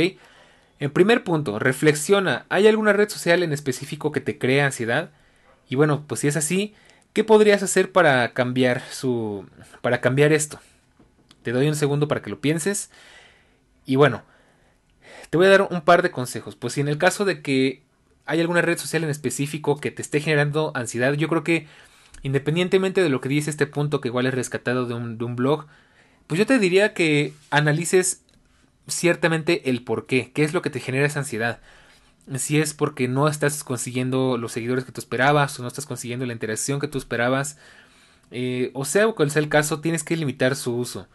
En 0.79 0.91
primer 0.91 1.23
punto, 1.23 1.59
reflexiona, 1.59 2.45
¿hay 2.49 2.67
alguna 2.67 2.93
red 2.93 3.09
social 3.09 3.43
en 3.43 3.51
específico 3.51 4.13
que 4.13 4.21
te 4.21 4.37
crea 4.37 4.65
ansiedad? 4.65 5.11
Y 5.67 5.75
bueno, 5.75 6.05
pues 6.07 6.21
si 6.21 6.27
es 6.27 6.37
así, 6.37 6.73
¿qué 7.13 7.23
podrías 7.23 7.63
hacer 7.63 7.91
para 7.91 8.33
cambiar 8.33 8.81
su 8.91 9.45
para 9.81 10.01
cambiar 10.01 10.31
esto? 10.31 10.59
Te 11.43 11.51
doy 11.51 11.67
un 11.67 11.75
segundo 11.75 12.07
para 12.07 12.21
que 12.21 12.29
lo 12.29 12.39
pienses. 12.39 12.91
Y 13.85 13.95
bueno, 13.95 14.23
te 15.31 15.37
voy 15.37 15.47
a 15.47 15.49
dar 15.49 15.67
un 15.69 15.81
par 15.81 16.03
de 16.03 16.11
consejos. 16.11 16.55
Pues 16.55 16.73
si 16.73 16.81
en 16.81 16.87
el 16.87 16.97
caso 16.97 17.25
de 17.25 17.41
que 17.41 17.81
hay 18.25 18.39
alguna 18.39 18.61
red 18.61 18.77
social 18.77 19.03
en 19.03 19.09
específico 19.09 19.79
que 19.79 19.91
te 19.91 20.01
esté 20.01 20.19
generando 20.19 20.71
ansiedad, 20.75 21.13
yo 21.13 21.27
creo 21.27 21.43
que 21.43 21.67
independientemente 22.23 23.01
de 23.01 23.09
lo 23.09 23.21
que 23.21 23.29
dice 23.29 23.49
este 23.49 23.67
punto 23.67 24.01
que 24.01 24.09
igual 24.09 24.25
es 24.25 24.33
rescatado 24.33 24.85
de 24.85 24.93
un, 24.93 25.35
blog, 25.35 25.67
pues 26.27 26.39
yo 26.39 26.45
te 26.45 26.59
diría 26.59 26.93
que 26.93 27.33
analices 27.49 28.23
ciertamente 28.87 29.69
el 29.69 29.83
por 29.83 30.05
qué, 30.05 30.31
es 30.35 30.53
lo 30.53 30.61
que 30.61 30.69
te 30.69 30.79
genera 30.79 31.07
esa 31.07 31.19
ansiedad. 31.19 31.59
Si 32.35 32.59
es 32.59 32.73
porque 32.73 33.07
no 33.07 33.27
estás 33.27 33.63
consiguiendo 33.63 34.37
los 34.37 34.51
seguidores 34.51 34.85
que 34.85 34.91
tú 34.91 35.01
esperabas 35.01 35.59
o 35.59 35.63
no 35.63 35.67
estás 35.67 35.85
consiguiendo 35.85 36.25
la 36.25 36.33
interacción 36.33 36.79
que 36.79 36.87
tú 36.87 36.97
esperabas, 36.97 37.57
eh, 38.31 38.71
o 38.73 38.85
sea, 38.85 39.07
cual 39.07 39.31
sea 39.31 39.41
el 39.41 39.49
caso, 39.49 39.81
tienes 39.81 40.03
que 40.03 40.15
limitar 40.15 40.55
su 40.55 40.75
uso. 40.75 41.07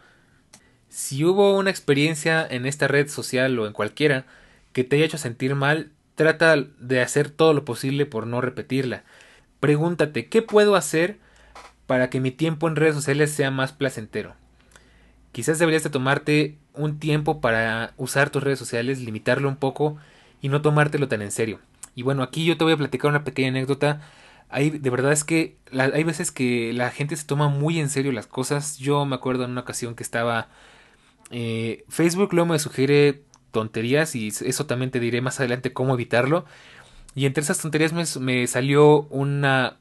Si 0.89 1.23
hubo 1.23 1.57
una 1.57 1.69
experiencia 1.69 2.45
en 2.47 2.65
esta 2.65 2.87
red 2.87 3.09
social 3.09 3.57
o 3.59 3.67
en 3.67 3.73
cualquiera 3.73 4.25
que 4.73 4.83
te 4.83 4.97
haya 4.97 5.05
hecho 5.05 5.17
sentir 5.17 5.55
mal, 5.55 5.91
trata 6.15 6.55
de 6.57 7.01
hacer 7.01 7.29
todo 7.29 7.53
lo 7.53 7.65
posible 7.65 8.05
por 8.05 8.27
no 8.27 8.41
repetirla. 8.41 9.03
Pregúntate, 9.59 10.27
¿qué 10.27 10.41
puedo 10.41 10.75
hacer 10.75 11.17
para 11.87 12.09
que 12.09 12.19
mi 12.19 12.31
tiempo 12.31 12.67
en 12.67 12.75
redes 12.75 12.95
sociales 12.95 13.31
sea 13.31 13.51
más 13.51 13.73
placentero? 13.73 14.35
Quizás 15.31 15.59
deberías 15.59 15.83
de 15.83 15.89
tomarte 15.89 16.57
un 16.73 16.99
tiempo 16.99 17.41
para 17.41 17.93
usar 17.97 18.29
tus 18.29 18.43
redes 18.43 18.59
sociales, 18.59 18.99
limitarlo 18.99 19.49
un 19.49 19.55
poco 19.55 19.97
y 20.41 20.49
no 20.49 20.61
tomártelo 20.61 21.07
tan 21.07 21.21
en 21.21 21.31
serio. 21.31 21.59
Y 21.95 22.03
bueno, 22.03 22.23
aquí 22.23 22.45
yo 22.45 22.57
te 22.57 22.63
voy 22.63 22.73
a 22.73 22.77
platicar 22.77 23.09
una 23.09 23.23
pequeña 23.23 23.49
anécdota. 23.49 24.01
Hay, 24.49 24.69
de 24.69 24.89
verdad 24.89 25.11
es 25.11 25.23
que 25.23 25.57
hay 25.71 26.03
veces 26.03 26.31
que 26.31 26.71
la 26.73 26.91
gente 26.91 27.15
se 27.15 27.25
toma 27.25 27.49
muy 27.49 27.79
en 27.79 27.89
serio 27.89 28.11
las 28.11 28.27
cosas. 28.27 28.77
Yo 28.77 29.05
me 29.05 29.15
acuerdo 29.15 29.45
en 29.45 29.51
una 29.51 29.61
ocasión 29.61 29.95
que 29.95 30.03
estaba... 30.03 30.49
Eh, 31.31 31.83
Facebook 31.89 32.33
luego 32.33 32.53
me 32.53 32.59
sugiere 32.59 33.23
tonterías 33.51 34.15
y 34.15 34.27
eso 34.27 34.65
también 34.65 34.91
te 34.91 34.99
diré 34.99 35.21
más 35.21 35.39
adelante 35.39 35.73
cómo 35.73 35.95
evitarlo. 35.95 36.45
Y 37.17 37.25
entre 37.25 37.41
esas 37.41 37.59
tonterías 37.59 38.19
me, 38.19 38.45
salió 38.45 39.07
una, 39.09 39.77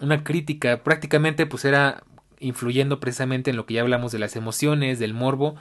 una 0.00 0.24
crítica, 0.24 0.82
prácticamente 0.82 1.44
pues 1.44 1.66
era 1.66 2.02
influyendo 2.40 2.98
precisamente 2.98 3.50
en 3.50 3.56
lo 3.56 3.66
que 3.66 3.74
ya 3.74 3.82
hablamos 3.82 4.10
de 4.10 4.18
las 4.18 4.36
emociones, 4.36 4.98
del 4.98 5.12
morbo, 5.12 5.54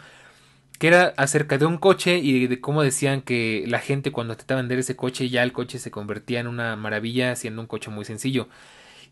que 0.79 0.87
era 0.87 1.13
acerca 1.17 1.57
de 1.57 1.65
un 1.65 1.77
coche 1.79 2.19
y 2.19 2.47
de 2.47 2.61
cómo 2.61 2.81
decían 2.81 3.23
que 3.23 3.65
la 3.67 3.79
gente 3.79 4.13
cuando 4.13 4.35
intentaba 4.35 4.61
vender 4.61 4.79
ese 4.79 4.95
coche 4.95 5.27
ya 5.27 5.43
el 5.43 5.51
coche 5.51 5.79
se 5.79 5.91
convertía 5.91 6.39
en 6.39 6.47
una 6.47 6.77
maravilla 6.77 7.35
siendo 7.35 7.61
un 7.61 7.67
coche 7.67 7.91
muy 7.91 8.05
sencillo. 8.05 8.47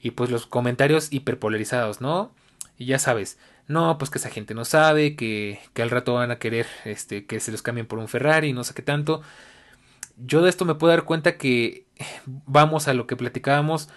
Y 0.01 0.11
pues 0.11 0.29
los 0.29 0.45
comentarios 0.45 1.11
hiperpolarizados, 1.11 1.99
¿no? 1.99 2.31
Y 2.77 2.85
ya 2.85 2.97
sabes, 2.97 3.37
no, 3.67 3.97
pues 3.97 4.09
que 4.09 4.19
esa 4.19 4.29
gente 4.29 4.53
no 4.53 4.63
sabe, 4.63 5.17
que, 5.17 5.59
que 5.73 5.81
al 5.81 5.89
rato 5.89 6.13
van 6.13 6.31
a 6.31 6.39
querer 6.39 6.65
este, 6.85 7.25
que 7.25 7.41
se 7.41 7.51
los 7.51 7.61
cambien 7.61 7.87
por 7.87 7.99
un 7.99 8.07
Ferrari, 8.07 8.53
no 8.53 8.63
sé 8.63 8.73
qué 8.73 8.83
tanto 8.83 9.21
yo 10.25 10.41
de 10.41 10.49
esto 10.49 10.65
me 10.65 10.75
puedo 10.75 10.91
dar 10.91 11.05
cuenta 11.05 11.37
que 11.37 11.85
vamos 12.25 12.87
a 12.87 12.93
lo 12.93 13.07
que 13.07 13.15
platicábamos. 13.15 13.89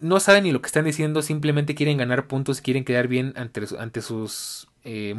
No 0.00 0.20
saben 0.20 0.44
ni 0.44 0.52
lo 0.52 0.60
que 0.60 0.66
están 0.66 0.84
diciendo, 0.84 1.22
simplemente 1.22 1.74
quieren 1.74 1.98
ganar 1.98 2.28
puntos 2.28 2.60
quieren 2.60 2.84
quedar 2.84 3.08
bien 3.08 3.34
ante, 3.36 4.00
sus 4.00 4.68
eh, 4.84 5.14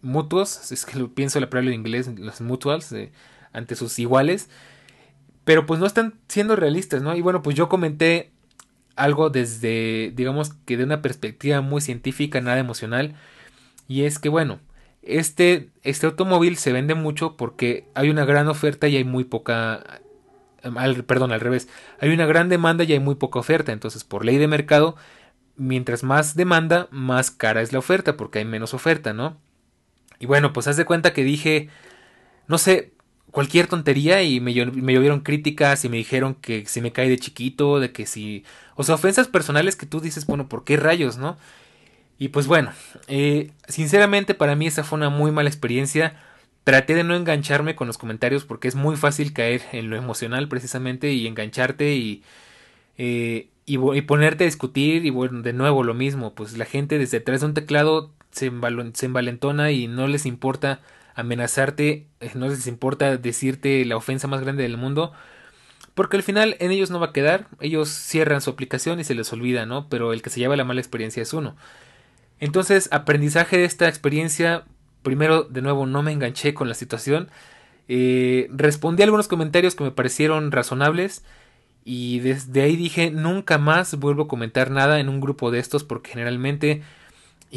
mutuos. 0.00 0.72
Es 0.72 0.86
que 0.86 0.98
lo 0.98 1.12
pienso 1.14 1.38
la 1.40 1.50
palabra 1.50 1.70
en 1.70 1.80
inglés, 1.80 2.08
los 2.16 2.40
mutuals, 2.40 2.94
ante 3.52 3.74
sus 3.74 3.98
iguales. 3.98 4.48
Pero 5.44 5.66
pues 5.66 5.80
no 5.80 5.86
están 5.86 6.14
siendo 6.28 6.56
realistas, 6.56 7.02
¿no? 7.02 7.14
Y 7.14 7.20
bueno, 7.20 7.42
pues 7.42 7.56
yo 7.56 7.68
comenté 7.68 8.32
algo 8.96 9.30
desde, 9.30 10.12
digamos 10.14 10.54
que 10.66 10.76
de 10.76 10.84
una 10.84 11.02
perspectiva 11.02 11.60
muy 11.60 11.80
científica, 11.80 12.40
nada 12.40 12.58
emocional. 12.58 13.14
Y 13.86 14.04
es 14.04 14.18
que 14.18 14.28
bueno, 14.28 14.60
este, 15.02 15.70
este 15.82 16.06
automóvil 16.06 16.56
se 16.56 16.72
vende 16.72 16.94
mucho 16.94 17.36
porque 17.36 17.86
hay 17.94 18.10
una 18.10 18.24
gran 18.24 18.48
oferta 18.48 18.88
y 18.88 18.96
hay 18.96 19.04
muy 19.04 19.24
poca... 19.24 20.00
Al, 20.62 21.04
perdón, 21.04 21.32
al 21.32 21.40
revés. 21.40 21.68
Hay 22.00 22.10
una 22.10 22.26
gran 22.26 22.48
demanda 22.48 22.84
y 22.84 22.92
hay 22.92 23.00
muy 23.00 23.14
poca 23.14 23.38
oferta. 23.38 23.72
Entonces, 23.72 24.04
por 24.04 24.24
ley 24.24 24.38
de 24.38 24.48
mercado, 24.48 24.96
mientras 25.56 26.02
más 26.02 26.34
demanda, 26.36 26.88
más 26.90 27.30
cara 27.30 27.62
es 27.62 27.72
la 27.72 27.78
oferta 27.78 28.16
porque 28.16 28.40
hay 28.40 28.44
menos 28.44 28.74
oferta, 28.74 29.12
¿no? 29.12 29.36
Y 30.18 30.26
bueno, 30.26 30.52
pues 30.52 30.66
haz 30.68 30.76
de 30.76 30.84
cuenta 30.84 31.12
que 31.12 31.24
dije, 31.24 31.68
no 32.48 32.58
sé, 32.58 32.92
cualquier 33.30 33.66
tontería 33.68 34.22
y 34.22 34.40
me, 34.40 34.52
me 34.66 34.92
llovieron 34.92 35.20
críticas 35.20 35.84
y 35.84 35.88
me 35.88 35.98
dijeron 35.98 36.34
que 36.34 36.66
si 36.66 36.80
me 36.80 36.92
cae 36.92 37.08
de 37.08 37.18
chiquito, 37.18 37.80
de 37.80 37.92
que 37.92 38.06
si... 38.06 38.44
O 38.74 38.84
sea, 38.84 38.96
ofensas 38.96 39.28
personales 39.28 39.76
que 39.76 39.86
tú 39.86 40.00
dices, 40.00 40.26
bueno, 40.26 40.48
¿por 40.48 40.64
qué 40.64 40.76
rayos, 40.76 41.18
no? 41.18 41.36
Y 42.18 42.28
pues 42.28 42.46
bueno, 42.46 42.72
eh, 43.06 43.52
sinceramente 43.68 44.34
para 44.34 44.56
mí 44.56 44.66
esa 44.66 44.84
fue 44.84 44.96
una 44.98 45.08
muy 45.08 45.30
mala 45.30 45.48
experiencia. 45.48 46.16
Traté 46.64 46.94
de 46.94 47.04
no 47.04 47.14
engancharme 47.14 47.76
con 47.76 47.86
los 47.86 47.98
comentarios 47.98 48.44
porque 48.44 48.68
es 48.68 48.74
muy 48.74 48.96
fácil 48.96 49.32
caer 49.32 49.62
en 49.72 49.88
lo 49.90 49.96
emocional 49.96 50.48
precisamente 50.48 51.12
y 51.12 51.26
engancharte 51.26 51.94
y, 51.94 52.24
eh, 52.98 53.48
y, 53.66 53.78
ponerte 54.02 54.44
a 54.44 54.46
discutir 54.46 55.06
y 55.06 55.10
bueno, 55.10 55.42
de 55.42 55.52
nuevo 55.52 55.84
lo 55.84 55.94
mismo, 55.94 56.34
pues 56.34 56.58
la 56.58 56.64
gente 56.64 56.98
desde 56.98 57.18
atrás 57.18 57.40
de 57.40 57.46
un 57.46 57.54
teclado 57.54 58.12
se, 58.30 58.50
se 58.94 59.06
envalentona 59.06 59.70
y 59.70 59.86
no 59.86 60.08
les 60.08 60.26
importa 60.26 60.80
amenazarte, 61.14 62.06
eh, 62.20 62.30
no 62.34 62.48
les 62.48 62.66
importa 62.66 63.16
decirte 63.16 63.84
la 63.84 63.96
ofensa 63.96 64.28
más 64.28 64.40
grande 64.40 64.62
del 64.64 64.76
mundo, 64.76 65.12
porque 65.94 66.16
al 66.16 66.22
final 66.22 66.56
en 66.60 66.70
ellos 66.70 66.90
no 66.90 67.00
va 67.00 67.06
a 67.08 67.12
quedar, 67.12 67.48
ellos 67.60 67.88
cierran 67.88 68.40
su 68.40 68.50
aplicación 68.50 69.00
y 69.00 69.04
se 69.04 69.14
les 69.14 69.32
olvida, 69.32 69.66
¿no? 69.66 69.88
Pero 69.88 70.12
el 70.12 70.22
que 70.22 70.30
se 70.30 70.40
lleva 70.40 70.56
la 70.56 70.64
mala 70.64 70.80
experiencia 70.80 71.22
es 71.22 71.32
uno. 71.32 71.56
Entonces, 72.40 72.88
aprendizaje 72.92 73.58
de 73.58 73.64
esta 73.64 73.88
experiencia, 73.88 74.64
primero, 75.02 75.44
de 75.44 75.62
nuevo, 75.62 75.86
no 75.86 76.02
me 76.02 76.12
enganché 76.12 76.54
con 76.54 76.68
la 76.68 76.74
situación. 76.74 77.28
Eh, 77.88 78.48
respondí 78.52 79.02
a 79.02 79.04
algunos 79.04 79.28
comentarios 79.28 79.74
que 79.74 79.84
me 79.84 79.90
parecieron 79.90 80.52
razonables. 80.52 81.24
Y 81.84 82.20
desde 82.20 82.62
ahí 82.62 82.76
dije, 82.76 83.10
nunca 83.10 83.58
más 83.58 83.98
vuelvo 83.98 84.24
a 84.24 84.28
comentar 84.28 84.70
nada 84.70 85.00
en 85.00 85.08
un 85.08 85.20
grupo 85.20 85.50
de 85.50 85.58
estos 85.58 85.84
porque 85.84 86.10
generalmente... 86.10 86.82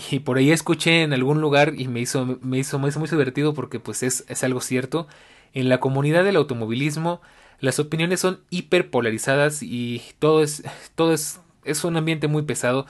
Y 0.10 0.20
por 0.20 0.38
ahí 0.38 0.52
escuché 0.52 1.04
en 1.04 1.12
algún 1.12 1.42
lugar 1.42 1.74
y 1.78 1.90
me 1.90 2.00
hizo, 2.00 2.40
me 2.42 2.60
hizo, 2.60 2.80
muy 2.80 2.92
divertido 3.10 3.54
porque 3.54 3.78
pues 3.78 4.04
es, 4.04 4.24
es 4.30 4.42
algo 4.46 4.62
cierto. 4.62 5.06
En 5.54 5.68
la 5.68 5.82
comunidad 5.82 6.24
del 6.24 6.38
automovilismo 6.38 7.20
las 7.62 7.80
opiniones 7.80 8.20
son 8.20 8.42
hiper 8.50 8.90
polarizadas 8.90 9.64
y 9.64 10.02
todo 10.20 10.44
es, 10.44 10.64
todo 10.96 11.14
es, 11.14 11.40
es 11.64 11.84
un 11.86 11.96
ambiente 11.96 12.28
muy 12.28 12.42
pesado. 12.42 12.86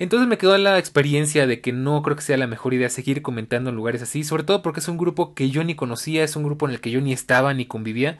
Entonces 0.00 0.26
me 0.26 0.38
quedó 0.38 0.56
la 0.56 0.78
experiencia 0.78 1.46
de 1.46 1.60
que 1.60 1.72
no 1.72 2.02
creo 2.02 2.16
que 2.16 2.22
sea 2.22 2.38
la 2.38 2.46
mejor 2.46 2.72
idea 2.72 2.88
seguir 2.88 3.20
comentando 3.20 3.68
en 3.68 3.76
lugares 3.76 4.00
así, 4.00 4.24
sobre 4.24 4.44
todo 4.44 4.62
porque 4.62 4.80
es 4.80 4.88
un 4.88 4.96
grupo 4.96 5.34
que 5.34 5.50
yo 5.50 5.62
ni 5.62 5.74
conocía, 5.74 6.24
es 6.24 6.36
un 6.36 6.42
grupo 6.42 6.66
en 6.66 6.72
el 6.72 6.80
que 6.80 6.90
yo 6.90 7.02
ni 7.02 7.12
estaba 7.12 7.52
ni 7.52 7.66
convivía. 7.66 8.18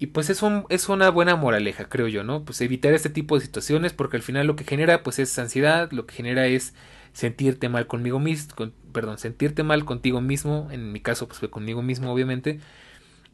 Y 0.00 0.08
pues 0.08 0.30
es, 0.30 0.42
un, 0.42 0.66
es 0.68 0.88
una 0.88 1.10
buena 1.10 1.36
moraleja, 1.36 1.84
creo 1.88 2.08
yo, 2.08 2.24
¿no? 2.24 2.44
Pues 2.44 2.60
evitar 2.60 2.92
este 2.92 3.10
tipo 3.10 3.36
de 3.36 3.42
situaciones 3.42 3.92
porque 3.92 4.16
al 4.16 4.22
final 4.22 4.46
lo 4.48 4.56
que 4.56 4.64
genera 4.64 5.02
pues 5.04 5.20
es 5.20 5.38
ansiedad, 5.38 5.92
lo 5.92 6.06
que 6.06 6.14
genera 6.14 6.46
es 6.48 6.74
sentirte 7.12 7.68
mal 7.68 7.86
conmigo 7.86 8.18
mismo, 8.18 8.72
perdón, 8.92 9.18
sentirte 9.18 9.62
mal 9.62 9.84
contigo 9.84 10.20
mismo, 10.20 10.68
en 10.72 10.90
mi 10.92 11.00
caso 11.00 11.28
pues 11.28 11.40
conmigo 11.50 11.82
mismo 11.82 12.12
obviamente. 12.12 12.60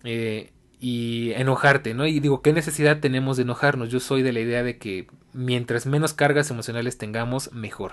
Eh, 0.04 0.52
y 0.78 1.32
enojarte, 1.32 1.94
¿no? 1.94 2.06
Y 2.06 2.20
digo, 2.20 2.42
¿qué 2.42 2.52
necesidad 2.52 3.00
tenemos 3.00 3.36
de 3.36 3.44
enojarnos? 3.44 3.88
Yo 3.88 4.00
soy 4.00 4.22
de 4.22 4.32
la 4.32 4.40
idea 4.40 4.62
de 4.62 4.78
que 4.78 5.08
mientras 5.32 5.86
menos 5.86 6.12
cargas 6.12 6.50
emocionales 6.50 6.98
tengamos, 6.98 7.52
mejor. 7.52 7.92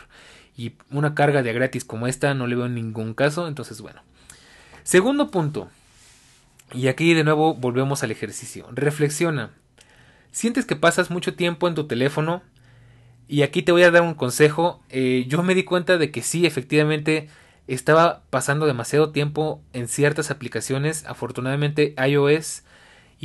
Y 0.58 0.74
una 0.91 1.15
carga 1.15 1.43
de 1.43 1.54
gratis 1.54 1.86
como 1.86 2.08
esta 2.08 2.34
no 2.34 2.48
le 2.48 2.56
veo 2.56 2.65
en 2.65 2.76
ningún 2.76 3.13
caso, 3.13 3.48
entonces 3.48 3.82
bueno. 3.82 4.02
Segundo 4.84 5.32
punto. 5.32 5.69
Y 6.74 6.88
aquí 6.88 7.13
de 7.13 7.24
nuevo 7.24 7.54
volvemos 7.54 8.04
al 8.04 8.12
ejercicio. 8.12 8.67
Reflexiona. 8.72 9.52
Sientes 10.32 10.65
que 10.65 10.76
pasas 10.76 11.10
mucho 11.10 11.36
tiempo 11.36 11.67
en 11.67 11.76
tu 11.76 11.88
teléfono. 11.88 12.41
Y 13.28 13.43
aquí 13.43 13.62
te 13.62 13.72
voy 13.72 13.84
a 13.84 13.91
dar 13.91 14.02
un 14.02 14.15
consejo. 14.15 14.84
Eh, 14.89 15.26
yo 15.28 15.41
me 15.41 15.56
di 15.56 15.63
cuenta 15.63 15.98
de 15.98 16.12
que 16.12 16.22
sí, 16.22 16.46
efectivamente, 16.46 17.30
estaba 17.67 18.24
pasando 18.30 18.65
demasiado 18.65 19.12
tiempo 19.12 19.62
en 19.72 19.88
ciertas 19.88 20.32
aplicaciones. 20.32 21.06
Afortunadamente 21.06 21.96
iOS 22.06 22.63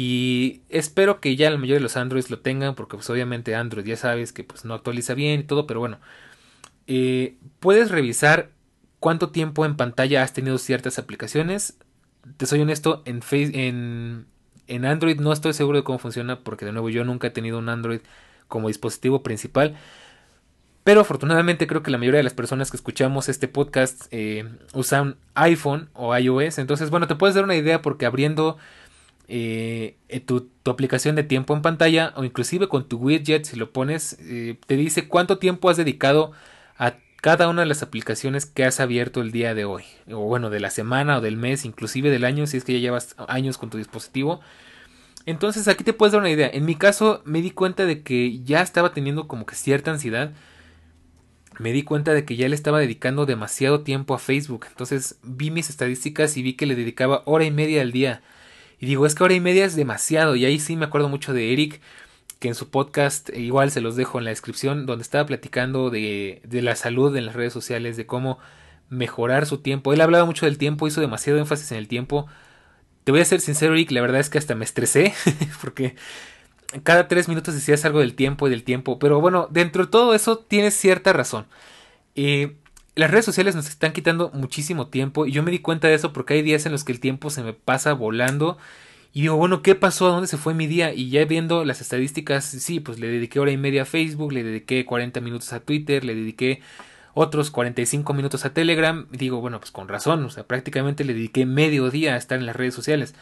y 0.00 0.62
espero 0.68 1.20
que 1.20 1.34
ya 1.34 1.50
la 1.50 1.56
mayoría 1.56 1.74
de 1.74 1.80
los 1.80 1.96
Androids 1.96 2.30
lo 2.30 2.38
tengan, 2.38 2.76
porque 2.76 2.96
pues 2.96 3.10
obviamente 3.10 3.56
Android 3.56 3.84
ya 3.84 3.96
sabes 3.96 4.32
que 4.32 4.44
pues 4.44 4.64
no 4.64 4.74
actualiza 4.74 5.14
bien 5.14 5.40
y 5.40 5.42
todo, 5.42 5.66
pero 5.66 5.80
bueno. 5.80 5.98
Eh, 6.86 7.34
puedes 7.58 7.90
revisar 7.90 8.52
cuánto 9.00 9.30
tiempo 9.30 9.66
en 9.66 9.76
pantalla 9.76 10.22
has 10.22 10.32
tenido 10.32 10.56
ciertas 10.58 11.00
aplicaciones. 11.00 11.78
Te 12.36 12.46
soy 12.46 12.60
honesto, 12.60 13.02
en, 13.06 13.22
en, 13.32 14.26
en 14.68 14.84
Android 14.84 15.18
no 15.18 15.32
estoy 15.32 15.52
seguro 15.52 15.78
de 15.78 15.82
cómo 15.82 15.98
funciona, 15.98 16.44
porque 16.44 16.64
de 16.64 16.70
nuevo 16.70 16.90
yo 16.90 17.02
nunca 17.02 17.26
he 17.26 17.30
tenido 17.30 17.58
un 17.58 17.68
Android 17.68 18.02
como 18.46 18.68
dispositivo 18.68 19.24
principal. 19.24 19.74
Pero 20.84 21.00
afortunadamente 21.00 21.66
creo 21.66 21.82
que 21.82 21.90
la 21.90 21.98
mayoría 21.98 22.18
de 22.18 22.24
las 22.24 22.34
personas 22.34 22.70
que 22.70 22.76
escuchamos 22.76 23.28
este 23.28 23.48
podcast 23.48 24.06
eh, 24.12 24.48
usan 24.74 25.16
iPhone 25.34 25.90
o 25.92 26.16
iOS. 26.16 26.58
Entonces, 26.58 26.90
bueno, 26.90 27.08
te 27.08 27.16
puedes 27.16 27.34
dar 27.34 27.42
una 27.42 27.56
idea 27.56 27.82
porque 27.82 28.06
abriendo 28.06 28.58
eh, 29.28 29.98
tu, 30.24 30.50
aplicación 30.64 31.14
de 31.14 31.22
tiempo 31.22 31.54
en 31.54 31.60
pantalla 31.60 32.14
o 32.16 32.24
inclusive 32.24 32.68
con 32.68 32.88
tu 32.88 32.96
widget 32.96 33.44
si 33.44 33.56
lo 33.56 33.72
pones 33.72 34.16
eh, 34.20 34.56
te 34.66 34.76
dice 34.76 35.06
cuánto 35.06 35.36
tiempo 35.38 35.68
has 35.68 35.76
dedicado 35.76 36.32
a 36.78 36.94
cada 37.20 37.48
una 37.48 37.60
de 37.60 37.66
las 37.66 37.82
aplicaciones 37.82 38.46
que 38.46 38.64
has 38.64 38.80
abierto 38.80 39.20
el 39.20 39.30
día 39.30 39.54
de 39.54 39.66
hoy 39.66 39.84
o 40.10 40.20
bueno 40.20 40.48
de 40.48 40.60
la 40.60 40.70
semana 40.70 41.18
o 41.18 41.20
del 41.20 41.36
mes 41.36 41.66
inclusive 41.66 42.10
del 42.10 42.24
año 42.24 42.46
si 42.46 42.56
es 42.56 42.64
que 42.64 42.72
ya 42.72 42.78
llevas 42.78 43.14
años 43.28 43.58
con 43.58 43.70
tu 43.70 43.76
dispositivo. 43.76 44.40
Entonces 45.26 45.68
aquí 45.68 45.84
te 45.84 45.92
puedes 45.92 46.12
dar 46.12 46.22
una 46.22 46.30
idea. 46.30 46.48
En 46.50 46.64
mi 46.64 46.74
caso 46.74 47.20
me 47.26 47.42
di 47.42 47.50
cuenta 47.50 47.84
de 47.84 48.02
que 48.02 48.40
ya 48.44 48.62
estaba 48.62 48.94
teniendo 48.94 49.28
como 49.28 49.44
que 49.44 49.56
cierta 49.56 49.90
ansiedad. 49.90 50.32
Me 51.58 51.72
di 51.72 51.82
cuenta 51.82 52.14
de 52.14 52.24
que 52.24 52.36
ya 52.36 52.48
le 52.48 52.54
estaba 52.54 52.78
dedicando 52.78 53.26
demasiado 53.26 53.82
tiempo 53.82 54.14
a 54.14 54.18
Facebook. 54.18 54.64
Entonces 54.70 55.18
vi 55.22 55.50
mis 55.50 55.68
estadísticas 55.68 56.34
y 56.38 56.42
vi 56.42 56.54
que 56.54 56.64
le 56.64 56.76
dedicaba 56.76 57.22
hora 57.26 57.44
y 57.44 57.50
media 57.50 57.82
al 57.82 57.92
día 57.92 58.22
y 58.80 58.86
digo, 58.86 59.06
es 59.06 59.14
que 59.14 59.24
hora 59.24 59.34
y 59.34 59.40
media 59.40 59.64
es 59.64 59.76
demasiado. 59.76 60.36
Y 60.36 60.44
ahí 60.44 60.58
sí 60.58 60.76
me 60.76 60.86
acuerdo 60.86 61.08
mucho 61.08 61.32
de 61.32 61.52
Eric, 61.52 61.80
que 62.38 62.48
en 62.48 62.54
su 62.54 62.70
podcast, 62.70 63.30
e 63.30 63.40
igual 63.40 63.70
se 63.70 63.80
los 63.80 63.96
dejo 63.96 64.18
en 64.18 64.24
la 64.24 64.30
descripción, 64.30 64.86
donde 64.86 65.02
estaba 65.02 65.26
platicando 65.26 65.90
de, 65.90 66.40
de 66.44 66.62
la 66.62 66.76
salud 66.76 67.16
en 67.16 67.26
las 67.26 67.34
redes 67.34 67.52
sociales, 67.52 67.96
de 67.96 68.06
cómo 68.06 68.38
mejorar 68.88 69.46
su 69.46 69.58
tiempo. 69.58 69.92
Él 69.92 70.00
hablaba 70.00 70.24
mucho 70.24 70.46
del 70.46 70.58
tiempo, 70.58 70.86
hizo 70.86 71.00
demasiado 71.00 71.38
énfasis 71.38 71.72
en 71.72 71.78
el 71.78 71.88
tiempo. 71.88 72.26
Te 73.04 73.12
voy 73.12 73.20
a 73.20 73.24
ser 73.24 73.40
sincero, 73.40 73.74
Eric, 73.74 73.90
la 73.90 74.00
verdad 74.00 74.20
es 74.20 74.30
que 74.30 74.38
hasta 74.38 74.54
me 74.54 74.64
estresé, 74.64 75.14
porque 75.60 75.96
cada 76.84 77.08
tres 77.08 77.28
minutos 77.28 77.54
decías 77.54 77.84
algo 77.84 78.00
del 78.00 78.14
tiempo 78.14 78.46
y 78.46 78.50
del 78.50 78.62
tiempo. 78.62 78.98
Pero 78.98 79.20
bueno, 79.20 79.48
dentro 79.50 79.84
de 79.84 79.90
todo 79.90 80.14
eso 80.14 80.38
tienes 80.38 80.74
cierta 80.74 81.12
razón. 81.12 81.46
Eh, 82.14 82.56
las 82.98 83.12
redes 83.12 83.24
sociales 83.24 83.54
nos 83.54 83.68
están 83.68 83.92
quitando 83.92 84.32
muchísimo 84.34 84.88
tiempo 84.88 85.24
y 85.24 85.30
yo 85.30 85.44
me 85.44 85.52
di 85.52 85.60
cuenta 85.60 85.86
de 85.86 85.94
eso 85.94 86.12
porque 86.12 86.34
hay 86.34 86.42
días 86.42 86.66
en 86.66 86.72
los 86.72 86.82
que 86.82 86.90
el 86.90 86.98
tiempo 86.98 87.30
se 87.30 87.44
me 87.44 87.52
pasa 87.52 87.92
volando 87.92 88.58
y 89.14 89.22
digo, 89.22 89.36
bueno, 89.36 89.62
¿qué 89.62 89.76
pasó? 89.76 90.08
¿A 90.08 90.10
dónde 90.10 90.26
se 90.26 90.36
fue 90.36 90.52
mi 90.52 90.66
día? 90.66 90.92
Y 90.92 91.08
ya 91.08 91.24
viendo 91.24 91.64
las 91.64 91.80
estadísticas, 91.80 92.44
sí, 92.44 92.80
pues 92.80 92.98
le 92.98 93.06
dediqué 93.06 93.38
hora 93.38 93.52
y 93.52 93.56
media 93.56 93.82
a 93.82 93.84
Facebook, 93.84 94.32
le 94.32 94.42
dediqué 94.42 94.84
40 94.84 95.20
minutos 95.20 95.52
a 95.52 95.60
Twitter, 95.60 96.04
le 96.04 96.16
dediqué 96.16 96.60
otros 97.14 97.52
45 97.52 98.12
minutos 98.14 98.44
a 98.44 98.52
Telegram. 98.52 99.06
Y 99.12 99.16
digo, 99.16 99.40
bueno, 99.40 99.60
pues 99.60 99.70
con 99.70 99.86
razón, 99.86 100.24
o 100.24 100.30
sea, 100.30 100.44
prácticamente 100.46 101.04
le 101.04 101.14
dediqué 101.14 101.46
medio 101.46 101.90
día 101.90 102.14
a 102.14 102.16
estar 102.16 102.38
en 102.38 102.46
las 102.46 102.56
redes 102.56 102.74
sociales. 102.74 103.14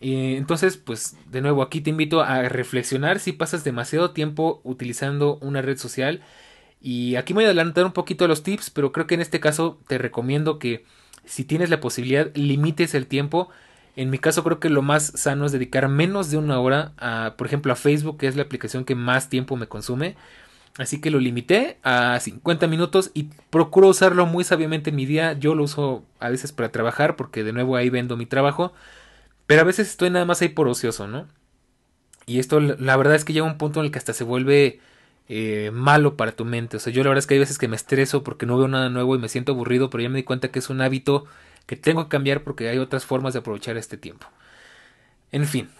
Y 0.00 0.34
entonces, 0.34 0.76
pues 0.76 1.16
de 1.30 1.40
nuevo, 1.42 1.62
aquí 1.62 1.80
te 1.80 1.90
invito 1.90 2.22
a 2.22 2.48
reflexionar 2.48 3.20
si 3.20 3.32
pasas 3.32 3.62
demasiado 3.62 4.10
tiempo 4.10 4.60
utilizando 4.64 5.38
una 5.42 5.62
red 5.62 5.78
social 5.78 6.22
y 6.80 7.16
aquí 7.16 7.32
voy 7.32 7.44
a 7.44 7.48
adelantar 7.48 7.84
un 7.84 7.92
poquito 7.92 8.26
los 8.26 8.42
tips, 8.42 8.70
pero 8.70 8.92
creo 8.92 9.06
que 9.06 9.14
en 9.14 9.20
este 9.20 9.40
caso 9.40 9.78
te 9.86 9.98
recomiendo 9.98 10.58
que 10.58 10.84
si 11.24 11.44
tienes 11.44 11.70
la 11.70 11.80
posibilidad 11.80 12.30
limites 12.34 12.94
el 12.94 13.06
tiempo. 13.06 13.50
En 13.96 14.08
mi 14.08 14.18
caso 14.18 14.42
creo 14.44 14.60
que 14.60 14.70
lo 14.70 14.82
más 14.82 15.12
sano 15.14 15.44
es 15.44 15.52
dedicar 15.52 15.88
menos 15.88 16.30
de 16.30 16.38
una 16.38 16.58
hora 16.58 16.92
a, 16.96 17.34
por 17.36 17.46
ejemplo, 17.46 17.72
a 17.72 17.76
Facebook, 17.76 18.18
que 18.18 18.28
es 18.28 18.36
la 18.36 18.42
aplicación 18.42 18.84
que 18.84 18.94
más 18.94 19.28
tiempo 19.28 19.56
me 19.56 19.66
consume. 19.66 20.16
Así 20.78 21.00
que 21.00 21.10
lo 21.10 21.18
limité 21.18 21.78
a 21.82 22.18
50 22.18 22.66
minutos 22.68 23.10
y 23.12 23.24
procuro 23.50 23.88
usarlo 23.88 24.24
muy 24.26 24.44
sabiamente 24.44 24.90
en 24.90 24.96
mi 24.96 25.04
día. 25.04 25.34
Yo 25.34 25.54
lo 25.54 25.64
uso 25.64 26.04
a 26.20 26.30
veces 26.30 26.52
para 26.52 26.70
trabajar 26.70 27.16
porque 27.16 27.44
de 27.44 27.52
nuevo 27.52 27.76
ahí 27.76 27.90
vendo 27.90 28.16
mi 28.16 28.24
trabajo. 28.24 28.72
Pero 29.46 29.62
a 29.62 29.64
veces 29.64 29.90
estoy 29.90 30.10
nada 30.10 30.24
más 30.24 30.40
ahí 30.40 30.48
por 30.48 30.68
ocioso, 30.68 31.08
¿no? 31.08 31.26
Y 32.26 32.38
esto 32.38 32.60
la 32.60 32.96
verdad 32.96 33.16
es 33.16 33.24
que 33.24 33.32
llega 33.32 33.46
un 33.46 33.58
punto 33.58 33.80
en 33.80 33.86
el 33.86 33.92
que 33.92 33.98
hasta 33.98 34.12
se 34.12 34.24
vuelve 34.24 34.80
eh, 35.32 35.70
malo 35.72 36.16
para 36.16 36.32
tu 36.32 36.44
mente. 36.44 36.76
O 36.76 36.80
sea, 36.80 36.92
yo 36.92 37.04
la 37.04 37.10
verdad 37.10 37.20
es 37.20 37.28
que 37.28 37.34
hay 37.34 37.40
veces 37.40 37.56
que 37.56 37.68
me 37.68 37.76
estreso 37.76 38.24
porque 38.24 38.46
no 38.46 38.58
veo 38.58 38.66
nada 38.66 38.88
nuevo 38.88 39.14
y 39.14 39.18
me 39.20 39.28
siento 39.28 39.52
aburrido, 39.52 39.88
pero 39.88 40.02
ya 40.02 40.08
me 40.08 40.16
di 40.16 40.24
cuenta 40.24 40.50
que 40.50 40.58
es 40.58 40.70
un 40.70 40.80
hábito 40.80 41.24
que 41.66 41.76
tengo 41.76 42.02
que 42.02 42.08
cambiar 42.08 42.42
porque 42.42 42.68
hay 42.68 42.78
otras 42.78 43.04
formas 43.04 43.32
de 43.32 43.38
aprovechar 43.38 43.76
este 43.76 43.96
tiempo. 43.96 44.26
En 45.30 45.46
fin. 45.46 45.70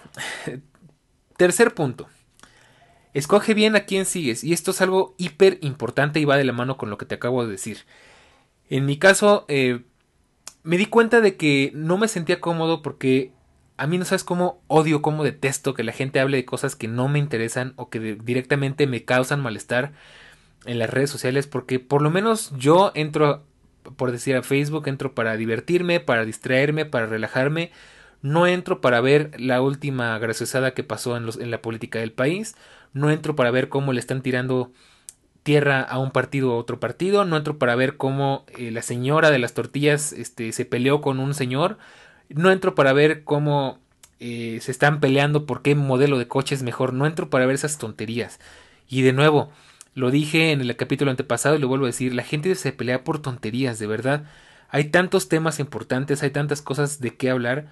Tercer 1.36 1.74
punto. 1.74 2.06
Escoge 3.12 3.54
bien 3.54 3.74
a 3.74 3.86
quién 3.86 4.04
sigues. 4.06 4.44
Y 4.44 4.52
esto 4.52 4.70
es 4.70 4.80
algo 4.82 5.16
hiper 5.18 5.58
importante 5.62 6.20
y 6.20 6.24
va 6.24 6.36
de 6.36 6.44
la 6.44 6.52
mano 6.52 6.76
con 6.76 6.88
lo 6.88 6.96
que 6.96 7.06
te 7.06 7.16
acabo 7.16 7.44
de 7.44 7.50
decir. 7.50 7.78
En 8.68 8.86
mi 8.86 8.98
caso, 8.98 9.46
eh, 9.48 9.80
me 10.62 10.78
di 10.78 10.86
cuenta 10.86 11.20
de 11.20 11.36
que 11.36 11.72
no 11.74 11.98
me 11.98 12.06
sentía 12.06 12.40
cómodo 12.40 12.82
porque 12.82 13.32
a 13.80 13.86
mí 13.86 13.96
no 13.96 14.04
sabes 14.04 14.24
cómo 14.24 14.62
odio, 14.66 15.00
cómo 15.00 15.24
detesto 15.24 15.72
que 15.72 15.84
la 15.84 15.92
gente 15.92 16.20
hable 16.20 16.36
de 16.36 16.44
cosas 16.44 16.76
que 16.76 16.86
no 16.86 17.08
me 17.08 17.18
interesan 17.18 17.72
o 17.76 17.88
que 17.88 17.98
directamente 17.98 18.86
me 18.86 19.06
causan 19.06 19.40
malestar 19.40 19.92
en 20.66 20.78
las 20.78 20.90
redes 20.90 21.08
sociales 21.08 21.46
porque 21.46 21.78
por 21.80 22.02
lo 22.02 22.10
menos 22.10 22.52
yo 22.58 22.92
entro, 22.94 23.42
por 23.96 24.12
decir 24.12 24.36
a 24.36 24.42
Facebook, 24.42 24.86
entro 24.86 25.14
para 25.14 25.38
divertirme, 25.38 25.98
para 25.98 26.26
distraerme, 26.26 26.84
para 26.84 27.06
relajarme. 27.06 27.72
No 28.20 28.46
entro 28.46 28.82
para 28.82 29.00
ver 29.00 29.30
la 29.40 29.62
última 29.62 30.18
graciosada 30.18 30.74
que 30.74 30.84
pasó 30.84 31.16
en, 31.16 31.24
los, 31.24 31.38
en 31.38 31.50
la 31.50 31.62
política 31.62 32.00
del 32.00 32.12
país. 32.12 32.56
No 32.92 33.10
entro 33.10 33.34
para 33.34 33.50
ver 33.50 33.70
cómo 33.70 33.94
le 33.94 34.00
están 34.00 34.20
tirando 34.20 34.72
tierra 35.42 35.80
a 35.80 35.98
un 35.98 36.10
partido 36.10 36.52
o 36.52 36.58
otro 36.58 36.80
partido, 36.80 37.24
no 37.24 37.38
entro 37.38 37.56
para 37.56 37.74
ver 37.76 37.96
cómo 37.96 38.44
eh, 38.58 38.70
la 38.70 38.82
señora 38.82 39.30
de 39.30 39.38
las 39.38 39.54
tortillas 39.54 40.12
este, 40.12 40.52
se 40.52 40.66
peleó 40.66 41.00
con 41.00 41.18
un 41.18 41.32
señor, 41.32 41.78
no 42.30 42.50
entro 42.50 42.74
para 42.74 42.92
ver 42.92 43.24
cómo 43.24 43.78
eh, 44.18 44.58
se 44.60 44.70
están 44.70 45.00
peleando 45.00 45.46
por 45.46 45.62
qué 45.62 45.74
modelo 45.74 46.18
de 46.18 46.28
coche 46.28 46.54
es 46.54 46.62
mejor, 46.62 46.92
no 46.92 47.06
entro 47.06 47.30
para 47.30 47.46
ver 47.46 47.54
esas 47.54 47.78
tonterías. 47.78 48.40
Y 48.88 49.02
de 49.02 49.12
nuevo, 49.12 49.50
lo 49.94 50.10
dije 50.10 50.52
en 50.52 50.60
el 50.60 50.76
capítulo 50.76 51.10
antepasado 51.10 51.56
y 51.56 51.58
lo 51.58 51.68
vuelvo 51.68 51.86
a 51.86 51.88
decir, 51.88 52.14
la 52.14 52.22
gente 52.22 52.54
se 52.54 52.72
pelea 52.72 53.04
por 53.04 53.20
tonterías, 53.20 53.78
de 53.78 53.86
verdad. 53.86 54.24
Hay 54.68 54.84
tantos 54.84 55.28
temas 55.28 55.58
importantes, 55.58 56.22
hay 56.22 56.30
tantas 56.30 56.62
cosas 56.62 57.00
de 57.00 57.16
qué 57.16 57.30
hablar, 57.30 57.66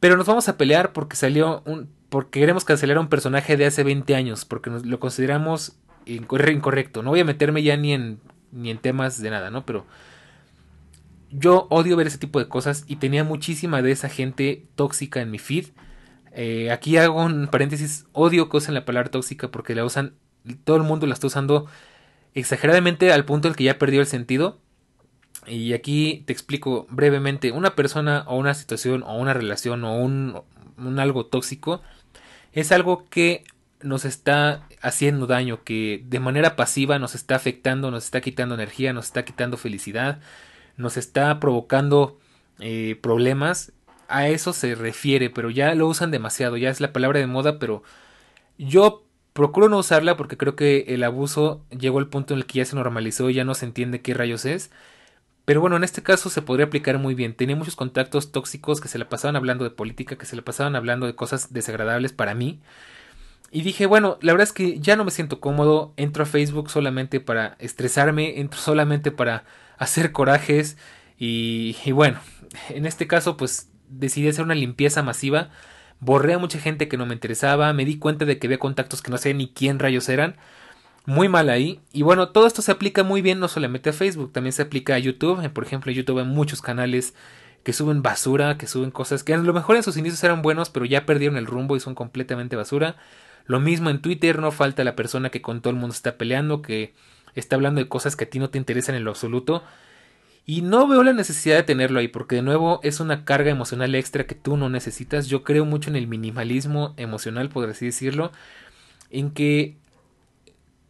pero 0.00 0.16
nos 0.16 0.26
vamos 0.26 0.48
a 0.48 0.56
pelear 0.56 0.92
porque 0.92 1.16
salió 1.16 1.62
un 1.66 1.88
porque 2.08 2.40
queremos 2.40 2.66
cancelar 2.66 2.98
a 2.98 3.00
un 3.00 3.08
personaje 3.08 3.56
de 3.56 3.64
hace 3.64 3.84
20 3.84 4.14
años, 4.14 4.44
porque 4.44 4.70
lo 4.70 5.00
consideramos 5.00 5.76
incorrecto. 6.04 7.02
No 7.02 7.10
voy 7.10 7.20
a 7.20 7.24
meterme 7.24 7.62
ya 7.62 7.76
ni 7.76 7.94
en 7.94 8.20
ni 8.50 8.70
en 8.70 8.78
temas 8.78 9.20
de 9.20 9.30
nada, 9.30 9.50
¿no? 9.50 9.64
Pero 9.64 9.86
yo 11.32 11.66
odio 11.70 11.96
ver 11.96 12.06
ese 12.06 12.18
tipo 12.18 12.38
de 12.38 12.48
cosas 12.48 12.84
y 12.86 12.96
tenía 12.96 13.24
muchísima 13.24 13.82
de 13.82 13.92
esa 13.92 14.08
gente 14.08 14.66
tóxica 14.76 15.20
en 15.20 15.30
mi 15.30 15.38
feed. 15.38 15.66
Eh, 16.32 16.70
aquí 16.70 16.96
hago 16.96 17.24
un 17.24 17.48
paréntesis, 17.48 18.06
odio 18.12 18.48
que 18.48 18.58
usen 18.58 18.74
la 18.74 18.84
palabra 18.84 19.10
tóxica 19.10 19.50
porque 19.50 19.74
la 19.74 19.84
usan, 19.84 20.14
todo 20.64 20.76
el 20.76 20.82
mundo 20.82 21.06
la 21.06 21.14
está 21.14 21.26
usando 21.26 21.66
exageradamente 22.34 23.12
al 23.12 23.24
punto 23.24 23.48
en 23.48 23.54
que 23.54 23.64
ya 23.64 23.78
perdió 23.78 24.00
el 24.00 24.06
sentido. 24.06 24.60
Y 25.46 25.72
aquí 25.72 26.22
te 26.26 26.32
explico 26.32 26.86
brevemente, 26.90 27.50
una 27.50 27.74
persona 27.74 28.24
o 28.28 28.36
una 28.38 28.54
situación 28.54 29.02
o 29.02 29.16
una 29.16 29.34
relación 29.34 29.84
o 29.84 29.96
un, 29.96 30.42
algo 30.98 31.26
tóxico 31.26 31.82
es 32.52 32.70
algo 32.70 33.08
que 33.08 33.44
nos 33.80 34.04
está 34.04 34.68
haciendo 34.80 35.26
daño, 35.26 35.64
que 35.64 36.04
de 36.06 36.20
manera 36.20 36.54
pasiva 36.54 36.98
nos 37.00 37.14
está 37.16 37.34
afectando, 37.34 37.90
nos 37.90 38.04
está 38.04 38.20
quitando 38.20 38.54
energía, 38.54 38.92
nos 38.92 39.06
está 39.06 39.24
quitando 39.24 39.56
felicidad, 39.56 40.20
nos 40.76 40.96
está 40.96 41.38
provocando 41.40 42.18
eh, 42.60 42.98
problemas. 43.00 43.72
A 44.08 44.28
eso 44.28 44.52
se 44.52 44.74
refiere, 44.74 45.30
pero 45.30 45.50
ya 45.50 45.74
lo 45.74 45.86
usan 45.86 46.10
demasiado, 46.10 46.56
ya 46.56 46.70
es 46.70 46.80
la 46.80 46.92
palabra 46.92 47.18
de 47.18 47.26
moda, 47.26 47.58
pero 47.58 47.82
yo 48.58 49.04
procuro 49.32 49.68
no 49.68 49.78
usarla 49.78 50.16
porque 50.16 50.36
creo 50.36 50.56
que 50.56 50.84
el 50.88 51.04
abuso 51.04 51.64
llegó 51.70 51.98
al 51.98 52.08
punto 52.08 52.34
en 52.34 52.40
el 52.40 52.46
que 52.46 52.58
ya 52.58 52.64
se 52.64 52.76
normalizó 52.76 53.30
y 53.30 53.34
ya 53.34 53.44
no 53.44 53.54
se 53.54 53.66
entiende 53.66 54.02
qué 54.02 54.14
rayos 54.14 54.44
es. 54.44 54.70
Pero 55.44 55.60
bueno, 55.60 55.76
en 55.76 55.84
este 55.84 56.02
caso 56.02 56.30
se 56.30 56.42
podría 56.42 56.66
aplicar 56.66 56.98
muy 56.98 57.14
bien. 57.14 57.34
Tenía 57.34 57.56
muchos 57.56 57.76
contactos 57.76 58.30
tóxicos 58.32 58.80
que 58.80 58.88
se 58.88 58.98
le 58.98 59.06
pasaban 59.06 59.36
hablando 59.36 59.64
de 59.64 59.70
política, 59.70 60.16
que 60.16 60.26
se 60.26 60.36
le 60.36 60.42
pasaban 60.42 60.76
hablando 60.76 61.06
de 61.06 61.16
cosas 61.16 61.52
desagradables 61.52 62.12
para 62.12 62.34
mí. 62.34 62.60
Y 63.50 63.62
dije, 63.62 63.86
bueno, 63.86 64.18
la 64.22 64.32
verdad 64.32 64.48
es 64.48 64.52
que 64.52 64.78
ya 64.78 64.96
no 64.96 65.04
me 65.04 65.10
siento 65.10 65.40
cómodo. 65.40 65.92
Entro 65.96 66.22
a 66.22 66.26
Facebook 66.26 66.70
solamente 66.70 67.20
para 67.20 67.56
estresarme, 67.58 68.40
entro 68.40 68.60
solamente 68.60 69.10
para 69.10 69.44
hacer 69.82 70.12
corajes. 70.12 70.76
Y, 71.18 71.76
y 71.84 71.92
bueno, 71.92 72.18
en 72.70 72.86
este 72.86 73.06
caso 73.06 73.36
pues 73.36 73.70
decidí 73.88 74.28
hacer 74.28 74.44
una 74.44 74.54
limpieza 74.54 75.02
masiva. 75.02 75.50
Borré 76.00 76.34
a 76.34 76.38
mucha 76.38 76.58
gente 76.58 76.88
que 76.88 76.96
no 76.96 77.06
me 77.06 77.14
interesaba. 77.14 77.72
Me 77.72 77.84
di 77.84 77.98
cuenta 77.98 78.24
de 78.24 78.38
que 78.38 78.46
había 78.46 78.58
contactos 78.58 79.02
que 79.02 79.10
no 79.10 79.18
sé 79.18 79.34
ni 79.34 79.48
quién 79.48 79.78
rayos 79.78 80.08
eran 80.08 80.36
muy 81.04 81.28
mal 81.28 81.50
ahí. 81.50 81.80
Y 81.92 82.02
bueno, 82.02 82.28
todo 82.28 82.46
esto 82.46 82.62
se 82.62 82.72
aplica 82.72 83.02
muy 83.02 83.22
bien 83.22 83.40
no 83.40 83.48
solamente 83.48 83.90
a 83.90 83.92
Facebook, 83.92 84.32
también 84.32 84.52
se 84.52 84.62
aplica 84.62 84.94
a 84.94 84.98
YouTube. 84.98 85.48
Por 85.50 85.64
ejemplo, 85.64 85.90
en 85.90 85.98
YouTube 85.98 86.18
hay 86.18 86.24
muchos 86.24 86.62
canales 86.62 87.14
que 87.64 87.72
suben 87.72 88.02
basura, 88.02 88.58
que 88.58 88.66
suben 88.66 88.90
cosas 88.90 89.22
que 89.22 89.34
a 89.34 89.38
lo 89.38 89.52
mejor 89.52 89.76
en 89.76 89.82
sus 89.82 89.96
inicios 89.96 90.22
eran 90.24 90.42
buenos, 90.42 90.70
pero 90.70 90.84
ya 90.84 91.06
perdieron 91.06 91.36
el 91.36 91.46
rumbo 91.46 91.76
y 91.76 91.80
son 91.80 91.94
completamente 91.94 92.56
basura. 92.56 92.96
Lo 93.46 93.60
mismo 93.60 93.90
en 93.90 94.00
Twitter, 94.00 94.38
no 94.38 94.50
falta 94.52 94.84
la 94.84 94.96
persona 94.96 95.30
que 95.30 95.42
con 95.42 95.60
todo 95.60 95.70
el 95.70 95.78
mundo 95.78 95.94
está 95.94 96.16
peleando, 96.16 96.62
que 96.62 96.94
está 97.34 97.56
hablando 97.56 97.80
de 97.80 97.88
cosas 97.88 98.16
que 98.16 98.24
a 98.24 98.30
ti 98.30 98.38
no 98.38 98.50
te 98.50 98.58
interesan 98.58 98.94
en 98.94 99.04
lo 99.04 99.10
absoluto. 99.10 99.62
Y 100.44 100.62
no 100.62 100.88
veo 100.88 101.04
la 101.04 101.12
necesidad 101.12 101.56
de 101.56 101.62
tenerlo 101.62 102.00
ahí, 102.00 102.08
porque 102.08 102.36
de 102.36 102.42
nuevo 102.42 102.80
es 102.82 102.98
una 102.98 103.24
carga 103.24 103.50
emocional 103.50 103.94
extra 103.94 104.26
que 104.26 104.34
tú 104.34 104.56
no 104.56 104.68
necesitas. 104.68 105.28
Yo 105.28 105.44
creo 105.44 105.64
mucho 105.64 105.88
en 105.88 105.96
el 105.96 106.08
minimalismo 106.08 106.94
emocional, 106.96 107.48
por 107.48 107.68
así 107.68 107.86
decirlo, 107.86 108.32
en 109.10 109.30
que 109.30 109.76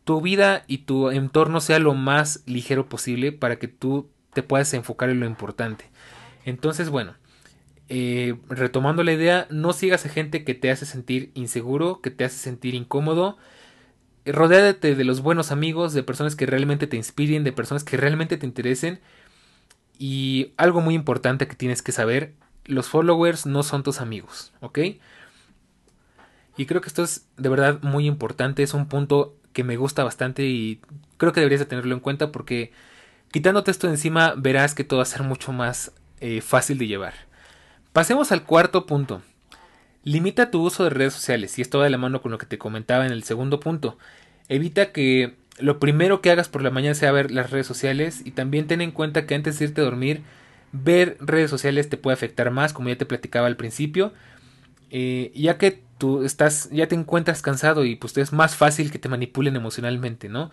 tu 0.04 0.20
vida 0.20 0.64
y 0.66 0.78
tu 0.78 1.10
entorno 1.10 1.60
sea 1.60 1.78
lo 1.78 1.94
más 1.94 2.42
ligero 2.46 2.88
posible 2.88 3.32
para 3.32 3.58
que 3.58 3.68
tú 3.68 4.08
te 4.32 4.42
puedas 4.42 4.72
enfocar 4.74 5.10
en 5.10 5.20
lo 5.20 5.26
importante. 5.26 5.90
Entonces, 6.44 6.88
bueno, 6.90 7.14
eh, 7.88 8.36
retomando 8.48 9.04
la 9.04 9.12
idea, 9.12 9.46
no 9.50 9.72
sigas 9.72 10.06
a 10.06 10.08
gente 10.08 10.44
que 10.44 10.54
te 10.54 10.70
hace 10.70 10.86
sentir 10.86 11.30
inseguro, 11.34 12.00
que 12.00 12.10
te 12.10 12.24
hace 12.24 12.38
sentir 12.38 12.74
incómodo. 12.74 13.36
Rodéate 14.24 14.94
de 14.94 15.04
los 15.04 15.20
buenos 15.20 15.50
amigos, 15.50 15.94
de 15.94 16.02
personas 16.02 16.36
que 16.36 16.46
realmente 16.46 16.86
te 16.86 16.96
inspiren, 16.96 17.44
de 17.44 17.52
personas 17.52 17.84
que 17.84 17.96
realmente 17.96 18.36
te 18.36 18.46
interesen. 18.46 19.00
Y 19.98 20.52
algo 20.56 20.80
muy 20.80 20.94
importante 20.94 21.46
que 21.46 21.56
tienes 21.56 21.82
que 21.82 21.92
saber, 21.92 22.34
los 22.64 22.88
followers 22.88 23.46
no 23.46 23.62
son 23.62 23.82
tus 23.82 24.00
amigos, 24.00 24.52
¿ok? 24.60 24.78
Y 26.56 26.66
creo 26.66 26.80
que 26.80 26.88
esto 26.88 27.02
es 27.02 27.26
de 27.36 27.48
verdad 27.48 27.80
muy 27.82 28.06
importante, 28.06 28.62
es 28.62 28.74
un 28.74 28.86
punto 28.86 29.36
que 29.52 29.64
me 29.64 29.76
gusta 29.76 30.04
bastante 30.04 30.44
y 30.44 30.80
creo 31.16 31.32
que 31.32 31.40
deberías 31.40 31.60
de 31.60 31.66
tenerlo 31.66 31.94
en 31.94 32.00
cuenta 32.00 32.32
porque 32.32 32.72
quitándote 33.30 33.70
esto 33.70 33.86
de 33.86 33.94
encima 33.94 34.34
verás 34.36 34.74
que 34.74 34.84
todo 34.84 34.98
va 34.98 35.02
a 35.04 35.06
ser 35.06 35.22
mucho 35.22 35.52
más 35.52 35.92
eh, 36.20 36.40
fácil 36.40 36.78
de 36.78 36.86
llevar. 36.86 37.14
Pasemos 37.92 38.32
al 38.32 38.44
cuarto 38.44 38.86
punto. 38.86 39.22
Limita 40.04 40.50
tu 40.50 40.62
uso 40.62 40.84
de 40.84 40.90
redes 40.90 41.14
sociales 41.14 41.58
y 41.58 41.62
esto 41.62 41.78
va 41.78 41.84
de 41.84 41.90
la 41.90 41.98
mano 41.98 42.22
con 42.22 42.32
lo 42.32 42.38
que 42.38 42.46
te 42.46 42.58
comentaba 42.58 43.06
en 43.06 43.12
el 43.12 43.22
segundo 43.22 43.60
punto. 43.60 43.98
Evita 44.48 44.92
que 44.92 45.36
lo 45.58 45.78
primero 45.78 46.20
que 46.20 46.30
hagas 46.30 46.48
por 46.48 46.62
la 46.62 46.70
mañana 46.70 46.94
sea 46.94 47.12
ver 47.12 47.30
las 47.30 47.50
redes 47.50 47.66
sociales 47.66 48.22
y 48.24 48.32
también 48.32 48.66
ten 48.66 48.80
en 48.80 48.90
cuenta 48.90 49.26
que 49.26 49.34
antes 49.34 49.58
de 49.58 49.66
irte 49.66 49.80
a 49.80 49.84
dormir 49.84 50.22
ver 50.72 51.16
redes 51.20 51.50
sociales 51.50 51.88
te 51.88 51.96
puede 51.98 52.14
afectar 52.14 52.50
más 52.50 52.72
como 52.72 52.88
ya 52.88 52.96
te 52.96 53.06
platicaba 53.06 53.46
al 53.46 53.56
principio 53.56 54.12
eh, 54.94 55.32
ya 55.34 55.56
que 55.56 55.82
tú 55.96 56.22
estás, 56.22 56.68
ya 56.70 56.86
te 56.86 56.94
encuentras 56.94 57.40
cansado 57.40 57.84
y 57.86 57.96
pues 57.96 58.16
es 58.18 58.32
más 58.32 58.56
fácil 58.56 58.92
que 58.92 58.98
te 58.98 59.08
manipulen 59.08 59.56
emocionalmente, 59.56 60.28
¿no? 60.28 60.50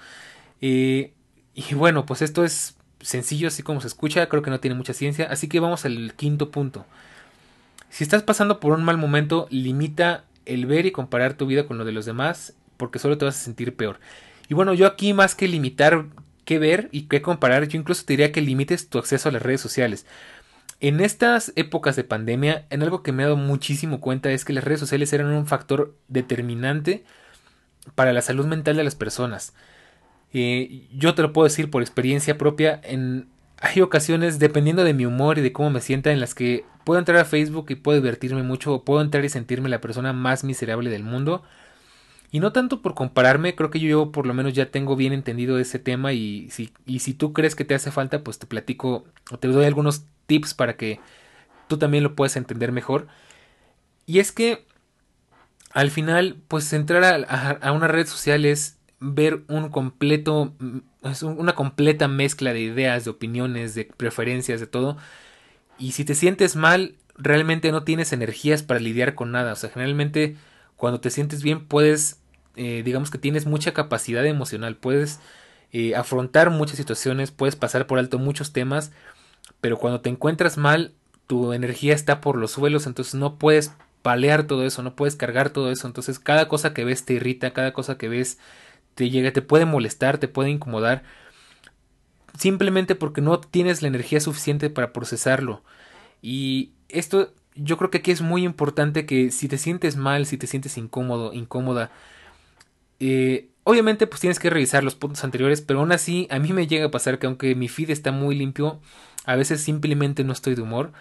Eh, 0.61 1.13
y 1.53 1.75
bueno, 1.75 2.05
pues 2.05 2.21
esto 2.21 2.45
es 2.45 2.77
sencillo, 3.01 3.49
así 3.49 3.63
como 3.63 3.81
se 3.81 3.87
escucha, 3.87 4.29
creo 4.29 4.41
que 4.41 4.49
no 4.49 4.61
tiene 4.61 4.75
mucha 4.75 4.93
ciencia, 4.93 5.27
así 5.29 5.49
que 5.49 5.59
vamos 5.59 5.83
al 5.85 6.13
quinto 6.15 6.51
punto. 6.51 6.85
Si 7.89 8.03
estás 8.03 8.23
pasando 8.23 8.59
por 8.59 8.73
un 8.73 8.83
mal 8.83 8.97
momento, 8.97 9.47
limita 9.49 10.25
el 10.45 10.65
ver 10.65 10.85
y 10.85 10.91
comparar 10.91 11.33
tu 11.33 11.45
vida 11.45 11.65
con 11.67 11.77
lo 11.77 11.85
de 11.85 11.91
los 11.91 12.05
demás, 12.05 12.53
porque 12.77 12.99
solo 12.99 13.17
te 13.17 13.25
vas 13.25 13.37
a 13.37 13.43
sentir 13.43 13.75
peor. 13.75 13.99
Y 14.47 14.53
bueno, 14.53 14.73
yo 14.73 14.87
aquí 14.87 15.13
más 15.13 15.35
que 15.35 15.47
limitar 15.47 16.05
qué 16.45 16.59
ver 16.59 16.89
y 16.91 17.03
qué 17.03 17.21
comparar, 17.21 17.67
yo 17.67 17.79
incluso 17.79 18.05
te 18.05 18.13
diría 18.13 18.31
que 18.31 18.41
limites 18.41 18.89
tu 18.89 18.97
acceso 18.97 19.29
a 19.29 19.31
las 19.31 19.41
redes 19.41 19.61
sociales. 19.61 20.05
En 20.81 21.01
estas 21.01 21.51
épocas 21.55 21.95
de 21.95 22.03
pandemia, 22.03 22.65
en 22.69 22.81
algo 22.81 23.03
que 23.03 23.11
me 23.11 23.23
he 23.23 23.25
dado 23.25 23.37
muchísimo 23.37 23.99
cuenta 23.99 24.31
es 24.31 24.45
que 24.45 24.53
las 24.53 24.63
redes 24.63 24.79
sociales 24.79 25.11
eran 25.11 25.27
un 25.27 25.45
factor 25.45 25.93
determinante 26.07 27.03
para 27.95 28.13
la 28.13 28.21
salud 28.21 28.45
mental 28.45 28.77
de 28.77 28.83
las 28.83 28.95
personas. 28.95 29.53
Eh, 30.33 30.87
yo 30.93 31.15
te 31.15 31.21
lo 31.21 31.33
puedo 31.33 31.47
decir 31.47 31.69
por 31.69 31.81
experiencia 31.81 32.37
propia, 32.37 32.79
en, 32.83 33.27
hay 33.61 33.81
ocasiones, 33.81 34.39
dependiendo 34.39 34.83
de 34.83 34.93
mi 34.93 35.05
humor 35.05 35.37
y 35.37 35.41
de 35.41 35.51
cómo 35.51 35.69
me 35.69 35.81
sienta, 35.81 36.11
en 36.11 36.19
las 36.19 36.33
que 36.33 36.63
puedo 36.89 36.97
entrar 36.97 37.19
a 37.19 37.25
Facebook 37.25 37.67
y 37.69 37.75
puedo 37.75 37.99
divertirme 38.01 38.41
mucho, 38.41 38.73
o 38.73 38.83
puedo 38.83 39.01
entrar 39.01 39.23
y 39.23 39.29
sentirme 39.29 39.69
la 39.69 39.79
persona 39.79 40.11
más 40.11 40.43
miserable 40.43 40.89
del 40.89 41.03
mundo. 41.03 41.43
Y 42.31 42.39
no 42.39 42.51
tanto 42.51 42.81
por 42.81 42.95
compararme, 42.95 43.53
creo 43.53 43.69
que 43.69 43.79
yo 43.79 44.11
por 44.11 44.25
lo 44.25 44.33
menos 44.33 44.53
ya 44.53 44.71
tengo 44.71 44.95
bien 44.95 45.13
entendido 45.13 45.59
ese 45.59 45.77
tema 45.77 46.13
y 46.13 46.49
si, 46.49 46.73
y 46.87 46.97
si 46.97 47.13
tú 47.13 47.31
crees 47.31 47.53
que 47.53 47.63
te 47.63 47.75
hace 47.75 47.91
falta, 47.91 48.23
pues 48.23 48.39
te 48.39 48.47
platico 48.47 49.05
o 49.29 49.37
te 49.37 49.49
doy 49.49 49.65
algunos 49.65 50.05
tips 50.25 50.55
para 50.55 50.77
que 50.77 50.99
tú 51.67 51.77
también 51.77 52.03
lo 52.03 52.15
puedas 52.15 52.35
entender 52.37 52.71
mejor. 52.71 53.05
Y 54.07 54.17
es 54.17 54.31
que 54.31 54.65
al 55.73 55.91
final, 55.91 56.37
pues 56.47 56.73
entrar 56.73 57.03
a, 57.03 57.51
a 57.51 57.71
una 57.71 57.87
red 57.87 58.07
social 58.07 58.45
es 58.45 58.79
ver 58.99 59.43
un 59.47 59.69
completo, 59.69 60.55
es 61.03 61.21
una 61.21 61.53
completa 61.53 62.07
mezcla 62.07 62.51
de 62.51 62.61
ideas, 62.61 63.03
de 63.05 63.11
opiniones, 63.11 63.75
de 63.75 63.85
preferencias, 63.85 64.59
de 64.59 64.65
todo. 64.65 64.97
Y 65.79 65.93
si 65.93 66.05
te 66.05 66.13
sientes 66.13 66.55
mal, 66.55 66.95
realmente 67.15 67.71
no 67.71 67.83
tienes 67.83 68.13
energías 68.13 68.63
para 68.63 68.79
lidiar 68.79 69.15
con 69.15 69.31
nada. 69.31 69.53
O 69.53 69.55
sea, 69.55 69.69
generalmente 69.69 70.35
cuando 70.75 70.99
te 70.99 71.09
sientes 71.09 71.43
bien 71.43 71.65
puedes, 71.65 72.19
eh, 72.55 72.83
digamos 72.83 73.11
que 73.11 73.17
tienes 73.17 73.45
mucha 73.45 73.73
capacidad 73.73 74.25
emocional, 74.25 74.75
puedes 74.75 75.19
eh, 75.71 75.95
afrontar 75.95 76.49
muchas 76.49 76.77
situaciones, 76.77 77.31
puedes 77.31 77.55
pasar 77.55 77.87
por 77.87 77.99
alto 77.99 78.17
muchos 78.17 78.53
temas, 78.53 78.91
pero 79.61 79.77
cuando 79.77 80.01
te 80.01 80.09
encuentras 80.09 80.57
mal, 80.57 80.93
tu 81.27 81.53
energía 81.53 81.93
está 81.93 82.21
por 82.21 82.37
los 82.37 82.51
suelos, 82.51 82.87
entonces 82.87 83.15
no 83.15 83.37
puedes 83.37 83.73
palear 84.01 84.45
todo 84.47 84.65
eso, 84.65 84.81
no 84.81 84.95
puedes 84.95 85.15
cargar 85.15 85.49
todo 85.49 85.71
eso, 85.71 85.85
entonces 85.85 86.17
cada 86.17 86.47
cosa 86.47 86.73
que 86.73 86.85
ves 86.85 87.05
te 87.05 87.13
irrita, 87.13 87.51
cada 87.51 87.73
cosa 87.73 87.97
que 87.97 88.09
ves 88.09 88.39
te 88.95 89.09
llega, 89.09 89.31
te 89.31 89.41
puede 89.41 89.65
molestar, 89.65 90.17
te 90.17 90.27
puede 90.27 90.49
incomodar, 90.49 91.03
simplemente 92.37 92.95
porque 92.95 93.21
no 93.21 93.39
tienes 93.39 93.81
la 93.81 93.87
energía 93.87 94.19
suficiente 94.19 94.69
para 94.69 94.93
procesarlo. 94.93 95.63
Y 96.21 96.71
esto 96.89 97.33
yo 97.55 97.77
creo 97.77 97.89
que 97.89 97.99
aquí 97.99 98.11
es 98.11 98.21
muy 98.21 98.43
importante 98.43 99.05
que 99.05 99.31
si 99.31 99.47
te 99.47 99.57
sientes 99.57 99.95
mal, 99.95 100.25
si 100.25 100.37
te 100.37 100.47
sientes 100.47 100.77
incómodo, 100.77 101.33
incómoda, 101.33 101.91
eh, 102.99 103.49
Obviamente 103.69 104.07
pues 104.07 104.19
tienes 104.19 104.39
que 104.39 104.49
revisar 104.49 104.83
los 104.83 104.95
puntos 104.95 105.23
anteriores, 105.23 105.61
pero 105.61 105.81
aún 105.81 105.91
así 105.91 106.27
a 106.31 106.39
mí 106.39 106.53
me 106.53 106.65
llega 106.65 106.87
a 106.87 106.91
pasar 106.91 107.19
que 107.19 107.27
aunque 107.27 107.53
mi 107.53 107.67
feed 107.67 107.91
está 107.91 108.11
muy 108.11 108.35
limpio, 108.35 108.79
a 109.25 109.35
veces 109.35 109.61
simplemente 109.61 110.23
no 110.23 110.33
estoy 110.33 110.55
de 110.55 110.63
humor. 110.63 110.91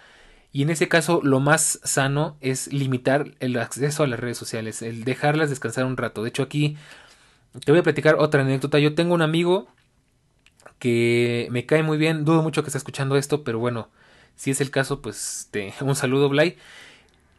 Y 0.51 0.61
en 0.61 0.69
ese 0.69 0.87
caso 0.87 1.19
lo 1.23 1.39
más 1.39 1.79
sano 1.83 2.37
es 2.41 2.71
limitar 2.71 3.33
el 3.39 3.57
acceso 3.57 4.03
a 4.03 4.07
las 4.07 4.19
redes 4.19 4.37
sociales, 4.37 4.83
el 4.83 5.03
dejarlas 5.03 5.49
descansar 5.49 5.85
un 5.85 5.97
rato. 5.97 6.21
De 6.21 6.29
hecho 6.29 6.43
aquí 6.43 6.77
te 7.65 7.71
voy 7.71 7.79
a 7.79 7.83
platicar 7.83 8.17
otra 8.19 8.41
anécdota. 8.41 8.77
Yo 8.77 8.93
tengo 8.93 9.15
un 9.15 9.23
amigo 9.23 9.67
que 10.79 11.47
me 11.51 11.65
cae 11.65 11.83
muy 11.83 11.97
bien, 11.97 12.25
dudo 12.25 12.41
mucho 12.41 12.63
que 12.63 12.69
esté 12.69 12.77
escuchando 12.77 13.17
esto, 13.17 13.43
pero 13.43 13.59
bueno, 13.59 13.89
si 14.35 14.51
es 14.51 14.61
el 14.61 14.71
caso, 14.71 15.01
pues 15.01 15.49
te, 15.51 15.73
un 15.81 15.95
saludo 15.95 16.29
Blay. 16.29 16.57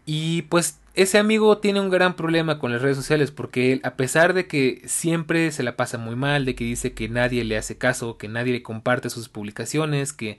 Y 0.06 0.42
pues 0.42 0.78
ese 0.94 1.18
amigo 1.18 1.58
tiene 1.58 1.80
un 1.80 1.90
gran 1.90 2.14
problema 2.16 2.58
con 2.58 2.72
las 2.72 2.82
redes 2.82 2.96
sociales 2.96 3.30
porque 3.30 3.72
él, 3.72 3.80
a 3.84 3.94
pesar 3.96 4.34
de 4.34 4.46
que 4.46 4.82
siempre 4.86 5.52
se 5.52 5.62
la 5.62 5.76
pasa 5.76 5.98
muy 5.98 6.16
mal, 6.16 6.44
de 6.44 6.54
que 6.54 6.64
dice 6.64 6.92
que 6.94 7.08
nadie 7.08 7.44
le 7.44 7.56
hace 7.56 7.78
caso, 7.78 8.16
que 8.18 8.28
nadie 8.28 8.52
le 8.52 8.62
comparte 8.62 9.10
sus 9.10 9.28
publicaciones, 9.28 10.12
que 10.12 10.38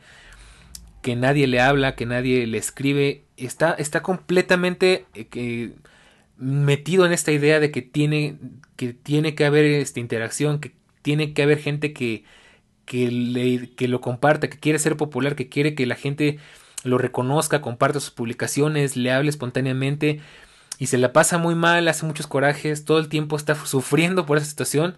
que 1.01 1.15
nadie 1.15 1.47
le 1.47 1.59
habla, 1.59 1.95
que 1.95 2.05
nadie 2.05 2.45
le 2.47 2.57
escribe, 2.57 3.23
está, 3.37 3.73
está 3.73 4.01
completamente 4.01 5.05
eh, 5.15 5.73
metido 6.37 7.05
en 7.05 7.11
esta 7.11 7.31
idea 7.31 7.59
de 7.59 7.71
que 7.71 7.81
tiene 7.81 8.37
que, 8.75 8.93
tiene 8.93 9.35
que 9.35 9.45
haber 9.45 9.65
esta 9.65 9.99
interacción, 9.99 10.59
que 10.59 10.73
tiene 11.01 11.33
que 11.33 11.43
haber 11.43 11.59
gente 11.59 11.93
que, 11.93 12.23
que, 12.86 13.11
le, 13.11 13.71
que 13.75 13.88
lo 13.88 14.01
comparte, 14.01 14.49
que 14.49 14.59
quiere 14.59 14.79
ser 14.79 14.97
popular, 14.97 15.36
que 15.36 15.49
quiere 15.49 15.75
que 15.75 15.86
la 15.86 15.95
gente 15.95 16.39
lo 16.84 16.97
reconozca, 16.97 17.61
comparte 17.61 17.99
sus 17.99 18.11
publicaciones, 18.11 18.97
le 18.97 19.11
hable 19.11 19.29
espontáneamente 19.29 20.21
y 20.79 20.88
se 20.88 20.97
la 20.97 21.13
pasa 21.13 21.38
muy 21.38 21.55
mal, 21.55 21.88
hace 21.88 22.05
muchos 22.05 22.27
corajes, 22.27 22.86
todo 22.86 22.99
el 22.99 23.09
tiempo 23.09 23.36
está 23.36 23.55
sufriendo 23.65 24.25
por 24.25 24.38
esa 24.38 24.47
situación 24.47 24.95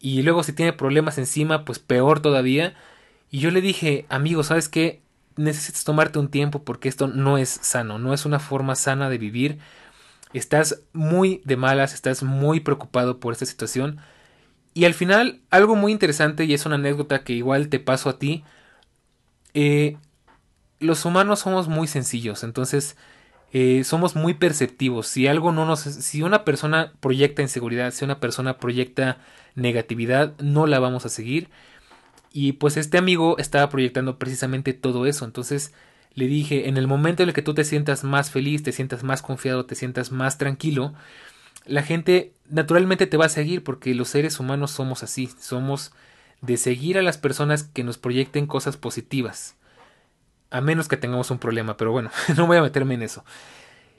y 0.00 0.22
luego 0.22 0.42
si 0.42 0.52
tiene 0.52 0.72
problemas 0.72 1.18
encima, 1.18 1.64
pues 1.64 1.78
peor 1.78 2.20
todavía. 2.20 2.74
Y 3.30 3.40
yo 3.40 3.50
le 3.50 3.60
dije, 3.60 4.06
amigo, 4.10 4.42
¿sabes 4.42 4.68
qué? 4.68 5.04
necesitas 5.36 5.84
tomarte 5.84 6.18
un 6.18 6.28
tiempo 6.28 6.64
porque 6.64 6.88
esto 6.88 7.08
no 7.08 7.38
es 7.38 7.48
sano, 7.48 7.98
no 7.98 8.14
es 8.14 8.24
una 8.24 8.38
forma 8.38 8.74
sana 8.74 9.10
de 9.10 9.18
vivir. 9.18 9.58
Estás 10.32 10.82
muy 10.92 11.42
de 11.44 11.56
malas, 11.56 11.94
estás 11.94 12.22
muy 12.22 12.60
preocupado 12.60 13.20
por 13.20 13.32
esta 13.32 13.46
situación. 13.46 14.00
Y 14.74 14.84
al 14.84 14.94
final, 14.94 15.40
algo 15.50 15.76
muy 15.76 15.92
interesante, 15.92 16.44
y 16.44 16.54
es 16.54 16.66
una 16.66 16.74
anécdota 16.74 17.24
que 17.24 17.32
igual 17.32 17.68
te 17.68 17.78
paso 17.78 18.10
a 18.10 18.18
ti, 18.18 18.44
eh, 19.54 19.96
los 20.80 21.04
humanos 21.04 21.40
somos 21.40 21.68
muy 21.68 21.86
sencillos, 21.86 22.42
entonces 22.42 22.96
eh, 23.52 23.84
somos 23.84 24.16
muy 24.16 24.34
perceptivos. 24.34 25.06
Si 25.06 25.28
algo 25.28 25.52
no 25.52 25.64
nos, 25.64 25.80
si 25.80 26.22
una 26.22 26.44
persona 26.44 26.92
proyecta 27.00 27.40
inseguridad, 27.42 27.92
si 27.92 28.04
una 28.04 28.18
persona 28.18 28.58
proyecta 28.58 29.18
negatividad, 29.54 30.34
no 30.40 30.66
la 30.66 30.80
vamos 30.80 31.06
a 31.06 31.08
seguir. 31.08 31.50
Y 32.32 32.54
pues 32.54 32.76
este 32.76 32.98
amigo 32.98 33.38
estaba 33.38 33.68
proyectando 33.70 34.18
precisamente 34.18 34.72
todo 34.72 35.06
eso. 35.06 35.24
Entonces 35.24 35.72
le 36.14 36.26
dije, 36.26 36.68
en 36.68 36.76
el 36.76 36.88
momento 36.88 37.22
en 37.22 37.28
el 37.28 37.34
que 37.34 37.42
tú 37.42 37.54
te 37.54 37.64
sientas 37.64 38.02
más 38.04 38.30
feliz, 38.30 38.64
te 38.64 38.72
sientas 38.72 39.04
más 39.04 39.22
confiado, 39.22 39.66
te 39.66 39.76
sientas 39.76 40.10
más 40.10 40.36
tranquilo, 40.38 40.94
la 41.66 41.82
gente 41.82 42.34
naturalmente 42.48 43.06
te 43.06 43.16
va 43.16 43.26
a 43.26 43.30
seguir 43.30 43.64
porque 43.64 43.94
los 43.94 44.08
seres 44.08 44.40
humanos 44.40 44.70
somos 44.70 45.02
así, 45.02 45.30
somos 45.38 45.92
de 46.40 46.56
seguir 46.56 46.98
a 46.98 47.02
las 47.02 47.18
personas 47.18 47.64
que 47.64 47.84
nos 47.84 47.98
proyecten 47.98 48.46
cosas 48.46 48.76
positivas. 48.76 49.56
A 50.50 50.60
menos 50.60 50.88
que 50.88 50.96
tengamos 50.96 51.30
un 51.30 51.38
problema, 51.38 51.76
pero 51.76 51.92
bueno, 51.92 52.10
no 52.36 52.46
voy 52.46 52.58
a 52.58 52.62
meterme 52.62 52.94
en 52.94 53.02
eso. 53.02 53.24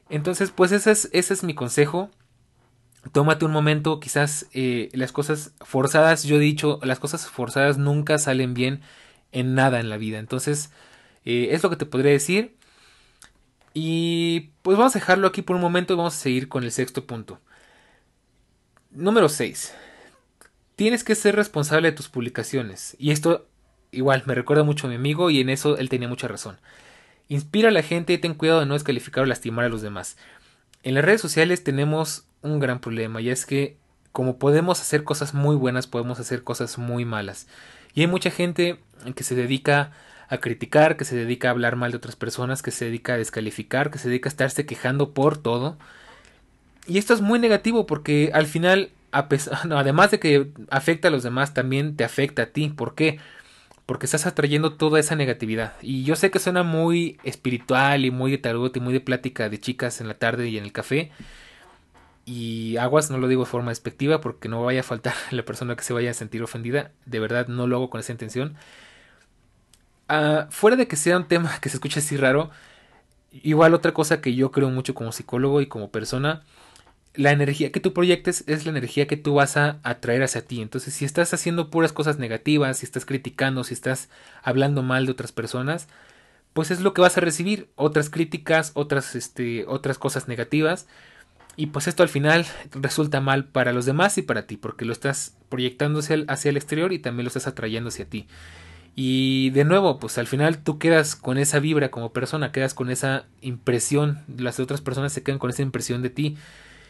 Entonces, 0.09 0.51
pues 0.51 0.71
ese 0.71 0.91
es, 1.11 1.43
mi 1.43 1.55
consejo 1.55 2.11
tómate 3.11 3.45
un 3.45 3.51
momento, 3.51 3.99
quizás 3.99 4.47
eh, 4.53 4.89
las 4.93 5.11
cosas 5.11 5.53
forzadas, 5.61 6.23
yo 6.23 6.37
he 6.37 6.39
dicho, 6.39 6.79
las 6.83 6.99
cosas 6.99 7.27
forzadas 7.27 7.77
nunca 7.77 8.17
salen 8.17 8.55
bien 8.55 8.81
en 9.31 9.53
nada 9.53 9.79
en 9.79 9.89
la 9.89 9.97
vida. 9.97 10.17
Entonces, 10.17 10.71
eh, 11.23 11.49
es 11.51 11.61
lo 11.61 11.69
que 11.69 11.75
te 11.75 11.85
podría 11.85 12.11
decir. 12.11 12.55
Y 13.73 14.51
pues 14.61 14.77
vamos 14.77 14.95
a 14.95 14.99
dejarlo 14.99 15.27
aquí 15.27 15.41
por 15.41 15.55
un 15.55 15.61
momento 15.61 15.93
y 15.93 15.97
vamos 15.97 16.15
a 16.15 16.17
seguir 16.17 16.47
con 16.47 16.63
el 16.63 16.71
sexto 16.71 17.05
punto. 17.05 17.39
Número 18.95 19.27
6. 19.27 19.73
Tienes 20.77 21.03
que 21.03 21.15
ser 21.15 21.35
responsable 21.35 21.91
de 21.91 21.97
tus 21.97 22.07
publicaciones. 22.07 22.95
Y 22.97 23.11
esto 23.11 23.45
igual 23.91 24.23
me 24.25 24.35
recuerda 24.35 24.63
mucho 24.63 24.87
a 24.87 24.89
mi 24.89 24.95
amigo 24.95 25.29
y 25.29 25.41
en 25.41 25.49
eso 25.49 25.77
él 25.77 25.89
tenía 25.89 26.07
mucha 26.07 26.29
razón. 26.29 26.57
Inspira 27.27 27.67
a 27.67 27.71
la 27.73 27.81
gente 27.81 28.13
y 28.13 28.17
ten 28.19 28.35
cuidado 28.35 28.61
de 28.61 28.67
no 28.67 28.73
descalificar 28.73 29.23
o 29.23 29.27
lastimar 29.27 29.65
a 29.65 29.69
los 29.69 29.81
demás. 29.81 30.15
En 30.81 30.93
las 30.93 31.03
redes 31.03 31.19
sociales 31.19 31.61
tenemos 31.61 32.25
un 32.41 32.59
gran 32.59 32.79
problema 32.79 33.19
y 33.19 33.29
es 33.29 33.45
que 33.45 33.75
como 34.13 34.37
podemos 34.37 34.79
hacer 34.79 35.03
cosas 35.03 35.33
muy 35.33 35.57
buenas, 35.57 35.87
podemos 35.87 36.21
hacer 36.21 36.43
cosas 36.43 36.77
muy 36.77 37.03
malas. 37.03 37.47
Y 37.95 37.99
hay 37.99 38.07
mucha 38.07 38.31
gente 38.31 38.79
que 39.13 39.23
se 39.25 39.35
dedica 39.35 39.91
a 40.29 40.37
criticar, 40.37 40.95
que 40.95 41.03
se 41.03 41.17
dedica 41.17 41.49
a 41.49 41.51
hablar 41.51 41.75
mal 41.75 41.91
de 41.91 41.97
otras 41.97 42.15
personas, 42.15 42.61
que 42.61 42.71
se 42.71 42.85
dedica 42.85 43.15
a 43.15 43.17
descalificar, 43.17 43.91
que 43.91 43.97
se 43.97 44.07
dedica 44.07 44.29
a 44.29 44.31
estarse 44.31 44.65
quejando 44.65 45.13
por 45.13 45.37
todo. 45.37 45.77
Y 46.87 46.97
esto 46.97 47.13
es 47.13 47.21
muy 47.21 47.39
negativo 47.39 47.85
porque 47.85 48.31
al 48.33 48.45
final, 48.45 48.91
además 49.11 50.11
de 50.11 50.19
que 50.19 50.51
afecta 50.69 51.07
a 51.07 51.11
los 51.11 51.23
demás, 51.23 51.53
también 51.53 51.95
te 51.95 52.03
afecta 52.03 52.43
a 52.43 52.45
ti. 52.47 52.69
¿Por 52.69 52.95
qué? 52.95 53.19
Porque 53.85 54.05
estás 54.05 54.25
atrayendo 54.25 54.73
toda 54.73 54.99
esa 54.99 55.15
negatividad. 55.15 55.73
Y 55.81 56.03
yo 56.03 56.15
sé 56.15 56.31
que 56.31 56.39
suena 56.39 56.63
muy 56.63 57.19
espiritual 57.23 58.05
y 58.05 58.11
muy 58.11 58.31
de 58.31 58.37
tarot 58.37 58.75
y 58.75 58.79
muy 58.79 58.93
de 58.93 59.01
plática 59.01 59.49
de 59.49 59.59
chicas 59.59 60.01
en 60.01 60.07
la 60.07 60.15
tarde 60.15 60.49
y 60.49 60.57
en 60.57 60.63
el 60.63 60.71
café. 60.71 61.11
Y 62.25 62.77
aguas, 62.77 63.11
no 63.11 63.19
lo 63.19 63.27
digo 63.27 63.43
de 63.43 63.49
forma 63.49 63.69
despectiva 63.69 64.19
porque 64.19 64.49
no 64.49 64.63
vaya 64.63 64.79
a 64.79 64.83
faltar 64.83 65.13
la 65.31 65.43
persona 65.43 65.75
que 65.75 65.83
se 65.83 65.93
vaya 65.93 66.11
a 66.11 66.13
sentir 66.13 66.43
ofendida. 66.43 66.91
De 67.05 67.19
verdad, 67.19 67.47
no 67.47 67.67
lo 67.67 67.77
hago 67.77 67.89
con 67.89 67.99
esa 67.99 68.11
intención. 68.11 68.57
Ah, 70.07 70.47
fuera 70.51 70.75
de 70.77 70.87
que 70.87 70.95
sea 70.95 71.17
un 71.17 71.27
tema 71.27 71.57
que 71.61 71.69
se 71.69 71.77
escuche 71.77 71.99
así 71.99 72.17
raro, 72.17 72.51
igual 73.31 73.73
otra 73.73 73.93
cosa 73.93 74.21
que 74.21 74.35
yo 74.35 74.51
creo 74.51 74.69
mucho 74.69 74.93
como 74.93 75.11
psicólogo 75.11 75.61
y 75.61 75.67
como 75.67 75.89
persona, 75.91 76.43
la 77.17 77.31
energía 77.31 77.71
que 77.71 77.79
tú 77.79 77.93
proyectes 77.93 78.43
es 78.47 78.65
la 78.65 78.71
energía 78.71 79.07
que 79.07 79.17
tú 79.17 79.35
vas 79.35 79.57
a 79.57 79.79
atraer 79.83 80.23
hacia 80.23 80.45
ti. 80.45 80.61
Entonces, 80.61 80.93
si 80.93 81.05
estás 81.05 81.33
haciendo 81.33 81.69
puras 81.69 81.93
cosas 81.93 82.19
negativas, 82.19 82.79
si 82.79 82.85
estás 82.85 83.05
criticando, 83.05 83.63
si 83.63 83.73
estás 83.73 84.09
hablando 84.43 84.83
mal 84.83 85.05
de 85.05 85.11
otras 85.11 85.31
personas, 85.31 85.87
pues 86.53 86.71
es 86.71 86.81
lo 86.81 86.93
que 86.93 87.01
vas 87.01 87.17
a 87.17 87.21
recibir, 87.21 87.69
otras 87.75 88.09
críticas, 88.09 88.71
otras, 88.75 89.15
este, 89.15 89.65
otras 89.67 89.97
cosas 89.97 90.27
negativas 90.27 90.87
y 91.57 91.67
pues 91.67 91.87
esto 91.87 92.03
al 92.03 92.09
final 92.09 92.45
resulta 92.71 93.21
mal 93.21 93.45
para 93.45 93.71
los 93.71 93.85
demás 93.85 94.17
y 94.17 94.21
para 94.21 94.45
ti, 94.45 94.57
porque 94.57 94.85
lo 94.85 94.91
estás 94.91 95.37
proyectando 95.49 95.99
hacia 95.99 96.49
el, 96.49 96.57
exterior 96.57 96.91
y 96.91 96.99
también 96.99 97.23
lo 97.23 97.29
estás 97.29 97.47
atrayendo 97.47 97.89
hacia 97.89 98.05
ti. 98.05 98.27
Y 98.95 99.49
de 99.51 99.63
nuevo, 99.65 99.99
pues 99.99 100.17
al 100.17 100.27
final 100.27 100.59
tú 100.59 100.79
quedas 100.79 101.15
con 101.15 101.37
esa 101.37 101.59
vibra 101.59 101.91
como 101.91 102.11
persona, 102.11 102.51
quedas 102.51 102.73
con 102.73 102.89
esa 102.89 103.25
impresión, 103.41 104.23
las 104.37 104.59
otras 104.59 104.81
personas 104.81 105.13
se 105.13 105.23
quedan 105.23 105.39
con 105.39 105.49
esa 105.49 105.61
impresión 105.61 106.01
de 106.01 106.09
ti. 106.09 106.37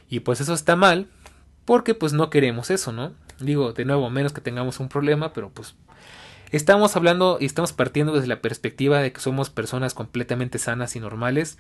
Y 0.10 0.22
pues 0.22 0.42
eso 0.42 0.54
está 0.54 0.76
mal, 0.76 1.08
porque 1.66 1.94
pues 1.94 2.14
no 2.14 2.30
queremos 2.30 2.70
eso, 2.70 2.92
¿no? 2.92 3.14
Digo, 3.40 3.74
de 3.74 3.86
nuevo, 3.86 4.10
menos 4.10 4.34
que 4.34 4.42
tengamos 4.42 4.80
un 4.80 4.90
problema, 4.90 5.34
pero 5.34 5.50
pues 5.50 5.76
estamos 6.52 6.96
hablando 6.96 7.38
y 7.40 7.46
estamos 7.46 7.74
partiendo 7.74 8.14
desde 8.14 8.28
la 8.28 8.42
perspectiva 8.42 9.00
de 9.00 9.12
que 9.12 9.20
somos 9.20 9.50
personas 9.50 9.94
completamente 9.94 10.60
sanas 10.60 10.96
y 10.96 11.00
normales 11.00 11.58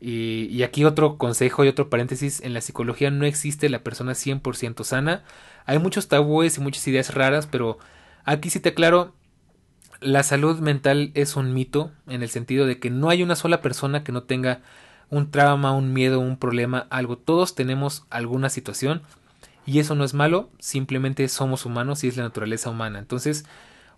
y, 0.00 0.62
aquí 0.62 0.84
otro 0.84 1.16
consejo 1.16 1.64
y 1.64 1.68
otro 1.68 1.88
paréntesis, 1.88 2.40
en 2.42 2.52
la 2.52 2.60
psicología 2.60 3.10
no 3.10 3.24
existe 3.24 3.68
la 3.68 3.82
persona 3.82 4.12
100% 4.12 4.84
sana. 4.84 5.24
Hay 5.64 5.78
muchos 5.78 6.08
tabúes 6.08 6.58
y 6.58 6.60
muchas 6.60 6.86
ideas 6.86 7.14
raras, 7.14 7.46
pero 7.46 7.78
aquí 8.24 8.50
sí 8.50 8.60
te 8.60 8.70
aclaro, 8.70 9.14
la 10.00 10.22
salud 10.22 10.60
mental 10.60 11.12
es 11.14 11.36
un 11.36 11.54
mito 11.54 11.92
en 12.06 12.22
el 12.22 12.28
sentido 12.28 12.66
de 12.66 12.78
que 12.78 12.90
no 12.90 13.08
hay 13.08 13.22
una 13.22 13.36
sola 13.36 13.62
persona 13.62 14.04
que 14.04 14.12
no 14.12 14.24
tenga 14.24 14.60
un 15.10 15.30
trauma, 15.30 15.72
un 15.72 15.92
miedo, 15.92 16.20
un 16.20 16.36
problema, 16.36 16.86
algo. 16.90 17.16
Todos 17.16 17.54
tenemos 17.54 18.04
alguna 18.10 18.48
situación 18.48 19.02
y 19.66 19.80
eso 19.80 19.94
no 19.94 20.04
es 20.04 20.14
malo, 20.14 20.50
simplemente 20.60 21.26
somos 21.28 21.66
humanos 21.66 22.04
y 22.04 22.08
es 22.08 22.16
la 22.16 22.22
naturaleza 22.22 22.70
humana. 22.70 23.00
Entonces, 23.00 23.44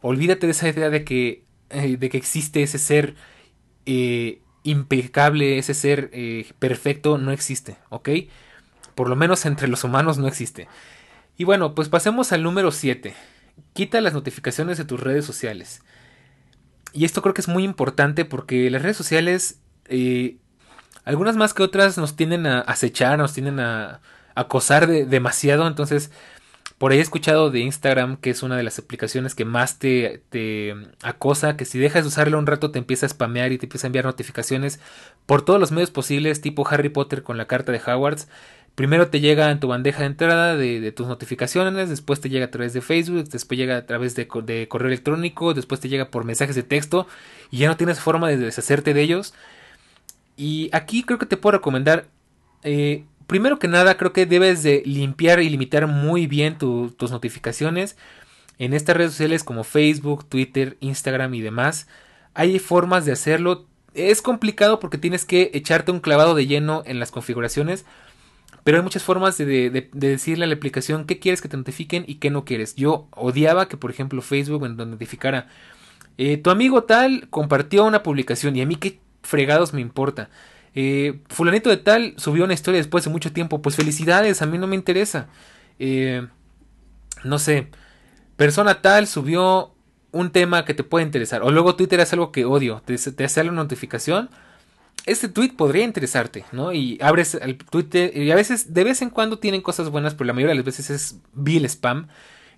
olvídate 0.00 0.46
de 0.46 0.52
esa 0.52 0.68
idea 0.68 0.88
de 0.88 1.04
que, 1.04 1.44
eh, 1.70 1.96
de 1.98 2.08
que 2.08 2.16
existe 2.16 2.62
ese 2.62 2.78
ser 2.78 3.14
eh, 3.84 4.40
impecable, 4.62 5.58
ese 5.58 5.74
ser 5.74 6.10
eh, 6.12 6.50
perfecto 6.58 7.18
no 7.18 7.32
existe, 7.32 7.76
¿ok? 7.90 8.08
Por 8.94 9.10
lo 9.10 9.16
menos 9.16 9.44
entre 9.44 9.68
los 9.68 9.84
humanos 9.84 10.16
no 10.16 10.26
existe. 10.26 10.68
Y 11.36 11.44
bueno, 11.44 11.74
pues 11.74 11.88
pasemos 11.88 12.32
al 12.32 12.42
número 12.42 12.72
7. 12.72 13.14
Quita 13.74 14.00
las 14.00 14.14
notificaciones 14.14 14.78
de 14.78 14.84
tus 14.84 14.98
redes 14.98 15.24
sociales. 15.24 15.82
Y 16.92 17.04
esto 17.04 17.20
creo 17.22 17.34
que 17.34 17.42
es 17.42 17.48
muy 17.48 17.62
importante 17.62 18.24
porque 18.24 18.70
las 18.70 18.82
redes 18.82 18.96
sociales, 18.96 19.60
algunas 21.08 21.36
más 21.36 21.54
que 21.54 21.62
otras, 21.62 21.96
nos 21.96 22.16
tienden 22.16 22.46
a 22.46 22.60
acechar, 22.60 23.18
nos 23.18 23.32
tienden 23.32 23.60
a 23.60 24.00
acosar 24.34 24.86
demasiado. 24.86 25.66
Entonces, 25.66 26.10
Por 26.78 26.92
ahí 26.92 26.98
he 26.98 27.02
escuchado 27.02 27.50
de 27.50 27.60
Instagram, 27.60 28.18
que 28.18 28.30
es 28.30 28.42
una 28.42 28.56
de 28.56 28.62
las 28.62 28.78
aplicaciones 28.78 29.34
que 29.34 29.44
más 29.44 29.78
te, 29.80 30.22
te 30.30 30.74
acosa, 31.02 31.56
que 31.56 31.64
si 31.64 31.78
dejas 31.78 32.04
de 32.04 32.08
usarla 32.08 32.38
un 32.38 32.46
rato 32.46 32.70
te 32.70 32.78
empieza 32.78 33.06
a 33.06 33.08
spamear 33.08 33.52
y 33.52 33.58
te 33.58 33.66
empieza 33.66 33.86
a 33.86 33.88
enviar 33.88 34.04
notificaciones 34.04 34.80
por 35.26 35.42
todos 35.42 35.58
los 35.60 35.72
medios 35.72 35.90
posibles, 35.90 36.40
tipo 36.40 36.68
Harry 36.68 36.90
Potter 36.90 37.22
con 37.24 37.36
la 37.38 37.46
carta 37.46 37.72
de 37.72 37.80
Hogwarts. 37.84 38.28
Primero 38.74 39.08
te 39.08 39.20
llega 39.20 39.50
en 39.50 39.60
tu 39.60 39.68
bandeja 39.68 40.00
de 40.00 40.06
entrada 40.06 40.56
de, 40.56 40.92
tus 40.92 41.08
notificaciones, 41.08 41.88
después 41.88 42.20
te 42.20 42.28
llega 42.30 42.46
a 42.46 42.50
través 42.50 42.74
de 42.74 42.80
Facebook, 42.82 43.28
después 43.28 43.58
llega 43.58 43.76
a 43.78 43.86
través 43.86 44.14
de, 44.14 44.28
de, 44.44 44.68
correo 44.68 44.88
electrónico, 44.88 45.54
después 45.54 45.80
te 45.80 45.88
llega 45.88 46.10
por 46.10 46.24
mensajes 46.24 46.54
de 46.54 46.62
texto 46.62 47.08
y 47.50 47.58
ya 47.58 47.68
no 47.68 47.76
tienes 47.76 47.98
forma 47.98 48.28
de 48.28 48.36
deshacerte 48.36 48.94
de 48.94 49.02
ellos. 49.02 49.34
Y 50.38 50.70
aquí 50.72 51.02
creo 51.02 51.18
que 51.18 51.26
te 51.26 51.36
puedo 51.36 51.58
recomendar 51.58 52.06
eh, 52.62 53.04
primero 53.28 53.58
que 53.58 53.68
nada, 53.68 53.96
creo 53.96 54.12
que 54.12 54.26
debes 54.26 54.64
de 54.64 54.82
limpiar 54.84 55.40
y 55.40 55.48
limitar 55.48 55.86
muy 55.86 56.26
bien 56.26 56.58
tus 56.58 57.10
notificaciones. 57.10 57.96
En 58.58 58.72
estas 58.72 58.96
redes 58.96 59.12
sociales 59.12 59.44
como 59.44 59.62
Facebook, 59.62 60.24
Twitter, 60.28 60.76
Instagram 60.80 61.34
y 61.34 61.42
demás, 61.42 61.86
hay 62.34 62.58
formas 62.58 63.04
de 63.04 63.12
hacerlo. 63.12 63.66
Es 63.94 64.22
complicado 64.22 64.80
porque 64.80 64.98
tienes 64.98 65.24
que 65.24 65.50
echarte 65.54 65.92
un 65.92 66.00
clavado 66.00 66.34
de 66.34 66.46
lleno 66.46 66.82
en 66.86 66.98
las 66.98 67.12
configuraciones. 67.12 67.84
Pero 68.64 68.78
hay 68.78 68.82
muchas 68.82 69.02
formas 69.02 69.38
de, 69.38 69.88
decirle 69.92 70.44
a 70.44 70.48
la 70.48 70.54
aplicación 70.54 71.04
qué 71.04 71.18
quieres 71.18 71.40
que 71.40 71.48
te 71.48 71.56
notifiquen 71.56 72.04
y 72.06 72.16
qué 72.16 72.30
no 72.30 72.44
quieres. 72.44 72.74
Yo 72.74 73.08
odiaba 73.12 73.68
que, 73.68 73.76
por 73.76 73.90
ejemplo, 73.90 74.20
Facebook 74.20 74.62
me 74.62 74.68
notificara. 74.68 75.48
Eh, 76.18 76.36
tu 76.38 76.50
amigo 76.50 76.82
tal 76.84 77.28
compartió 77.30 77.84
una 77.84 78.02
publicación 78.02 78.56
y 78.56 78.62
a 78.62 78.66
mí 78.66 78.76
qué 78.76 78.98
fregados 79.28 79.72
me 79.72 79.80
importa. 79.80 80.30
Eh, 80.74 81.20
fulanito 81.28 81.70
de 81.70 81.76
tal 81.76 82.14
subió 82.16 82.44
una 82.44 82.54
historia 82.54 82.78
después 82.78 83.04
de 83.04 83.10
mucho 83.10 83.32
tiempo. 83.32 83.62
Pues 83.62 83.76
felicidades, 83.76 84.42
a 84.42 84.46
mí 84.46 84.58
no 84.58 84.66
me 84.66 84.76
interesa. 84.76 85.28
Eh, 85.78 86.26
no 87.24 87.38
sé, 87.38 87.68
persona 88.36 88.80
tal 88.80 89.06
subió 89.06 89.74
un 90.12 90.30
tema 90.30 90.64
que 90.64 90.74
te 90.74 90.84
puede 90.84 91.04
interesar. 91.04 91.42
O 91.42 91.50
luego 91.50 91.76
Twitter 91.76 92.00
hace 92.00 92.16
algo 92.16 92.32
que 92.32 92.44
odio. 92.44 92.82
Te, 92.84 92.96
te 92.96 93.24
hace 93.24 93.44
la 93.44 93.52
notificación. 93.52 94.30
Este 95.06 95.28
tweet 95.28 95.52
podría 95.56 95.84
interesarte, 95.84 96.44
¿no? 96.52 96.72
Y 96.72 96.98
abres 97.00 97.34
el 97.34 97.56
Twitter 97.56 98.14
y 98.16 98.30
a 98.30 98.34
veces, 98.34 98.74
de 98.74 98.84
vez 98.84 99.00
en 99.00 99.10
cuando 99.10 99.38
tienen 99.38 99.62
cosas 99.62 99.90
buenas, 99.90 100.14
pero 100.14 100.26
la 100.26 100.32
mayoría 100.32 100.52
de 100.52 100.56
las 100.56 100.64
veces 100.64 100.90
es 100.90 101.20
vil 101.32 101.64
spam. 101.64 102.08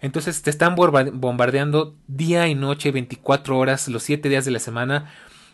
Entonces 0.00 0.42
te 0.42 0.50
están 0.50 0.74
bombardeando 0.76 1.94
día 2.06 2.48
y 2.48 2.54
noche, 2.54 2.90
24 2.90 3.58
horas, 3.58 3.88
los 3.88 4.02
7 4.02 4.28
días 4.28 4.44
de 4.46 4.50
la 4.50 4.58
semana 4.58 5.10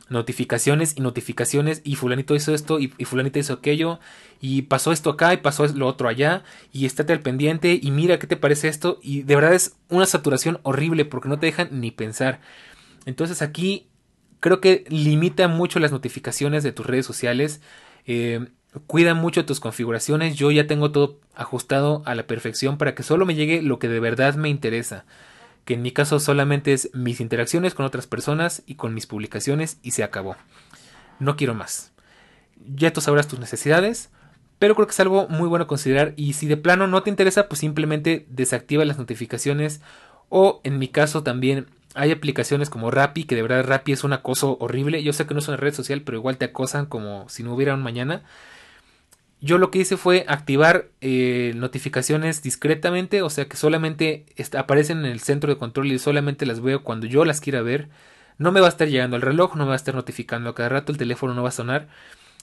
notificaciones 0.09 0.95
y 0.97 1.01
notificaciones 1.01 1.81
y 1.85 1.97
fulanito 1.97 2.35
hizo 2.35 2.55
esto 2.55 2.79
y, 2.79 2.89
fulanito 2.89 3.39
hizo 3.39 3.55
aquello 3.55 3.99
y 4.41 4.63
pasó 4.63 4.93
esto 4.93 5.11
acá 5.11 5.33
y 5.35 5.39
pasó 5.39 5.67
lo 5.69 5.87
otro 5.87 6.09
allá 6.09 6.45
y 6.73 6.87
estate 6.87 7.13
al 7.13 7.23
pendiente 7.23 7.79
y 7.81 7.91
mira 7.91 8.19
qué 8.19 8.27
te 8.27 8.37
parece 8.37 8.69
esto 8.69 8.99
y 9.03 9.23
de 9.23 9.35
verdad 9.35 9.55
es 9.55 9.77
una 9.89 10.07
saturación 10.07 10.61
horrible 10.63 11.05
porque 11.05 11.29
no 11.29 11.39
te 11.39 11.47
dejan 11.47 11.81
ni 11.81 11.91
pensar. 11.91 12.41
Entonces 13.05 13.43
aquí 13.43 13.89
creo 14.41 14.61
que 14.61 14.85
limita 14.89 15.49
mucho 15.49 15.81
las 15.81 15.93
notificaciones 15.93 16.63
de 16.63 16.73
tus 16.73 16.87
redes 16.87 17.07
sociales 17.07 17.61
eh, 18.07 18.47
cuida 18.87 19.15
mucho 19.15 19.45
tus 19.45 19.59
configuraciones. 19.59 20.37
Yo 20.37 20.53
ya 20.53 20.69
tengo 20.69 20.93
todo 20.93 21.19
ajustado 21.35 22.03
a 22.07 22.15
la 22.15 22.27
perfección 22.27 22.79
para 22.79 22.95
que 22.95 23.03
solo 23.03 23.27
me 23.27 23.35
llegue 23.35 23.63
lo 23.63 23.79
que 23.81 23.89
de 23.89 24.01
verdad 24.01 24.37
me 24.37 24.49
interesa 24.51 25.05
que 25.67 25.75
en 25.75 25.83
mi 25.83 25.91
caso 25.91 26.19
solamente 26.21 26.73
es 26.73 26.91
mis 26.95 27.21
interacciones 27.21 27.75
con 27.75 27.85
otras 27.85 28.07
personas 28.07 28.63
y 28.67 28.77
con 28.77 28.95
mis 28.95 29.07
publicaciones 29.07 29.79
y 29.83 29.91
se 29.91 30.05
acabó. 30.05 30.37
No 31.19 31.37
quiero 31.37 31.55
más. 31.55 31.93
Ya 32.75 32.93
tú 32.93 33.01
sabrás 33.01 33.27
tus 33.27 33.41
necesidades, 33.41 34.11
pero 34.61 34.77
creo 34.77 34.87
que 34.87 34.93
es 34.93 35.01
algo 35.01 35.29
muy 35.29 35.49
bueno 35.49 35.67
considerar 35.67 36.15
y 36.17 36.35
si 36.35 36.47
de 36.47 36.57
plano 36.57 36.87
no 36.87 37.03
te 37.03 37.11
interesa, 37.11 37.49
pues 37.49 37.59
simplemente 37.59 38.27
desactiva 38.31 38.85
las 38.85 38.97
notificaciones 38.97 39.81
o 40.29 40.61
en 40.63 40.79
mi 40.79 40.87
caso 40.89 41.25
también 41.25 41.67
hay 41.97 42.13
aplicaciones 42.13 42.71
como 42.71 42.93
Rappi, 42.93 43.25
que 43.25 43.35
de 43.35 43.43
verdad 43.43 43.65
Rappi 43.67 43.91
es 43.91 44.05
un 44.05 44.13
acoso 44.13 44.57
horrible. 44.61 45.03
Yo 45.03 45.13
sé 45.13 45.27
que 45.27 45.35
no 45.35 45.41
es 45.41 45.49
una 45.49 45.57
red 45.57 45.75
social, 45.75 46.03
pero 46.03 46.17
igual 46.17 46.37
te 46.37 46.45
acosan 46.45 46.87
como 46.87 47.29
si 47.29 47.43
no 47.43 47.55
hubiera 47.55 47.75
un 47.75 47.83
mañana 47.83 48.23
yo 49.41 49.59
lo 49.59 49.71
que 49.71 49.81
hice 49.81 49.97
fue 49.97 50.25
activar 50.29 50.89
eh, 51.01 51.53
notificaciones 51.57 52.43
discretamente, 52.43 53.23
o 53.23 53.31
sea 53.31 53.47
que 53.47 53.57
solamente 53.57 54.27
aparecen 54.57 54.99
en 55.01 55.07
el 55.07 55.21
centro 55.21 55.53
de 55.53 55.59
control 55.59 55.93
y 55.93 55.99
solamente 55.99 56.47
las 56.47 56.61
veo 56.61 56.83
cuando 56.83 57.07
yo 57.07 57.25
las 57.25 57.41
quiera 57.41 57.63
ver. 57.63 57.89
No 58.39 58.53
me 58.53 58.61
va 58.61 58.67
a 58.67 58.71
estar 58.71 58.89
llegando 58.89 59.17
el 59.17 59.23
reloj, 59.23 59.57
no 59.57 59.65
me 59.65 59.69
va 59.69 59.75
a 59.75 59.77
estar 59.77 59.95
notificando 59.95 60.51
a 60.51 60.55
cada 60.55 60.69
rato, 60.71 60.93
el 60.93 60.99
teléfono 60.99 61.35
no 61.35 61.43
va 61.43 61.51
a 61.51 61.53
sonar. 61.53 61.89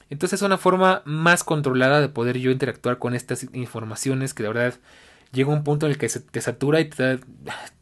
Entonces 0.10 0.42
es 0.42 0.46
una 0.46 0.58
forma 0.58 1.02
más 1.06 1.44
controlada 1.44 2.02
de 2.02 2.10
poder 2.10 2.38
yo 2.38 2.52
interactuar 2.52 3.00
con 3.00 3.16
estas 3.16 3.48
informaciones 3.54 4.34
que 4.34 4.44
de 4.44 4.50
verdad 4.50 4.76
llega 5.32 5.52
un 5.52 5.64
punto 5.64 5.88
en 5.88 5.94
el 5.94 5.98
que 5.98 6.10
se 6.10 6.20
te 6.20 6.42
satura 6.42 6.80
y 6.80 6.86
te 6.86 7.20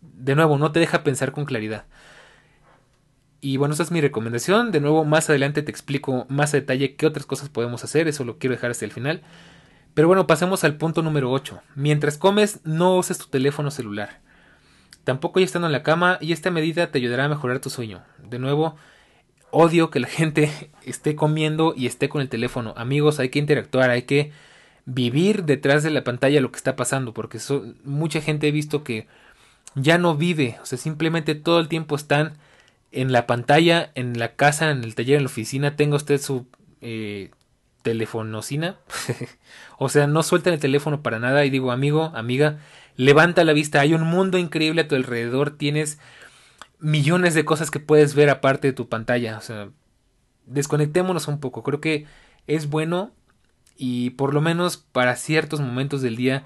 de 0.02 0.36
nuevo 0.36 0.58
no 0.58 0.72
te 0.72 0.80
deja 0.80 1.04
pensar 1.04 1.32
con 1.32 1.46
claridad. 1.46 1.86
Y 3.42 3.58
bueno, 3.58 3.74
esa 3.74 3.84
es 3.84 3.92
mi 3.92 4.02
recomendación. 4.02 4.72
De 4.72 4.80
nuevo, 4.80 5.04
más 5.04 5.30
adelante 5.30 5.64
te 5.64 5.72
explico 5.72 6.26
más 6.30 6.54
a 6.54 6.58
detalle 6.58 6.96
qué 6.96 7.08
otras 7.08 7.26
cosas 7.26 7.50
podemos 7.50 7.84
hacer. 7.84 8.08
Eso 8.08 8.24
lo 8.24 8.38
quiero 8.38 8.56
dejar 8.56 8.72
hasta 8.72 8.86
el 8.86 8.92
final. 8.92 9.22
Pero 9.96 10.08
bueno, 10.08 10.28
pasemos 10.28 10.64
al 10.64 10.76
punto 10.76 11.02
número 11.02 11.32
8. 11.32 11.60
Mientras 11.76 12.18
comes, 12.18 12.60
no 12.64 12.96
uses 12.96 13.18
tu 13.18 13.28
teléfono 13.28 13.72
celular. 13.72 14.22
Tampoco 15.04 15.40
ya 15.40 15.46
estando 15.46 15.68
en 15.68 15.74
la 15.74 15.84
cama 15.84 16.20
y 16.22 16.32
esta 16.32 16.52
medida 16.52 16.92
te 16.92 17.00
ayudará 17.00 17.26
a 17.26 17.30
mejorar 17.30 17.60
tu 17.60 17.72
sueño. 17.72 18.04
De 18.24 18.38
nuevo, 18.38 18.76
odio 19.50 19.90
que 19.90 20.00
la 20.00 20.08
gente 20.08 20.72
esté 20.86 21.16
comiendo 21.16 21.74
y 21.76 21.88
esté 21.88 22.10
con 22.10 22.22
el 22.22 22.30
teléfono. 22.30 22.76
Amigos, 22.78 23.20
hay 23.20 23.30
que 23.30 23.40
interactuar, 23.40 23.90
hay 23.90 24.04
que 24.04 24.32
vivir 24.86 25.46
detrás 25.46 25.84
de 25.84 25.90
la 25.90 26.04
pantalla 26.04 26.42
lo 26.42 26.52
que 26.52 26.58
está 26.58 26.76
pasando, 26.76 27.14
porque 27.14 27.40
mucha 27.84 28.22
gente 28.22 28.48
he 28.48 28.52
visto 28.52 28.84
que 28.84 29.08
ya 29.76 29.98
no 29.98 30.16
vive, 30.16 30.58
o 30.62 30.66
sea, 30.66 30.78
simplemente 30.78 31.36
todo 31.36 31.60
el 31.60 31.68
tiempo 31.68 31.96
están 31.96 32.34
en 32.92 33.12
la 33.12 33.28
pantalla, 33.28 33.92
en 33.96 34.20
la 34.20 34.36
casa, 34.36 34.70
en 34.72 34.84
el 34.84 34.96
taller, 34.96 35.18
en 35.18 35.24
la 35.24 35.30
oficina, 35.30 35.76
tenga 35.76 35.96
usted 35.96 36.20
su 36.20 36.48
eh, 36.82 37.32
o 39.78 39.90
sea, 39.90 40.08
no 40.08 40.24
suelta 40.24 40.50
el 40.52 40.60
teléfono 40.60 41.02
para 41.02 41.20
nada 41.20 41.46
y 41.46 41.50
digo, 41.50 41.72
amigo, 41.72 42.12
amiga, 42.16 42.60
levanta 42.96 43.44
la 43.44 43.54
vista, 43.54 43.80
hay 43.80 43.94
un 43.94 44.04
mundo 44.04 44.38
increíble 44.38 44.82
a 44.82 44.88
tu 44.88 44.96
alrededor, 44.96 45.58
tienes 45.58 46.00
millones 46.80 47.34
de 47.34 47.46
cosas 47.46 47.72
que 47.72 47.80
puedes 47.80 48.16
ver 48.16 48.30
aparte 48.30 48.68
de 48.68 48.74
tu 48.74 48.90
pantalla. 48.90 49.38
O 49.38 49.42
sea, 49.42 49.70
desconectémonos 50.46 51.28
un 51.28 51.40
poco, 51.40 51.64
creo 51.64 51.82
que 51.82 52.06
es 52.48 52.70
bueno 52.70 53.12
y 53.78 54.12
por 54.12 54.34
lo 54.34 54.42
menos 54.42 54.78
para 54.78 55.16
ciertos 55.16 55.60
momentos 55.62 56.02
del 56.02 56.16
día 56.16 56.46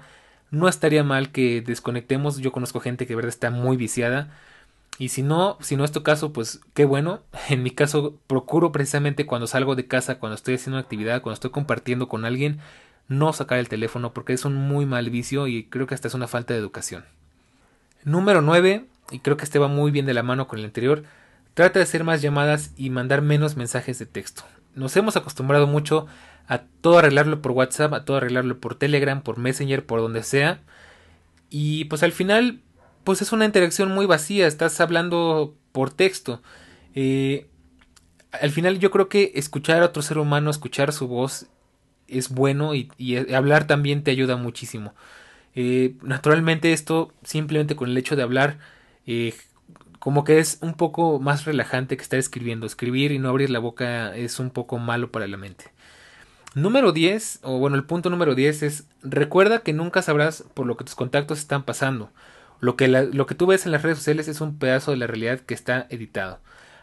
no 0.50 0.68
estaría 0.68 1.04
mal 1.04 1.32
que 1.32 1.60
desconectemos. 1.60 2.38
Yo 2.38 2.52
conozco 2.52 2.80
gente 2.80 3.06
que 3.06 3.12
de 3.12 3.16
verdad 3.16 3.30
está 3.30 3.50
muy 3.50 3.76
viciada 3.76 4.30
y 4.98 5.10
si 5.10 5.22
no, 5.22 5.58
si 5.60 5.76
no 5.76 5.84
es 5.84 5.92
tu 5.92 6.02
caso, 6.02 6.32
pues 6.32 6.60
qué 6.74 6.84
bueno. 6.84 7.22
En 7.48 7.62
mi 7.62 7.70
caso, 7.70 8.18
procuro 8.26 8.72
precisamente 8.72 9.26
cuando 9.26 9.46
salgo 9.46 9.74
de 9.74 9.86
casa, 9.86 10.18
cuando 10.18 10.34
estoy 10.34 10.54
haciendo 10.54 10.78
una 10.78 10.84
actividad, 10.84 11.22
cuando 11.22 11.34
estoy 11.34 11.50
compartiendo 11.50 12.08
con 12.08 12.24
alguien, 12.24 12.60
no 13.08 13.32
sacar 13.32 13.58
el 13.58 13.68
teléfono 13.68 14.12
porque 14.12 14.32
es 14.32 14.44
un 14.44 14.54
muy 14.54 14.86
mal 14.86 15.10
vicio 15.10 15.46
y 15.46 15.64
creo 15.64 15.86
que 15.86 15.94
hasta 15.94 16.08
es 16.08 16.14
una 16.14 16.28
falta 16.28 16.54
de 16.54 16.60
educación. 16.60 17.04
Número 18.04 18.40
9, 18.40 18.86
y 19.10 19.18
creo 19.20 19.36
que 19.36 19.44
este 19.44 19.58
va 19.58 19.68
muy 19.68 19.90
bien 19.90 20.06
de 20.06 20.14
la 20.14 20.22
mano 20.22 20.48
con 20.48 20.58
el 20.58 20.64
anterior, 20.64 21.04
trata 21.54 21.78
de 21.78 21.84
hacer 21.84 22.04
más 22.04 22.22
llamadas 22.22 22.72
y 22.76 22.90
mandar 22.90 23.22
menos 23.22 23.56
mensajes 23.56 23.98
de 23.98 24.06
texto. 24.06 24.44
Nos 24.74 24.96
hemos 24.96 25.16
acostumbrado 25.16 25.66
mucho 25.66 26.06
a 26.48 26.58
todo 26.58 26.98
arreglarlo 26.98 27.42
por 27.42 27.52
WhatsApp, 27.52 27.92
a 27.94 28.04
todo 28.04 28.18
arreglarlo 28.18 28.58
por 28.60 28.76
Telegram, 28.76 29.22
por 29.22 29.38
Messenger, 29.38 29.84
por 29.84 30.00
donde 30.00 30.22
sea. 30.22 30.60
Y 31.50 31.86
pues 31.86 32.02
al 32.02 32.12
final 32.12 32.60
pues 33.06 33.22
es 33.22 33.30
una 33.30 33.44
interacción 33.44 33.92
muy 33.92 34.04
vacía, 34.04 34.48
estás 34.48 34.80
hablando 34.80 35.54
por 35.70 35.92
texto. 35.92 36.42
Eh, 36.96 37.46
al 38.32 38.50
final 38.50 38.80
yo 38.80 38.90
creo 38.90 39.08
que 39.08 39.30
escuchar 39.36 39.80
a 39.80 39.86
otro 39.86 40.02
ser 40.02 40.18
humano, 40.18 40.50
escuchar 40.50 40.92
su 40.92 41.06
voz 41.06 41.46
es 42.08 42.30
bueno 42.30 42.74
y, 42.74 42.90
hablar 43.32 43.68
también 43.68 44.02
te 44.02 44.10
ayuda 44.10 44.36
muchísimo. 44.36 44.92
Eh, 45.54 45.94
naturalmente 46.02 46.72
esto 46.72 47.12
simplemente 47.22 47.76
con 47.76 47.90
el 47.90 47.96
hecho 47.96 48.16
de 48.16 48.24
hablar 48.24 48.58
eh, 49.06 49.34
como 50.00 50.24
que 50.24 50.40
es 50.40 50.58
un 50.60 50.74
poco 50.74 51.20
más 51.20 51.44
relajante 51.44 51.96
que 51.96 52.02
estar 52.02 52.18
escribiendo. 52.18 52.66
Escribir 52.66 53.12
y 53.12 53.20
no 53.20 53.28
abrir 53.28 53.50
la 53.50 53.60
boca 53.60 54.16
es 54.16 54.40
un 54.40 54.50
poco 54.50 54.78
malo 54.78 55.12
para 55.12 55.28
la 55.28 55.36
mente. 55.36 55.66
Número 56.56 56.90
10, 56.90 57.38
o 57.42 57.60
bueno, 57.60 57.76
el 57.76 57.84
punto 57.84 58.10
número 58.10 58.34
10 58.34 58.64
es 58.64 58.88
recuerda 59.04 59.60
que 59.60 59.72
nunca 59.72 60.02
sabrás 60.02 60.42
por 60.54 60.66
lo 60.66 60.76
que 60.76 60.82
tus 60.82 60.96
contactos 60.96 61.38
están 61.38 61.62
pasando. 61.62 62.10
Lo 62.60 62.76
que, 62.76 62.88
lo 62.88 63.26
que 63.26 63.34
tú 63.34 63.46
ves 63.46 63.66
en 63.66 63.72
las 63.72 63.82
redes 63.82 63.98
sociales 63.98 64.28
es 64.28 64.40
un 64.40 64.58
pedazo 64.58 64.90
de 64.90 64.96
la 64.96 65.06
realidad 65.06 65.40
que 65.40 65.54
está 65.54 65.86
editado. 65.90 66.40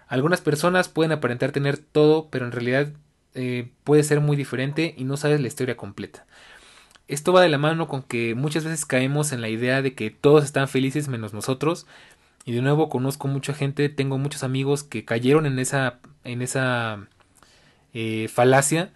Algunas 0.08 0.42
personas 0.42 0.90
pueden 0.90 1.12
aparentar 1.12 1.52
tener 1.52 1.78
todo, 1.78 2.30
pero 2.30 2.46
en 2.46 2.52
realidad 2.52 2.94
eh, 3.34 3.72
puede 3.84 4.04
ser 4.04 4.22
muy 4.22 4.38
diferente 4.38 4.94
y 4.98 5.06
no 5.06 5.18
sabes 5.18 5.42
la 5.42 5.48
historia 5.48 5.76
completa. 5.78 6.26
Esto 7.08 7.34
va 7.34 7.42
de 7.42 7.50
la 7.50 7.58
mano 7.58 7.88
con 7.88 8.04
que 8.04 8.36
muchas 8.36 8.64
veces 8.64 8.86
caemos 8.86 9.32
en 9.32 9.42
la 9.42 9.50
idea 9.50 9.82
de 9.82 9.94
que 9.96 10.12
todos 10.12 10.44
están 10.44 10.68
felices 10.68 11.08
menos 11.08 11.34
nosotros. 11.34 11.88
Y 12.46 12.54
de 12.54 12.62
nuevo 12.62 12.90
conozco 12.90 13.28
mucha 13.28 13.54
gente, 13.54 13.90
tengo 13.90 14.18
muchos 14.18 14.44
amigos 14.44 14.84
que 14.84 15.06
cayeron 15.06 15.46
en 15.46 15.60
esa, 15.60 16.00
en 16.24 16.42
esa 16.42 17.08
eh, 17.94 18.28
falacia 18.28 18.94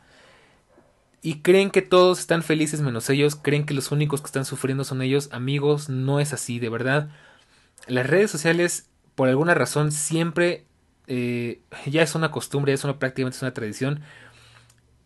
y 1.27 1.41
creen 1.41 1.71
que 1.71 1.81
todos 1.81 2.19
están 2.19 2.41
felices 2.41 2.79
menos 2.79 3.09
ellos, 3.09 3.35
creen 3.35 3.65
que 3.65 3.73
los 3.73 3.91
únicos 3.91 4.21
que 4.21 4.27
están 4.27 4.45
sufriendo 4.45 4.85
son 4.85 5.01
ellos, 5.01 5.27
amigos, 5.33 5.89
no 5.89 6.21
es 6.21 6.31
así, 6.31 6.57
de 6.57 6.69
verdad. 6.69 7.09
Las 7.85 8.07
redes 8.07 8.31
sociales, 8.31 8.87
por 9.13 9.27
alguna 9.27 9.53
razón, 9.53 9.91
siempre 9.91 10.63
eh, 11.05 11.59
ya 11.85 12.01
es 12.01 12.15
una 12.15 12.31
costumbre, 12.31 12.71
es 12.71 12.85
una 12.85 12.97
prácticamente 12.97 13.35
es 13.35 13.41
una 13.41 13.53
tradición. 13.53 13.99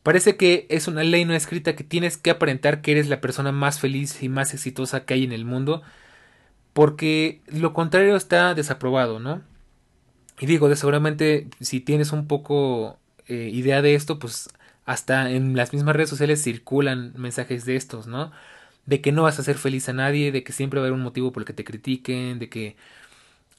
Parece 0.03 0.37
que 0.37 0.67
es 0.69 0.87
una 0.87 1.03
ley 1.03 1.25
no 1.25 1.33
escrita 1.33 1.75
que 1.75 1.83
tienes 1.83 2.17
que 2.17 2.29
aparentar 2.29 2.83
que 2.83 2.91
eres 2.91 3.09
la 3.09 3.19
persona 3.19 3.51
más 3.51 3.79
feliz 3.79 4.21
y 4.21 4.29
más 4.29 4.53
exitosa 4.53 5.05
que 5.05 5.15
hay 5.15 5.23
en 5.23 5.31
el 5.31 5.43
mundo, 5.43 5.81
porque 6.73 7.41
lo 7.47 7.73
contrario 7.73 8.15
está 8.15 8.53
desaprobado, 8.53 9.19
¿no? 9.19 9.41
Y 10.39 10.45
digo, 10.45 10.69
de 10.69 10.75
seguramente 10.75 11.47
si 11.61 11.79
tienes 11.79 12.11
un 12.11 12.27
poco 12.27 12.99
eh, 13.25 13.49
idea 13.51 13.81
de 13.81 13.95
esto, 13.95 14.19
pues 14.19 14.49
hasta 14.91 15.31
en 15.31 15.55
las 15.55 15.73
mismas 15.73 15.95
redes 15.95 16.09
sociales 16.09 16.43
circulan 16.43 17.13
mensajes 17.15 17.65
de 17.65 17.75
estos, 17.77 18.07
¿no? 18.07 18.31
De 18.85 19.01
que 19.01 19.11
no 19.11 19.23
vas 19.23 19.39
a 19.39 19.43
ser 19.43 19.57
feliz 19.57 19.87
a 19.89 19.93
nadie, 19.93 20.31
de 20.31 20.43
que 20.43 20.53
siempre 20.53 20.79
va 20.79 20.85
a 20.85 20.87
haber 20.87 20.97
un 20.97 21.03
motivo 21.03 21.31
por 21.31 21.41
el 21.41 21.47
que 21.47 21.53
te 21.53 21.63
critiquen, 21.63 22.39
de 22.39 22.49
que 22.49 22.75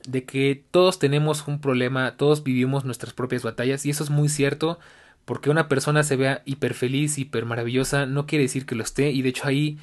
de 0.06 0.24
que 0.24 0.64
todos 0.72 0.98
tenemos 0.98 1.46
un 1.46 1.60
problema, 1.60 2.16
todos 2.16 2.42
vivimos 2.42 2.84
nuestras 2.84 3.14
propias 3.14 3.42
batallas 3.44 3.86
y 3.86 3.90
eso 3.90 4.04
es 4.04 4.10
muy 4.10 4.28
cierto 4.28 4.78
porque 5.24 5.50
una 5.50 5.68
persona 5.68 6.02
se 6.02 6.16
vea 6.16 6.42
hiper 6.44 6.74
feliz, 6.74 7.18
hiper 7.18 7.46
maravillosa, 7.46 8.06
no 8.06 8.26
quiere 8.26 8.44
decir 8.44 8.66
que 8.66 8.74
lo 8.74 8.82
esté 8.82 9.10
y 9.12 9.22
de 9.22 9.28
hecho 9.30 9.46
ahí 9.48 9.78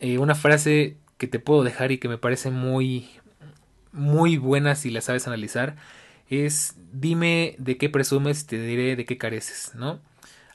eh, 0.00 0.18
una 0.18 0.34
frase 0.34 0.98
que 1.18 1.26
te 1.26 1.38
puedo 1.40 1.64
dejar 1.64 1.92
y 1.92 1.98
que 1.98 2.08
me 2.08 2.18
parece 2.18 2.50
muy 2.50 3.08
muy 3.92 4.36
buena 4.36 4.74
si 4.76 4.90
la 4.90 5.00
sabes 5.00 5.26
analizar 5.26 5.76
es 6.30 6.76
dime 6.92 7.56
de 7.58 7.78
qué 7.78 7.88
presumes 7.88 8.42
y 8.42 8.46
te 8.46 8.60
diré 8.60 8.96
de 8.96 9.04
qué 9.06 9.18
careces, 9.18 9.72
¿no? 9.74 10.00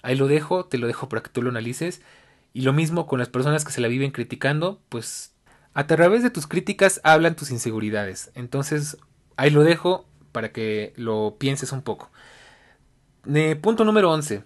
Ahí 0.02 0.16
lo 0.16 0.28
dejo, 0.28 0.66
te 0.66 0.78
lo 0.78 0.88
dejo 0.88 1.10
para 1.10 1.22
que 1.22 1.30
tú 1.30 1.42
lo 1.42 1.50
analices. 1.50 2.02
Y 2.54 2.62
lo 2.62 2.74
mismo 2.74 3.08
con 3.08 3.20
las 3.20 3.30
personas 3.30 3.64
que 3.64 3.72
se 3.72 3.82
la 3.82 3.88
viven 3.88 4.12
criticando, 4.12 4.82
pues 4.90 5.34
a 5.74 5.88
través 5.88 6.24
de 6.24 6.30
tus 6.30 6.48
críticas 6.48 7.00
hablan 7.04 7.36
tus 7.36 7.52
inseguridades. 7.52 8.32
Entonces, 8.36 8.98
ahí 9.38 9.50
lo 9.50 9.64
dejo 9.64 10.06
para 10.32 10.52
que 10.52 10.94
lo 10.98 11.38
pienses 11.40 11.72
un 11.72 11.82
poco. 11.82 12.12
Punto 13.62 13.86
número 13.86 14.12
11. 14.12 14.44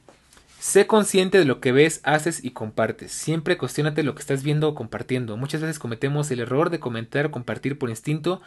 Sé 0.59 0.87
consciente 0.87 1.37
de 1.37 1.45
lo 1.45 1.59
que 1.59 1.71
ves, 1.71 2.01
haces 2.03 2.43
y 2.43 2.51
compartes. 2.51 3.11
Siempre 3.11 3.57
cuestionate 3.57 4.03
lo 4.03 4.15
que 4.15 4.21
estás 4.21 4.43
viendo 4.43 4.69
o 4.69 4.75
compartiendo. 4.75 5.37
Muchas 5.37 5.61
veces 5.61 5.79
cometemos 5.79 6.29
el 6.31 6.39
error 6.39 6.69
de 6.69 6.79
comentar 6.79 7.27
o 7.27 7.31
compartir 7.31 7.77
por 7.77 7.89
instinto 7.89 8.41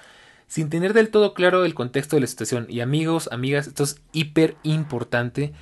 sin 0.49 0.71
tener 0.71 0.95
del 0.95 1.11
todo 1.11 1.35
claro 1.35 1.65
el 1.65 1.75
contexto 1.75 2.17
de 2.17 2.21
la 2.21 2.27
situación. 2.27 2.67
Y 2.69 2.81
amigos, 2.81 3.29
amigas, 3.31 3.69
esto 3.69 3.85
es 3.85 4.01
hiper 4.13 4.57
importante 4.63 5.53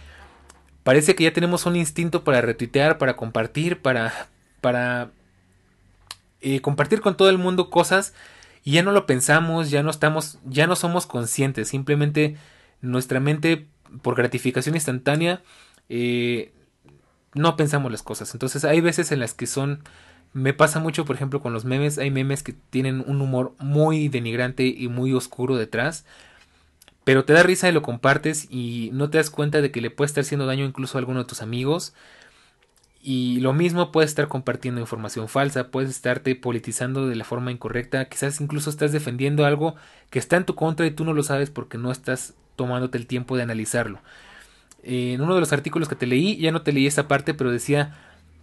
parece 0.86 1.16
que 1.16 1.24
ya 1.24 1.32
tenemos 1.32 1.66
un 1.66 1.74
instinto 1.74 2.22
para 2.22 2.40
retuitear, 2.40 2.96
para 2.96 3.16
compartir, 3.16 3.82
para, 3.82 4.28
para 4.60 5.10
eh, 6.40 6.60
compartir 6.60 7.00
con 7.00 7.16
todo 7.16 7.28
el 7.28 7.38
mundo 7.38 7.70
cosas 7.70 8.14
y 8.62 8.70
ya 8.70 8.84
no 8.84 8.92
lo 8.92 9.04
pensamos, 9.04 9.68
ya 9.68 9.82
no 9.82 9.90
estamos, 9.90 10.38
ya 10.44 10.68
no 10.68 10.76
somos 10.76 11.06
conscientes, 11.06 11.66
simplemente 11.66 12.36
nuestra 12.82 13.18
mente 13.18 13.66
por 14.00 14.14
gratificación 14.14 14.76
instantánea 14.76 15.42
eh, 15.88 16.52
no 17.34 17.56
pensamos 17.56 17.90
las 17.90 18.04
cosas. 18.04 18.32
Entonces 18.32 18.64
hay 18.64 18.80
veces 18.80 19.10
en 19.10 19.18
las 19.18 19.34
que 19.34 19.48
son 19.48 19.82
me 20.34 20.52
pasa 20.52 20.78
mucho, 20.78 21.04
por 21.04 21.16
ejemplo, 21.16 21.42
con 21.42 21.52
los 21.52 21.64
memes. 21.64 21.98
Hay 21.98 22.12
memes 22.12 22.44
que 22.44 22.52
tienen 22.52 23.02
un 23.04 23.20
humor 23.22 23.54
muy 23.58 24.06
denigrante 24.06 24.66
y 24.66 24.86
muy 24.86 25.12
oscuro 25.14 25.56
detrás 25.56 26.04
pero 27.06 27.24
te 27.24 27.34
da 27.34 27.44
risa 27.44 27.68
y 27.68 27.72
lo 27.72 27.82
compartes 27.82 28.48
y 28.50 28.90
no 28.92 29.08
te 29.08 29.18
das 29.18 29.30
cuenta 29.30 29.60
de 29.60 29.70
que 29.70 29.80
le 29.80 29.92
puede 29.92 30.06
estar 30.06 30.22
haciendo 30.22 30.44
daño 30.44 30.64
incluso 30.64 30.98
a 30.98 31.00
alguno 31.00 31.20
de 31.20 31.26
tus 31.26 31.40
amigos. 31.40 31.94
Y 33.00 33.38
lo 33.38 33.52
mismo 33.52 33.92
puedes 33.92 34.10
estar 34.10 34.26
compartiendo 34.26 34.80
información 34.80 35.28
falsa, 35.28 35.68
puedes 35.68 35.88
estarte 35.88 36.34
politizando 36.34 37.06
de 37.06 37.14
la 37.14 37.22
forma 37.22 37.52
incorrecta, 37.52 38.06
quizás 38.06 38.40
incluso 38.40 38.70
estás 38.70 38.90
defendiendo 38.90 39.46
algo 39.46 39.76
que 40.10 40.18
está 40.18 40.36
en 40.36 40.46
tu 40.46 40.56
contra 40.56 40.84
y 40.84 40.90
tú 40.90 41.04
no 41.04 41.12
lo 41.12 41.22
sabes 41.22 41.48
porque 41.48 41.78
no 41.78 41.92
estás 41.92 42.34
tomándote 42.56 42.98
el 42.98 43.06
tiempo 43.06 43.36
de 43.36 43.44
analizarlo. 43.44 44.00
En 44.82 45.20
uno 45.20 45.36
de 45.36 45.40
los 45.40 45.52
artículos 45.52 45.88
que 45.88 45.94
te 45.94 46.08
leí, 46.08 46.36
ya 46.38 46.50
no 46.50 46.62
te 46.62 46.72
leí 46.72 46.88
esa 46.88 47.06
parte, 47.06 47.34
pero 47.34 47.52
decía 47.52 47.96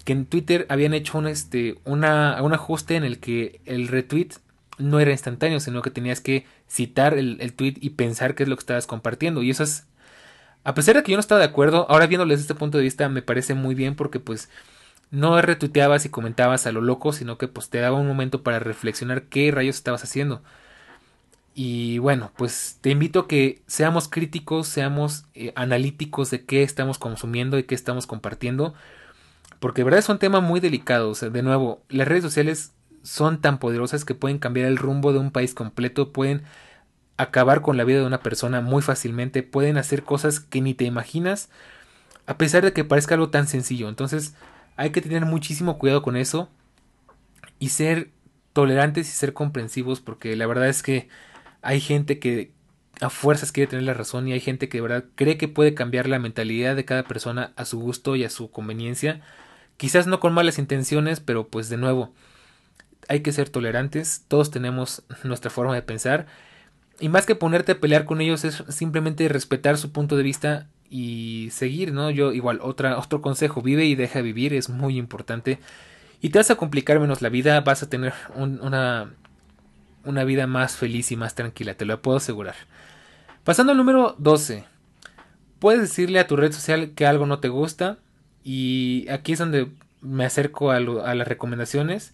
que 0.05 0.13
en 0.13 0.25
Twitter 0.25 0.67
habían 0.69 0.93
hecho 0.93 1.17
un, 1.17 1.27
este, 1.27 1.79
una, 1.83 2.41
un 2.41 2.53
ajuste 2.53 2.95
en 2.95 3.03
el 3.03 3.19
que 3.19 3.59
el 3.65 3.89
retweet 3.89 4.29
no 4.77 4.99
era 4.99 5.11
instantáneo, 5.11 5.59
sino 5.59 5.81
que 5.81 5.91
tenías 5.91 6.21
que 6.21 6.45
citar 6.67 7.13
el, 7.15 7.37
el 7.41 7.53
tweet 7.53 7.75
y 7.79 7.91
pensar 7.91 8.35
qué 8.35 8.43
es 8.43 8.49
lo 8.49 8.55
que 8.55 8.61
estabas 8.61 8.87
compartiendo. 8.87 9.43
Y 9.43 9.49
eso 9.49 9.63
es, 9.63 9.87
a 10.63 10.73
pesar 10.73 10.95
de 10.95 11.03
que 11.03 11.11
yo 11.11 11.17
no 11.17 11.21
estaba 11.21 11.39
de 11.39 11.47
acuerdo, 11.47 11.85
ahora 11.89 12.07
viéndolo 12.07 12.31
desde 12.31 12.41
este 12.41 12.55
punto 12.55 12.77
de 12.77 12.83
vista 12.83 13.09
me 13.09 13.21
parece 13.21 13.53
muy 13.53 13.75
bien 13.75 13.95
porque 13.95 14.19
pues 14.19 14.49
no 15.11 15.39
retuiteabas 15.41 16.05
y 16.05 16.09
comentabas 16.09 16.65
a 16.65 16.71
lo 16.71 16.81
loco, 16.81 17.13
sino 17.13 17.37
que 17.37 17.47
pues 17.47 17.69
te 17.69 17.79
daba 17.79 17.99
un 17.99 18.07
momento 18.07 18.41
para 18.41 18.59
reflexionar 18.59 19.23
qué 19.23 19.51
rayos 19.51 19.75
estabas 19.75 20.03
haciendo. 20.03 20.41
Y 21.55 21.99
bueno, 21.99 22.31
pues 22.35 22.79
te 22.81 22.89
invito 22.89 23.19
a 23.21 23.27
que 23.27 23.61
seamos 23.67 24.07
críticos, 24.07 24.67
seamos 24.67 25.25
eh, 25.35 25.53
analíticos 25.55 26.31
de 26.31 26.45
qué 26.45 26.63
estamos 26.63 26.97
consumiendo 26.97 27.59
y 27.59 27.63
qué 27.63 27.75
estamos 27.75 28.07
compartiendo. 28.07 28.73
Porque 29.59 29.81
de 29.81 29.85
verdad 29.85 29.99
es 29.99 30.09
un 30.09 30.19
tema 30.19 30.41
muy 30.41 30.59
delicado. 30.59 31.11
O 31.11 31.15
sea, 31.15 31.29
de 31.29 31.43
nuevo, 31.43 31.83
las 31.89 32.07
redes 32.07 32.23
sociales 32.23 32.73
son 33.03 33.41
tan 33.41 33.59
poderosas 33.59 34.05
que 34.05 34.15
pueden 34.15 34.39
cambiar 34.39 34.67
el 34.67 34.77
rumbo 34.77 35.13
de 35.13 35.19
un 35.19 35.31
país 35.31 35.53
completo, 35.53 36.11
pueden 36.11 36.43
acabar 37.17 37.61
con 37.61 37.77
la 37.77 37.83
vida 37.83 37.99
de 37.99 38.05
una 38.05 38.21
persona 38.21 38.61
muy 38.61 38.81
fácilmente, 38.81 39.43
pueden 39.43 39.77
hacer 39.77 40.03
cosas 40.03 40.39
que 40.39 40.61
ni 40.61 40.73
te 40.73 40.85
imaginas, 40.85 41.49
a 42.25 42.37
pesar 42.37 42.63
de 42.63 42.73
que 42.73 42.83
parezca 42.83 43.15
algo 43.15 43.29
tan 43.29 43.47
sencillo. 43.47 43.89
Entonces 43.89 44.33
hay 44.77 44.91
que 44.91 45.01
tener 45.01 45.25
muchísimo 45.25 45.77
cuidado 45.77 46.01
con 46.01 46.15
eso 46.15 46.49
y 47.59 47.69
ser 47.69 48.09
tolerantes 48.53 49.07
y 49.09 49.11
ser 49.11 49.33
comprensivos 49.33 50.01
porque 50.01 50.35
la 50.35 50.47
verdad 50.47 50.69
es 50.69 50.83
que 50.83 51.09
hay 51.61 51.81
gente 51.81 52.19
que 52.19 52.51
a 53.01 53.09
fuerzas 53.09 53.51
quiere 53.51 53.69
tener 53.69 53.83
la 53.83 53.93
razón 53.93 54.27
y 54.27 54.33
hay 54.33 54.39
gente 54.39 54.69
que 54.69 54.77
de 54.77 54.83
verdad 54.83 55.05
cree 55.15 55.37
que 55.37 55.47
puede 55.47 55.73
cambiar 55.73 56.07
la 56.07 56.19
mentalidad 56.19 56.75
de 56.75 56.85
cada 56.85 57.03
persona 57.03 57.53
a 57.55 57.65
su 57.65 57.79
gusto 57.79 58.15
y 58.15 58.23
a 58.23 58.29
su 58.29 58.51
conveniencia. 58.51 59.21
Quizás 59.77 60.07
no 60.07 60.19
con 60.19 60.33
malas 60.33 60.59
intenciones, 60.59 61.19
pero 61.19 61.47
pues 61.47 61.69
de 61.69 61.77
nuevo, 61.77 62.13
hay 63.09 63.21
que 63.21 63.31
ser 63.31 63.49
tolerantes, 63.49 64.25
todos 64.27 64.51
tenemos 64.51 65.03
nuestra 65.23 65.49
forma 65.51 65.75
de 65.75 65.81
pensar 65.81 66.25
y 66.99 67.09
más 67.09 67.25
que 67.25 67.35
ponerte 67.35 67.73
a 67.73 67.79
pelear 67.79 68.05
con 68.05 68.21
ellos 68.21 68.45
es 68.45 68.63
simplemente 68.69 69.27
respetar 69.27 69.77
su 69.77 69.91
punto 69.91 70.15
de 70.15 70.23
vista 70.23 70.67
y 70.89 71.49
seguir, 71.51 71.91
¿no? 71.91 72.11
Yo 72.11 72.33
igual 72.33 72.59
otra 72.61 72.97
otro 72.97 73.21
consejo, 73.21 73.61
vive 73.61 73.85
y 73.85 73.95
deja 73.95 74.21
vivir, 74.21 74.53
es 74.53 74.69
muy 74.69 74.97
importante 74.97 75.59
y 76.21 76.29
te 76.29 76.39
vas 76.39 76.51
a 76.51 76.55
complicar 76.55 76.99
menos 76.99 77.21
la 77.21 77.29
vida, 77.29 77.59
vas 77.61 77.83
a 77.83 77.89
tener 77.89 78.13
una 78.35 79.11
una 80.05 80.23
vida 80.23 80.47
más 80.47 80.75
feliz 80.75 81.11
y 81.11 81.15
más 81.15 81.35
tranquila, 81.35 81.75
te 81.75 81.85
lo 81.85 82.01
puedo 82.01 82.17
asegurar. 82.17 82.55
Pasando 83.43 83.71
al 83.71 83.77
número 83.77 84.15
12. 84.19 84.65
Puedes 85.59 85.81
decirle 85.81 86.19
a 86.19 86.27
tu 86.27 86.35
red 86.35 86.51
social 86.51 86.91
que 86.91 87.05
algo 87.05 87.25
no 87.25 87.39
te 87.39 87.49
gusta 87.49 87.97
y 88.43 89.07
aquí 89.09 89.33
es 89.33 89.39
donde 89.39 89.69
me 90.01 90.25
acerco 90.25 90.71
a, 90.71 90.77
a 90.77 91.15
las 91.15 91.27
recomendaciones. 91.27 92.13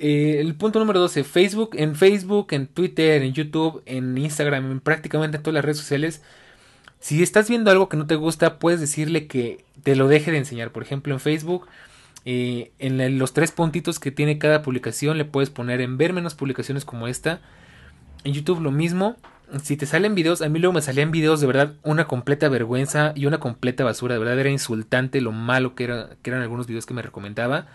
Eh, 0.00 0.38
el 0.40 0.54
punto 0.54 0.78
número 0.78 1.00
12, 1.00 1.24
Facebook, 1.24 1.70
en 1.74 1.96
Facebook, 1.96 2.48
en 2.52 2.68
Twitter, 2.68 3.20
en 3.22 3.32
YouTube, 3.32 3.82
en 3.84 4.16
Instagram, 4.16 4.70
en 4.70 4.80
prácticamente 4.80 5.38
todas 5.38 5.54
las 5.54 5.64
redes 5.64 5.78
sociales. 5.78 6.22
Si 7.00 7.20
estás 7.20 7.48
viendo 7.48 7.70
algo 7.72 7.88
que 7.88 7.96
no 7.96 8.06
te 8.06 8.14
gusta, 8.14 8.60
puedes 8.60 8.80
decirle 8.80 9.26
que 9.26 9.64
te 9.82 9.96
lo 9.96 10.06
deje 10.06 10.30
de 10.30 10.38
enseñar. 10.38 10.70
Por 10.70 10.84
ejemplo, 10.84 11.12
en 11.12 11.20
Facebook, 11.20 11.66
eh, 12.24 12.70
en 12.78 13.18
los 13.18 13.32
tres 13.32 13.50
puntitos 13.50 13.98
que 13.98 14.12
tiene 14.12 14.38
cada 14.38 14.62
publicación, 14.62 15.18
le 15.18 15.24
puedes 15.24 15.50
poner 15.50 15.80
en 15.80 15.98
ver 15.98 16.12
menos 16.12 16.36
publicaciones 16.36 16.84
como 16.84 17.08
esta. 17.08 17.40
En 18.22 18.32
YouTube 18.32 18.60
lo 18.60 18.70
mismo. 18.70 19.16
Si 19.62 19.76
te 19.76 19.86
salen 19.86 20.14
videos, 20.14 20.42
a 20.42 20.48
mí 20.48 20.60
luego 20.60 20.74
me 20.74 20.82
salían 20.82 21.10
videos 21.10 21.40
de 21.40 21.46
verdad 21.46 21.74
una 21.82 22.06
completa 22.06 22.48
vergüenza 22.48 23.12
y 23.16 23.26
una 23.26 23.40
completa 23.40 23.82
basura. 23.82 24.14
De 24.14 24.20
verdad 24.20 24.38
era 24.38 24.50
insultante 24.50 25.20
lo 25.20 25.32
malo 25.32 25.74
que, 25.74 25.84
era, 25.84 26.10
que 26.22 26.30
eran 26.30 26.42
algunos 26.42 26.68
videos 26.68 26.86
que 26.86 26.94
me 26.94 27.02
recomendaba. 27.02 27.66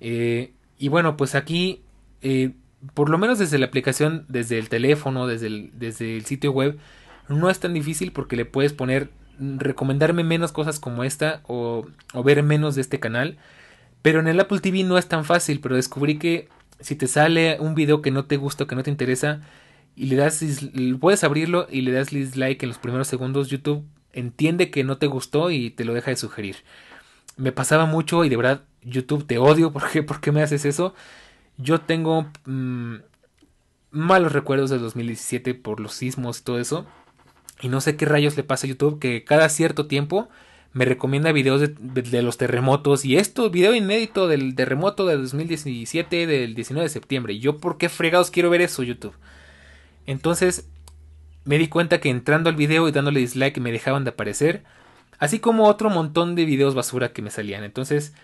Eh, 0.00 0.52
y 0.80 0.88
bueno, 0.88 1.18
pues 1.18 1.34
aquí, 1.34 1.82
eh, 2.22 2.52
por 2.94 3.10
lo 3.10 3.18
menos 3.18 3.38
desde 3.38 3.58
la 3.58 3.66
aplicación, 3.66 4.24
desde 4.28 4.58
el 4.58 4.70
teléfono, 4.70 5.26
desde 5.26 5.46
el, 5.48 5.70
desde 5.74 6.16
el 6.16 6.24
sitio 6.24 6.52
web, 6.52 6.78
no 7.28 7.50
es 7.50 7.60
tan 7.60 7.74
difícil 7.74 8.12
porque 8.12 8.34
le 8.34 8.46
puedes 8.46 8.72
poner, 8.72 9.10
mm, 9.38 9.58
recomendarme 9.58 10.24
menos 10.24 10.52
cosas 10.52 10.80
como 10.80 11.04
esta 11.04 11.42
o, 11.46 11.86
o 12.14 12.22
ver 12.22 12.42
menos 12.42 12.76
de 12.76 12.80
este 12.80 12.98
canal. 12.98 13.36
Pero 14.00 14.20
en 14.20 14.28
el 14.28 14.40
Apple 14.40 14.60
TV 14.60 14.82
no 14.84 14.96
es 14.96 15.06
tan 15.06 15.26
fácil, 15.26 15.60
pero 15.60 15.76
descubrí 15.76 16.18
que 16.18 16.48
si 16.80 16.96
te 16.96 17.08
sale 17.08 17.58
un 17.60 17.74
video 17.74 18.00
que 18.00 18.10
no 18.10 18.24
te 18.24 18.38
gusta 18.38 18.66
que 18.66 18.74
no 18.74 18.82
te 18.82 18.90
interesa 18.90 19.42
y 19.96 20.06
le 20.06 20.16
das 20.16 20.42
puedes 20.98 21.24
abrirlo 21.24 21.66
y 21.70 21.82
le 21.82 21.92
das 21.92 22.08
dislike 22.08 22.62
en 22.62 22.70
los 22.70 22.78
primeros 22.78 23.06
segundos, 23.06 23.48
YouTube 23.48 23.84
entiende 24.14 24.70
que 24.70 24.82
no 24.82 24.96
te 24.96 25.08
gustó 25.08 25.50
y 25.50 25.68
te 25.68 25.84
lo 25.84 25.92
deja 25.92 26.10
de 26.10 26.16
sugerir. 26.16 26.56
Me 27.36 27.52
pasaba 27.52 27.84
mucho 27.84 28.24
y 28.24 28.30
de 28.30 28.36
verdad 28.38 28.62
YouTube 28.82 29.26
te 29.26 29.38
odio, 29.38 29.72
¿por 29.72 29.90
qué, 29.90 30.02
¿Por 30.02 30.20
qué 30.20 30.32
me 30.32 30.42
haces 30.42 30.64
eso? 30.64 30.94
Yo 31.56 31.80
tengo 31.80 32.30
mm, 32.46 32.96
malos 33.90 34.32
recuerdos 34.32 34.70
del 34.70 34.80
2017 34.80 35.54
por 35.54 35.80
los 35.80 35.92
sismos 35.92 36.40
y 36.40 36.44
todo 36.44 36.58
eso. 36.58 36.86
Y 37.60 37.68
no 37.68 37.80
sé 37.80 37.96
qué 37.96 38.06
rayos 38.06 38.36
le 38.36 38.42
pasa 38.42 38.66
a 38.66 38.70
YouTube 38.70 38.98
que 38.98 39.24
cada 39.24 39.48
cierto 39.48 39.86
tiempo 39.86 40.28
me 40.72 40.84
recomienda 40.84 41.32
videos 41.32 41.60
de, 41.60 42.22
los 42.22 42.38
terremotos 42.38 43.04
y 43.04 43.16
esto, 43.16 43.50
video 43.50 43.74
inédito 43.74 44.28
del 44.28 44.54
terremoto 44.54 45.04
del 45.06 45.22
2017 45.22 46.26
del 46.26 46.54
19 46.54 46.84
de 46.84 46.92
septiembre. 46.92 47.38
¿Yo 47.38 47.58
por 47.58 47.76
qué 47.76 47.88
fregados 47.88 48.30
quiero 48.30 48.50
ver 48.50 48.60
eso, 48.60 48.82
YouTube? 48.82 49.14
Entonces 50.06 50.68
me 51.44 51.58
di 51.58 51.68
cuenta 51.68 52.00
que 52.00 52.08
entrando 52.08 52.50
al 52.50 52.56
video 52.56 52.88
y 52.88 52.92
dándole 52.92 53.20
dislike 53.20 53.58
me 53.58 53.72
dejaban 53.72 54.04
de 54.04 54.10
aparecer, 54.10 54.62
así 55.18 55.40
como 55.40 55.66
otro 55.66 55.90
montón 55.90 56.36
de 56.36 56.44
videos 56.44 56.74
basura 56.76 57.12
que 57.12 57.22
me 57.22 57.30
salían. 57.30 57.64
Entonces 57.64 58.14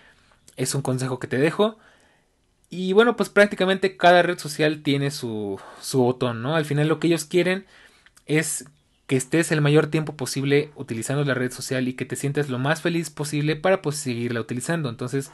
es 0.57 0.75
un 0.75 0.81
consejo 0.81 1.19
que 1.19 1.27
te 1.27 1.37
dejo. 1.37 1.77
Y 2.69 2.93
bueno, 2.93 3.15
pues 3.15 3.29
prácticamente 3.29 3.95
cada 3.97 4.21
red 4.23 4.37
social 4.39 4.83
tiene 4.83 5.11
su, 5.11 5.59
su 5.81 5.99
botón, 5.99 6.41
¿no? 6.41 6.55
Al 6.55 6.65
final 6.65 6.87
lo 6.89 6.99
que 6.99 7.07
ellos 7.07 7.25
quieren 7.25 7.65
es 8.25 8.65
que 9.07 9.15
estés 9.15 9.51
el 9.53 9.61
mayor 9.61 9.87
tiempo 9.87 10.17
posible 10.17 10.71
utilizando 10.75 11.23
la 11.23 11.33
red 11.33 11.51
social 11.51 11.87
y 11.87 11.93
que 11.93 12.05
te 12.05 12.17
sientas 12.17 12.49
lo 12.49 12.59
más 12.59 12.81
feliz 12.81 13.09
posible 13.09 13.55
para 13.55 13.81
pues 13.81 13.95
seguirla 13.95 14.41
utilizando. 14.41 14.89
Entonces, 14.89 15.31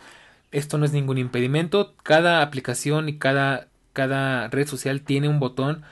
esto 0.51 0.78
no 0.78 0.86
es 0.86 0.93
ningún 0.93 1.17
impedimento. 1.17 1.95
Cada 2.03 2.43
aplicación 2.43 3.09
y 3.09 3.17
cada, 3.17 3.67
cada 3.93 4.47
red 4.49 4.67
social 4.67 5.01
tiene 5.01 5.28
un 5.28 5.39
botón 5.39 5.84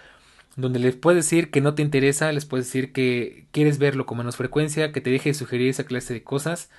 donde 0.56 0.80
les 0.80 0.96
puedes 0.96 1.26
decir 1.26 1.50
que 1.50 1.62
no 1.62 1.74
te 1.76 1.82
interesa, 1.82 2.32
les 2.32 2.46
puedes 2.46 2.68
decir 2.68 2.94
que 2.94 3.48
quieres 3.52 3.80
verlo 3.80 4.06
con 4.06 4.18
menos 4.20 4.36
frecuencia, 4.36 4.92
que 4.92 5.02
te 5.02 5.10
deje 5.10 5.30
de 5.30 5.34
sugerir 5.34 5.70
esa 5.70 5.86
clase 5.86 6.14
de 6.14 6.24
cosas. 6.24 6.70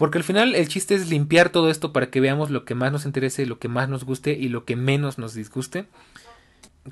Porque 0.00 0.16
al 0.16 0.24
final 0.24 0.54
el 0.54 0.66
chiste 0.66 0.94
es 0.94 1.10
limpiar 1.10 1.50
todo 1.50 1.68
esto 1.68 1.92
para 1.92 2.08
que 2.08 2.20
veamos 2.20 2.48
lo 2.48 2.64
que 2.64 2.74
más 2.74 2.90
nos 2.90 3.04
interese, 3.04 3.44
lo 3.44 3.58
que 3.58 3.68
más 3.68 3.86
nos 3.90 4.04
guste 4.04 4.32
y 4.32 4.48
lo 4.48 4.64
que 4.64 4.74
menos 4.74 5.18
nos 5.18 5.34
disguste 5.34 5.84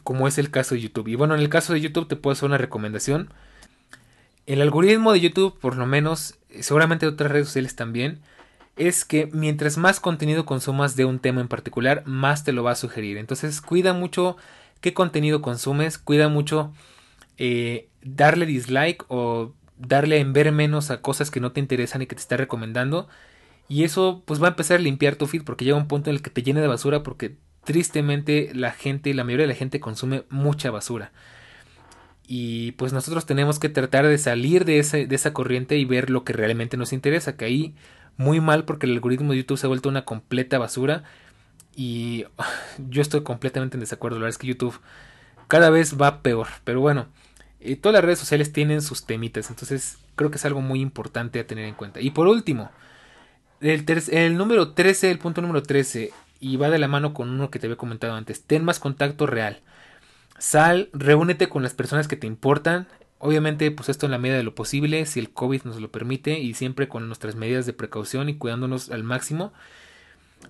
como 0.04 0.28
es 0.28 0.36
el 0.36 0.50
caso 0.50 0.74
de 0.74 0.82
YouTube. 0.82 1.08
Y 1.08 1.14
bueno, 1.14 1.34
en 1.34 1.40
el 1.40 1.48
caso 1.48 1.72
de 1.72 1.80
YouTube 1.80 2.06
te 2.06 2.16
puedo 2.16 2.32
hacer 2.32 2.46
una 2.50 2.58
recomendación. 2.58 3.30
El 4.44 4.60
algoritmo 4.60 5.14
de 5.14 5.20
YouTube, 5.20 5.58
por 5.58 5.76
lo 5.76 5.86
menos, 5.86 6.34
seguramente 6.60 7.06
de 7.06 7.12
otras 7.12 7.32
redes 7.32 7.46
sociales 7.46 7.76
también, 7.76 8.18
es 8.76 9.06
que 9.06 9.30
mientras 9.32 9.78
más 9.78 10.00
contenido 10.00 10.44
consumas 10.44 10.94
de 10.94 11.06
un 11.06 11.18
tema 11.18 11.40
en 11.40 11.48
particular, 11.48 12.02
más 12.04 12.44
te 12.44 12.52
lo 12.52 12.62
va 12.62 12.72
a 12.72 12.76
sugerir. 12.76 13.16
Entonces, 13.16 13.62
cuida 13.62 13.94
mucho 13.94 14.36
qué 14.82 14.92
contenido 14.92 15.40
consumes, 15.40 15.96
cuida 15.96 16.28
mucho 16.28 16.74
eh, 17.38 17.88
darle 18.02 18.44
dislike 18.44 19.02
o 19.08 19.54
darle 19.78 20.18
en 20.18 20.32
ver 20.32 20.52
menos 20.52 20.90
a 20.90 21.00
cosas 21.00 21.30
que 21.30 21.40
no 21.40 21.52
te 21.52 21.60
interesan 21.60 22.02
y 22.02 22.06
que 22.06 22.16
te 22.16 22.20
está 22.20 22.36
recomendando. 22.36 23.08
Y 23.68 23.84
eso 23.84 24.22
pues 24.24 24.42
va 24.42 24.46
a 24.46 24.50
empezar 24.50 24.78
a 24.78 24.82
limpiar 24.82 25.16
tu 25.16 25.26
feed 25.26 25.44
porque 25.44 25.64
llega 25.64 25.76
un 25.76 25.88
punto 25.88 26.10
en 26.10 26.16
el 26.16 26.22
que 26.22 26.30
te 26.30 26.42
llene 26.42 26.60
de 26.60 26.66
basura 26.66 27.02
porque 27.02 27.36
tristemente 27.64 28.50
la 28.54 28.72
gente, 28.72 29.12
la 29.12 29.24
mayoría 29.24 29.44
de 29.44 29.52
la 29.52 29.58
gente 29.58 29.80
consume 29.80 30.24
mucha 30.30 30.70
basura. 30.70 31.12
Y 32.26 32.72
pues 32.72 32.92
nosotros 32.92 33.26
tenemos 33.26 33.58
que 33.58 33.68
tratar 33.70 34.06
de 34.06 34.18
salir 34.18 34.64
de, 34.64 34.82
de 34.82 35.14
esa 35.14 35.32
corriente 35.32 35.76
y 35.78 35.84
ver 35.84 36.10
lo 36.10 36.24
que 36.24 36.34
realmente 36.34 36.76
nos 36.76 36.92
interesa. 36.92 37.36
Que 37.36 37.46
ahí 37.46 37.74
muy 38.16 38.40
mal 38.40 38.64
porque 38.64 38.86
el 38.86 38.92
algoritmo 38.92 39.32
de 39.32 39.38
YouTube 39.38 39.58
se 39.58 39.66
ha 39.66 39.68
vuelto 39.68 39.88
una 39.88 40.04
completa 40.04 40.58
basura. 40.58 41.04
Y 41.74 42.24
yo 42.90 43.02
estoy 43.02 43.22
completamente 43.22 43.76
en 43.76 43.80
desacuerdo. 43.80 44.18
La 44.18 44.24
verdad 44.24 44.34
es 44.34 44.38
que 44.38 44.46
YouTube 44.46 44.80
cada 45.46 45.70
vez 45.70 46.00
va 46.00 46.22
peor. 46.22 46.48
Pero 46.64 46.80
bueno, 46.80 47.06
eh, 47.60 47.76
todas 47.76 47.94
las 47.94 48.04
redes 48.04 48.18
sociales 48.18 48.52
tienen 48.52 48.82
sus 48.82 49.04
temitas. 49.04 49.50
Entonces 49.50 49.98
creo 50.16 50.30
que 50.30 50.36
es 50.36 50.44
algo 50.44 50.60
muy 50.60 50.80
importante 50.80 51.40
a 51.40 51.46
tener 51.46 51.64
en 51.64 51.74
cuenta. 51.74 52.00
Y 52.00 52.10
por 52.10 52.26
último, 52.26 52.70
el, 53.60 54.36
número 54.36 54.72
13, 54.72 55.10
el 55.10 55.18
punto 55.18 55.40
número 55.40 55.62
13 55.62 56.12
y 56.40 56.56
va 56.56 56.70
de 56.70 56.78
la 56.78 56.88
mano 56.88 57.14
con 57.14 57.28
uno 57.30 57.50
que 57.50 57.58
te 57.58 57.66
había 57.66 57.76
comentado 57.76 58.14
antes. 58.14 58.42
Ten 58.42 58.64
más 58.64 58.78
contacto 58.78 59.26
real. 59.26 59.60
Sal, 60.38 60.88
reúnete 60.92 61.48
con 61.48 61.62
las 61.62 61.74
personas 61.74 62.06
que 62.06 62.16
te 62.16 62.28
importan. 62.28 62.86
Obviamente, 63.18 63.70
pues 63.72 63.88
esto 63.88 64.06
en 64.06 64.12
la 64.12 64.18
medida 64.18 64.36
de 64.36 64.44
lo 64.44 64.54
posible, 64.54 65.04
si 65.06 65.18
el 65.18 65.30
COVID 65.30 65.62
nos 65.64 65.80
lo 65.80 65.90
permite 65.90 66.38
y 66.38 66.54
siempre 66.54 66.86
con 66.86 67.08
nuestras 67.08 67.34
medidas 67.34 67.66
de 67.66 67.72
precaución 67.72 68.28
y 68.28 68.36
cuidándonos 68.36 68.90
al 68.90 69.02
máximo. 69.02 69.52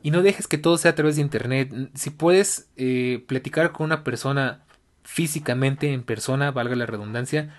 Y 0.03 0.11
no 0.11 0.21
dejes 0.21 0.47
que 0.47 0.59
todo 0.59 0.77
sea 0.77 0.91
a 0.91 0.95
través 0.95 1.17
de 1.17 1.23
internet. 1.23 1.73
Si 1.95 2.11
puedes 2.11 2.69
eh, 2.77 3.25
platicar 3.27 3.73
con 3.73 3.87
una 3.87 4.05
persona 4.05 4.61
físicamente, 5.09 5.95
en 5.95 6.03
persona, 6.03 6.51
valga 6.51 6.77
la 6.77 6.85
redundancia, 6.85 7.55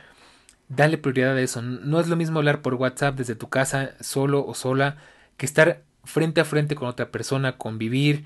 dale 0.70 1.00
prioridad 1.00 1.36
a 1.36 1.42
eso. 1.42 1.64
No 1.64 2.00
es 2.00 2.08
lo 2.08 2.16
mismo 2.16 2.38
hablar 2.38 2.62
por 2.62 2.76
WhatsApp 2.76 3.18
desde 3.18 3.34
tu 3.34 3.50
casa, 3.50 3.96
solo 4.02 4.46
o 4.46 4.54
sola, 4.54 4.98
que 5.36 5.48
estar 5.48 5.82
frente 6.04 6.42
a 6.42 6.46
frente 6.46 6.76
con 6.76 6.88
otra 6.88 7.10
persona, 7.10 7.58
convivir, 7.58 8.24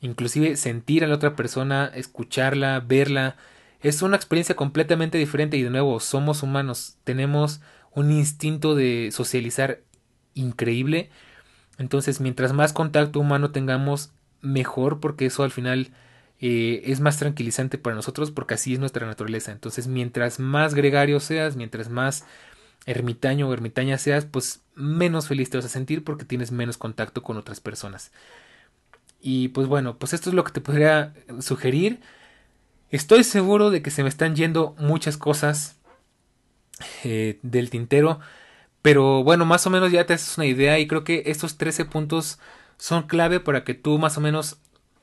inclusive 0.00 0.56
sentir 0.56 1.04
a 1.04 1.06
la 1.06 1.14
otra 1.14 1.36
persona, 1.36 1.90
escucharla, 1.94 2.80
verla. 2.80 3.36
Es 3.80 4.02
una 4.02 4.16
experiencia 4.16 4.56
completamente 4.56 5.18
diferente 5.18 5.56
y 5.56 5.62
de 5.62 5.70
nuevo 5.70 6.00
somos 6.00 6.42
humanos, 6.42 6.96
tenemos 7.04 7.60
un 7.92 8.10
instinto 8.10 8.74
de 8.74 9.10
socializar 9.12 9.82
increíble. 10.34 11.10
Entonces, 11.78 12.20
mientras 12.20 12.52
más 12.52 12.72
contacto 12.72 13.20
humano 13.20 13.52
tengamos, 13.52 14.10
mejor, 14.40 14.98
porque 14.98 15.26
eso 15.26 15.44
al 15.44 15.52
final 15.52 15.92
eh, 16.40 16.82
es 16.86 17.00
más 17.00 17.18
tranquilizante 17.18 17.78
para 17.78 17.96
nosotros, 17.96 18.30
porque 18.30 18.54
así 18.54 18.74
es 18.74 18.80
nuestra 18.80 19.06
naturaleza. 19.06 19.52
Entonces, 19.52 19.86
mientras 19.86 20.38
más 20.38 20.74
gregario 20.74 21.20
seas, 21.20 21.56
mientras 21.56 21.88
más 21.88 22.24
ermitaño 22.86 23.48
o 23.48 23.52
ermitaña 23.52 23.98
seas, 23.98 24.26
pues 24.26 24.62
menos 24.74 25.28
feliz 25.28 25.50
te 25.50 25.56
vas 25.58 25.66
a 25.66 25.70
sentir 25.70 26.04
porque 26.04 26.24
tienes 26.24 26.52
menos 26.52 26.76
contacto 26.76 27.22
con 27.22 27.36
otras 27.36 27.60
personas. 27.60 28.12
Y 29.20 29.48
pues 29.48 29.68
bueno, 29.68 29.96
pues 29.96 30.12
esto 30.12 30.28
es 30.28 30.34
lo 30.34 30.44
que 30.44 30.52
te 30.52 30.60
podría 30.60 31.14
sugerir. 31.40 32.00
Estoy 32.90 33.24
seguro 33.24 33.70
de 33.70 33.80
que 33.80 33.90
se 33.90 34.02
me 34.02 34.08
están 34.08 34.36
yendo 34.36 34.74
muchas 34.78 35.16
cosas 35.16 35.78
eh, 37.04 37.38
del 37.42 37.70
tintero. 37.70 38.20
Pero 38.82 39.24
bueno, 39.24 39.46
más 39.46 39.66
o 39.66 39.70
menos 39.70 39.92
ya 39.92 40.04
te 40.04 40.12
haces 40.12 40.36
una 40.36 40.46
idea 40.46 40.78
y 40.78 40.86
creo 40.86 41.04
que 41.04 41.22
estos 41.26 41.56
13 41.56 41.86
puntos 41.86 42.38
son 42.76 43.04
clave 43.04 43.40
para 43.40 43.64
que 43.64 43.72
tú 43.72 43.98
más 43.98 44.18
o 44.18 44.20
menos 44.20 44.58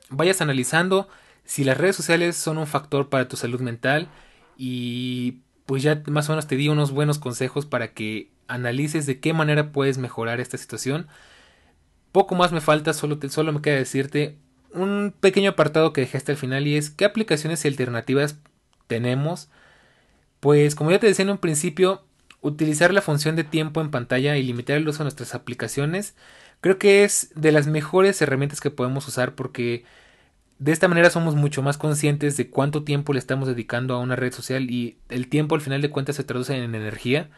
vayas 0.08 0.40
analizando 0.40 1.08
si 1.44 1.64
las 1.64 1.76
redes 1.76 1.96
sociales 1.96 2.36
son 2.36 2.58
un 2.58 2.66
factor 2.66 3.08
para 3.08 3.28
tu 3.28 3.36
salud 3.36 3.60
mental 3.60 4.08
y 4.56 5.38
pues 5.66 5.82
ya 5.82 6.02
más 6.06 6.28
o 6.28 6.32
menos 6.32 6.46
te 6.46 6.56
di 6.56 6.68
unos 6.68 6.92
buenos 6.92 7.18
consejos 7.18 7.66
para 7.66 7.92
que 7.92 8.30
analices 8.48 9.06
de 9.06 9.20
qué 9.20 9.32
manera 9.32 9.72
puedes 9.72 9.98
mejorar 9.98 10.40
esta 10.40 10.58
situación. 10.58 11.08
Poco 12.12 12.34
más 12.34 12.52
me 12.52 12.60
falta, 12.60 12.92
solo, 12.92 13.18
solo 13.28 13.52
me 13.52 13.62
queda 13.62 13.76
decirte 13.76 14.36
un 14.72 15.14
pequeño 15.18 15.50
apartado 15.50 15.92
que 15.92 16.02
dejaste 16.02 16.32
al 16.32 16.38
final 16.38 16.66
y 16.66 16.76
es 16.76 16.90
qué 16.90 17.04
aplicaciones 17.04 17.64
y 17.64 17.68
alternativas 17.68 18.38
tenemos. 18.86 19.48
Pues 20.40 20.74
como 20.74 20.90
ya 20.90 20.98
te 20.98 21.06
decía 21.06 21.24
en 21.24 21.30
un 21.30 21.38
principio, 21.38 22.04
utilizar 22.40 22.92
la 22.92 23.02
función 23.02 23.36
de 23.36 23.44
tiempo 23.44 23.80
en 23.80 23.90
pantalla 23.90 24.36
y 24.36 24.42
limitar 24.42 24.76
el 24.76 24.88
uso 24.88 24.98
de 24.98 25.04
nuestras 25.04 25.34
aplicaciones 25.34 26.14
creo 26.62 26.78
que 26.78 27.04
es 27.04 27.30
de 27.34 27.52
las 27.52 27.66
mejores 27.66 28.22
herramientas 28.22 28.62
que 28.62 28.70
podemos 28.70 29.06
usar 29.06 29.34
porque 29.34 29.84
de 30.62 30.70
esta 30.70 30.86
manera 30.86 31.10
somos 31.10 31.34
mucho 31.34 31.60
más 31.60 31.76
conscientes 31.76 32.36
de 32.36 32.48
cuánto 32.48 32.84
tiempo 32.84 33.12
le 33.12 33.18
estamos 33.18 33.48
dedicando 33.48 33.94
a 33.94 33.98
una 33.98 34.14
red 34.14 34.32
social 34.32 34.70
y 34.70 34.96
el 35.08 35.26
tiempo 35.28 35.56
al 35.56 35.60
final 35.60 35.82
de 35.82 35.90
cuentas 35.90 36.14
se 36.14 36.22
traduce 36.22 36.56
en 36.56 36.76
energía. 36.76 37.30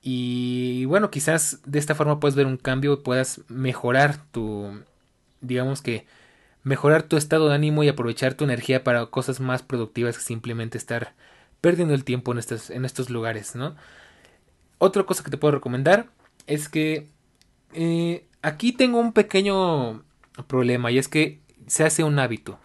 Y 0.00 0.86
bueno, 0.86 1.10
quizás 1.10 1.60
de 1.66 1.78
esta 1.78 1.94
forma 1.94 2.20
puedes 2.20 2.34
ver 2.34 2.46
un 2.46 2.56
cambio 2.56 2.94
y 2.94 2.96
puedas 2.96 3.42
mejorar 3.48 4.16
tu, 4.32 4.80
digamos 5.42 5.82
que, 5.82 6.06
mejorar 6.62 7.02
tu 7.02 7.18
estado 7.18 7.50
de 7.50 7.54
ánimo 7.54 7.84
y 7.84 7.88
aprovechar 7.88 8.32
tu 8.32 8.44
energía 8.44 8.82
para 8.82 9.04
cosas 9.06 9.38
más 9.40 9.62
productivas 9.62 10.16
que 10.16 10.24
simplemente 10.24 10.78
estar 10.78 11.12
perdiendo 11.60 11.92
el 11.92 12.04
tiempo 12.04 12.32
en 12.32 12.38
estos, 12.38 12.70
en 12.70 12.86
estos 12.86 13.10
lugares, 13.10 13.54
¿no? 13.56 13.76
Otra 14.78 15.02
cosa 15.04 15.22
que 15.22 15.30
te 15.30 15.36
puedo 15.36 15.52
recomendar 15.52 16.06
es 16.46 16.70
que 16.70 17.08
eh, 17.74 18.24
aquí 18.40 18.72
tengo 18.72 18.98
un 19.00 19.12
pequeño 19.12 20.02
problema 20.46 20.90
y 20.90 20.98
es 20.98 21.08
que 21.08 21.41
se 21.72 21.84
hace 21.84 22.04
un 22.04 22.18
hábito. 22.18 22.58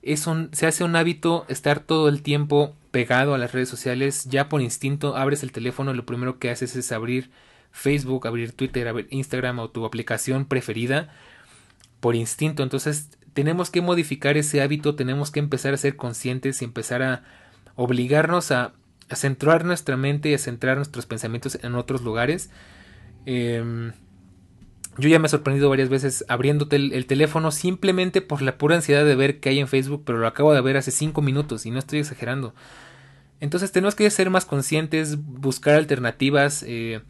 Es 0.00 0.28
un, 0.28 0.50
se 0.52 0.68
hace 0.68 0.84
un 0.84 0.94
hábito 0.94 1.44
estar 1.48 1.80
todo 1.80 2.08
el 2.08 2.22
tiempo 2.22 2.76
pegado 2.92 3.34
a 3.34 3.38
las 3.38 3.50
redes 3.50 3.68
sociales, 3.68 4.26
ya 4.30 4.48
por 4.48 4.62
instinto 4.62 5.16
abres 5.16 5.42
el 5.42 5.50
teléfono 5.50 5.92
lo 5.92 6.06
primero 6.06 6.38
que 6.38 6.50
haces 6.50 6.76
es 6.76 6.92
abrir 6.92 7.32
Facebook, 7.72 8.28
abrir 8.28 8.52
Twitter, 8.52 8.86
abrir 8.86 9.08
Instagram 9.10 9.58
o 9.58 9.70
tu 9.70 9.84
aplicación 9.84 10.44
preferida 10.44 11.12
por 11.98 12.14
instinto. 12.14 12.62
Entonces 12.62 13.10
tenemos 13.32 13.70
que 13.70 13.80
modificar 13.80 14.36
ese 14.36 14.62
hábito, 14.62 14.94
tenemos 14.94 15.32
que 15.32 15.40
empezar 15.40 15.74
a 15.74 15.78
ser 15.78 15.96
conscientes 15.96 16.62
y 16.62 16.64
empezar 16.64 17.02
a 17.02 17.24
obligarnos 17.74 18.52
a, 18.52 18.74
centrar 19.10 19.64
nuestra 19.64 19.96
mente 19.96 20.28
y 20.28 20.34
a 20.34 20.38
centrar 20.38 20.76
nuestros 20.76 21.06
pensamientos 21.06 21.58
en 21.60 21.74
otros 21.74 22.02
lugares. 22.02 22.50
Em, 23.26 23.92
yo 24.98 25.08
ya 25.08 25.18
me 25.18 25.26
he 25.26 25.30
sorprendido 25.30 25.68
varias 25.68 25.88
veces 25.88 26.24
abriéndote 26.28 26.76
el, 26.76 27.06
teléfono 27.06 27.50
simplemente 27.50 28.20
por 28.20 28.42
la 28.42 28.58
pura 28.58 28.76
ansiedad 28.76 29.04
de 29.04 29.16
ver 29.16 29.40
qué 29.40 29.50
hay 29.50 29.60
en 29.60 29.68
Facebook, 29.68 30.02
pero 30.04 30.18
lo 30.18 30.26
acabo 30.26 30.54
de 30.54 30.60
ver 30.60 30.76
hace 30.76 30.90
5 30.90 31.20
minutos 31.22 31.66
y 31.66 31.70
no 31.70 31.78
estoy 31.78 32.00
exagerando. 32.00 32.54
Entonces 33.40 33.72
tenemos 33.72 33.94
que 33.94 34.08
ser 34.10 34.30
más 34.30 34.44
conscientes, 34.44 35.18
buscar 35.24 35.74
alternativas, 35.74 36.64
eh, 36.66 37.00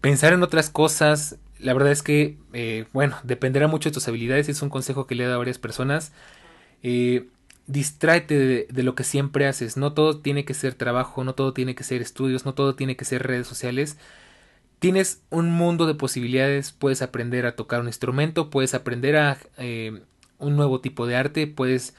pensar 0.00 0.32
en 0.32 0.42
otras 0.42 0.70
cosas. 0.70 1.38
La 1.58 1.74
verdad 1.74 1.92
es 1.92 2.02
que, 2.02 2.38
eh, 2.52 2.86
bueno, 2.92 3.16
dependerá 3.24 3.66
mucho 3.66 3.90
de 3.90 3.94
tus 3.94 4.08
habilidades 4.08 4.48
es 4.48 4.62
un 4.62 4.70
consejo 4.70 5.06
que 5.06 5.14
le 5.14 5.24
he 5.24 5.26
dado 5.26 5.36
a 5.36 5.38
varias 5.38 5.58
personas. 5.58 6.12
Eh, 6.82 7.28
distráete 7.66 8.66
de, 8.70 8.82
lo 8.82 8.94
que 8.94 9.04
siempre 9.04 9.46
haces. 9.46 9.76
No 9.76 9.92
todo 9.92 10.20
tiene 10.20 10.44
que 10.44 10.54
ser 10.54 10.74
trabajo, 10.74 11.24
no 11.24 11.34
todo 11.34 11.52
tiene 11.52 11.74
que 11.74 11.84
ser 11.84 12.02
estudios, 12.02 12.44
no 12.44 12.54
todo 12.54 12.74
tiene 12.74 12.96
que 12.96 13.04
ser 13.04 13.26
redes 13.26 13.46
sociales 13.46 13.98
tienes 14.80 15.22
un 15.30 15.52
mundo 15.52 15.86
de 15.86 15.94
posibilidades, 15.94 16.72
puedes 16.72 17.02
aprender 17.02 17.46
a 17.46 17.54
tocar 17.54 17.80
un 17.80 17.86
instrumento, 17.86 18.50
puedes 18.50 18.74
aprender 18.74 19.16
a 19.16 19.38
eh, 19.58 20.02
un 20.38 20.56
nuevo 20.56 20.80
tipo 20.80 21.06
de 21.06 21.16
arte, 21.16 21.46
puedes 21.46 21.94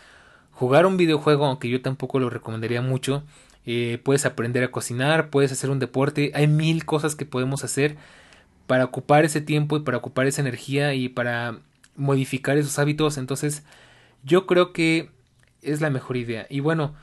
jugar 0.51 0.85
un 0.85 0.97
videojuego, 0.97 1.45
aunque 1.45 1.69
yo 1.69 1.81
tampoco 1.81 2.19
lo 2.19 2.29
recomendaría 2.29 2.81
mucho, 2.81 3.23
eh, 3.67 3.99
puedes 4.03 4.25
aprender 4.25 4.63
a 4.63 4.71
cocinar, 4.71 5.29
puedes 5.29 5.51
hacer 5.51 5.69
un 5.69 5.77
deporte, 5.79 6.31
hay 6.33 6.47
mil 6.47 6.83
cosas 6.83 7.15
que 7.15 7.25
podemos 7.25 7.63
hacer 7.63 7.97
para 8.65 8.85
ocupar 8.85 9.25
ese 9.25 9.41
tiempo 9.41 9.77
y 9.77 9.81
para 9.81 9.97
ocupar 9.97 10.25
esa 10.25 10.41
energía 10.41 10.95
y 10.95 11.07
para 11.07 11.59
modificar 11.95 12.57
esos 12.57 12.79
hábitos, 12.79 13.17
entonces 13.17 13.63
yo 14.23 14.47
creo 14.47 14.73
que 14.73 15.11
es 15.61 15.81
la 15.81 15.91
mejor 15.91 16.17
idea. 16.17 16.47
Y 16.49 16.61
bueno, 16.61 16.95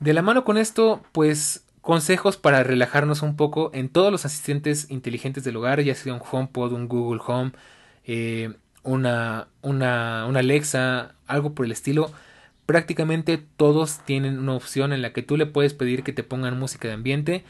de 0.00 0.14
la 0.14 0.22
mano 0.22 0.44
con 0.44 0.56
esto, 0.56 1.02
pues 1.12 1.65
consejos 1.86 2.36
para 2.36 2.64
relajarnos 2.64 3.22
un 3.22 3.36
poco 3.36 3.70
en 3.72 3.88
todos 3.88 4.10
los 4.10 4.24
asistentes 4.24 4.90
inteligentes 4.90 5.44
del 5.44 5.54
hogar, 5.54 5.80
ya 5.82 5.94
sea 5.94 6.14
un 6.14 6.20
HomePod, 6.20 6.72
un 6.72 6.88
Google 6.88 7.20
Home, 7.24 7.52
eh, 8.04 8.54
una, 8.82 9.46
una, 9.62 10.26
una 10.26 10.40
Alexa, 10.40 11.14
algo 11.28 11.54
por 11.54 11.64
el 11.64 11.70
estilo. 11.70 12.10
Prácticamente 12.66 13.40
todos 13.56 14.00
tienen 14.04 14.40
una 14.40 14.54
opción 14.54 14.92
en 14.92 15.00
la 15.00 15.12
que 15.12 15.22
tú 15.22 15.36
le 15.36 15.46
puedes 15.46 15.74
pedir 15.74 16.02
que 16.02 16.12
te 16.12 16.24
pongan 16.24 16.58
música 16.58 16.88
de 16.88 16.94
ambiente 16.94 17.44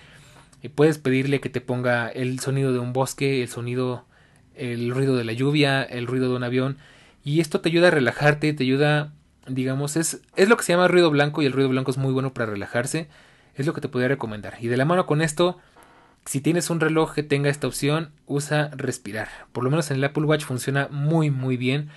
y 0.62 0.68
puedes 0.68 0.98
pedirle 0.98 1.40
que 1.40 1.48
te 1.48 1.62
ponga 1.62 2.06
el 2.08 2.38
sonido 2.38 2.74
de 2.74 2.78
un 2.78 2.92
bosque, 2.92 3.40
el 3.40 3.48
sonido, 3.48 4.04
el 4.54 4.90
ruido 4.90 5.16
de 5.16 5.24
la 5.24 5.32
lluvia, 5.32 5.82
el 5.82 6.06
ruido 6.06 6.28
de 6.28 6.36
un 6.36 6.44
avión 6.44 6.76
y 7.24 7.40
esto 7.40 7.62
te 7.62 7.70
ayuda 7.70 7.88
a 7.88 7.92
relajarte, 7.92 8.52
te 8.52 8.64
ayuda, 8.64 9.14
digamos, 9.48 9.96
es, 9.96 10.20
es 10.36 10.50
lo 10.50 10.58
que 10.58 10.64
se 10.64 10.74
llama 10.74 10.88
ruido 10.88 11.10
blanco 11.10 11.40
y 11.40 11.46
el 11.46 11.52
ruido 11.52 11.70
blanco 11.70 11.90
es 11.90 11.96
muy 11.96 12.12
bueno 12.12 12.34
para 12.34 12.50
relajarse 12.50 13.08
es 13.56 13.66
lo 13.66 13.72
que 13.72 13.80
te 13.80 13.88
podría 13.88 14.08
recomendar. 14.08 14.56
Y 14.60 14.68
de 14.68 14.76
la 14.76 14.84
mano 14.84 15.06
con 15.06 15.22
esto, 15.22 15.58
si 16.24 16.40
tienes 16.40 16.70
un 16.70 16.80
reloj 16.80 17.14
que 17.14 17.22
tenga 17.22 17.50
esta 17.50 17.66
opción, 17.66 18.10
usa 18.26 18.70
respirar. 18.74 19.28
Por 19.52 19.64
lo 19.64 19.70
menos 19.70 19.90
en 19.90 19.98
el 19.98 20.04
Apple 20.04 20.24
Watch 20.24 20.44
funciona 20.44 20.88
muy 20.90 21.30
muy 21.30 21.56
bien. 21.56 21.88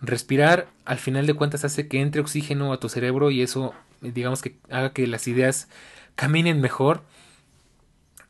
Respirar 0.00 0.68
al 0.84 0.98
final 0.98 1.26
de 1.26 1.34
cuentas 1.34 1.64
hace 1.64 1.88
que 1.88 2.00
entre 2.00 2.20
oxígeno 2.20 2.72
a 2.72 2.80
tu 2.80 2.88
cerebro 2.88 3.30
y 3.30 3.42
eso 3.42 3.74
digamos 4.00 4.42
que 4.42 4.56
haga 4.70 4.92
que 4.92 5.06
las 5.06 5.26
ideas 5.28 5.68
caminen 6.14 6.60
mejor. 6.60 7.02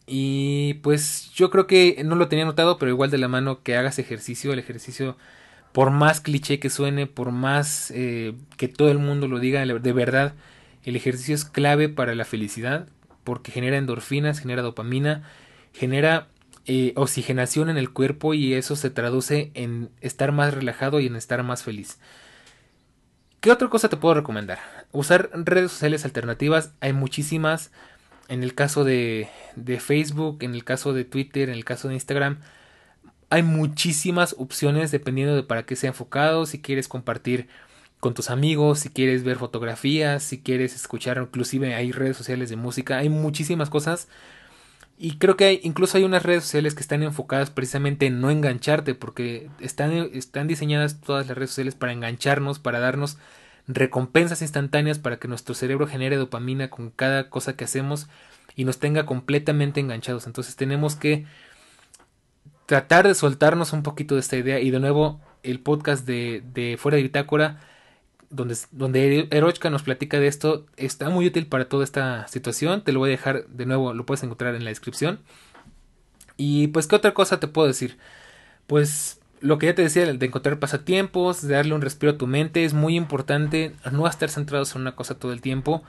Y 0.06 0.74
pues 0.82 1.30
yo 1.34 1.50
creo 1.50 1.66
que 1.66 2.02
no 2.04 2.16
lo 2.16 2.28
tenía 2.28 2.46
notado, 2.46 2.78
pero 2.78 2.90
igual 2.90 3.10
de 3.10 3.18
la 3.18 3.28
mano 3.28 3.62
que 3.62 3.76
hagas 3.76 3.98
ejercicio, 3.98 4.52
el 4.52 4.58
ejercicio 4.58 5.16
por 5.72 5.90
más 5.90 6.20
cliché 6.20 6.58
que 6.58 6.70
suene, 6.70 7.06
por 7.06 7.30
más 7.30 7.92
eh, 7.94 8.34
que 8.56 8.68
todo 8.68 8.90
el 8.90 8.98
mundo 8.98 9.28
lo 9.28 9.38
diga, 9.38 9.64
de 9.64 9.92
verdad 9.92 10.34
el 10.88 10.96
ejercicio 10.96 11.34
es 11.34 11.44
clave 11.44 11.88
para 11.88 12.14
la 12.14 12.24
felicidad 12.24 12.88
porque 13.24 13.52
genera 13.52 13.76
endorfinas, 13.76 14.38
genera 14.38 14.62
dopamina, 14.62 15.22
genera 15.74 16.28
eh, 16.64 16.94
oxigenación 16.96 17.68
en 17.68 17.76
el 17.76 17.92
cuerpo 17.92 18.32
y 18.32 18.54
eso 18.54 18.74
se 18.74 18.88
traduce 18.88 19.50
en 19.52 19.90
estar 20.00 20.32
más 20.32 20.54
relajado 20.54 20.98
y 20.98 21.06
en 21.06 21.16
estar 21.16 21.42
más 21.42 21.62
feliz. 21.62 21.98
¿Qué 23.40 23.50
otra 23.50 23.68
cosa 23.68 23.88
te 23.88 23.98
puedo 23.98 24.14
recomendar? 24.14 24.58
Usar 24.90 25.30
redes 25.32 25.72
sociales 25.72 26.06
alternativas, 26.06 26.72
hay 26.80 26.94
muchísimas. 26.94 27.70
En 28.28 28.42
el 28.42 28.54
caso 28.54 28.84
de, 28.84 29.28
de 29.56 29.80
Facebook, 29.80 30.38
en 30.40 30.54
el 30.54 30.64
caso 30.64 30.92
de 30.92 31.04
Twitter, 31.04 31.48
en 31.48 31.54
el 31.54 31.64
caso 31.64 31.88
de 31.88 31.94
Instagram, 31.94 32.40
hay 33.30 33.42
muchísimas 33.42 34.34
opciones 34.38 34.90
dependiendo 34.90 35.36
de 35.36 35.42
para 35.42 35.64
qué 35.64 35.76
sea 35.76 35.88
enfocado. 35.88 36.46
Si 36.46 36.60
quieres 36.60 36.88
compartir 36.88 37.48
con 38.00 38.14
tus 38.14 38.30
amigos, 38.30 38.80
si 38.80 38.90
quieres 38.90 39.24
ver 39.24 39.36
fotografías, 39.38 40.22
si 40.22 40.40
quieres 40.40 40.74
escuchar, 40.74 41.18
inclusive 41.18 41.74
hay 41.74 41.92
redes 41.92 42.16
sociales 42.16 42.48
de 42.48 42.56
música, 42.56 42.98
hay 42.98 43.08
muchísimas 43.08 43.70
cosas. 43.70 44.08
Y 44.96 45.18
creo 45.18 45.36
que 45.36 45.44
hay, 45.44 45.60
incluso 45.62 45.96
hay 45.96 46.04
unas 46.04 46.24
redes 46.24 46.42
sociales 46.44 46.74
que 46.74 46.80
están 46.80 47.02
enfocadas 47.02 47.50
precisamente 47.50 48.06
en 48.06 48.20
no 48.20 48.30
engancharte, 48.30 48.94
porque 48.94 49.48
están, 49.60 49.92
están 50.12 50.48
diseñadas 50.48 51.00
todas 51.00 51.26
las 51.28 51.36
redes 51.36 51.50
sociales 51.50 51.74
para 51.74 51.92
engancharnos, 51.92 52.58
para 52.58 52.80
darnos 52.80 53.18
recompensas 53.68 54.42
instantáneas, 54.42 54.98
para 54.98 55.18
que 55.18 55.28
nuestro 55.28 55.54
cerebro 55.54 55.86
genere 55.86 56.16
dopamina 56.16 56.70
con 56.70 56.90
cada 56.90 57.30
cosa 57.30 57.56
que 57.56 57.64
hacemos 57.64 58.08
y 58.56 58.64
nos 58.64 58.78
tenga 58.78 59.06
completamente 59.06 59.80
enganchados. 59.80 60.26
Entonces 60.26 60.56
tenemos 60.56 60.96
que 60.96 61.26
tratar 62.66 63.06
de 63.06 63.14
soltarnos 63.14 63.72
un 63.72 63.82
poquito 63.82 64.14
de 64.14 64.20
esta 64.20 64.36
idea 64.36 64.60
y 64.60 64.70
de 64.70 64.80
nuevo 64.80 65.20
el 65.42 65.60
podcast 65.60 66.06
de, 66.06 66.42
de 66.52 66.76
Fuera 66.76 66.96
de 66.96 67.02
Bitácora 67.02 67.60
donde, 68.30 68.56
donde 68.72 69.28
Erochka 69.30 69.70
nos 69.70 69.82
platica 69.82 70.20
de 70.20 70.26
esto, 70.26 70.66
está 70.76 71.10
muy 71.10 71.26
útil 71.26 71.46
para 71.46 71.68
toda 71.68 71.84
esta 71.84 72.26
situación. 72.28 72.82
Te 72.82 72.92
lo 72.92 73.00
voy 73.00 73.10
a 73.10 73.12
dejar 73.12 73.46
de 73.48 73.66
nuevo, 73.66 73.94
lo 73.94 74.06
puedes 74.06 74.22
encontrar 74.22 74.54
en 74.54 74.64
la 74.64 74.70
descripción. 74.70 75.20
Y 76.36 76.68
pues, 76.68 76.86
¿qué 76.86 76.96
otra 76.96 77.14
cosa 77.14 77.40
te 77.40 77.48
puedo 77.48 77.66
decir? 77.66 77.98
Pues 78.66 79.20
lo 79.40 79.58
que 79.58 79.66
ya 79.66 79.74
te 79.74 79.82
decía, 79.82 80.12
de 80.12 80.26
encontrar 80.26 80.58
pasatiempos, 80.58 81.42
de 81.46 81.54
darle 81.54 81.74
un 81.74 81.80
respiro 81.82 82.12
a 82.12 82.18
tu 82.18 82.26
mente, 82.26 82.64
es 82.64 82.74
muy 82.74 82.96
importante 82.96 83.74
no 83.92 84.06
estar 84.06 84.30
centrados 84.30 84.74
en 84.74 84.82
una 84.82 84.96
cosa 84.96 85.18
todo 85.18 85.32
el 85.32 85.40
tiempo. 85.40 85.82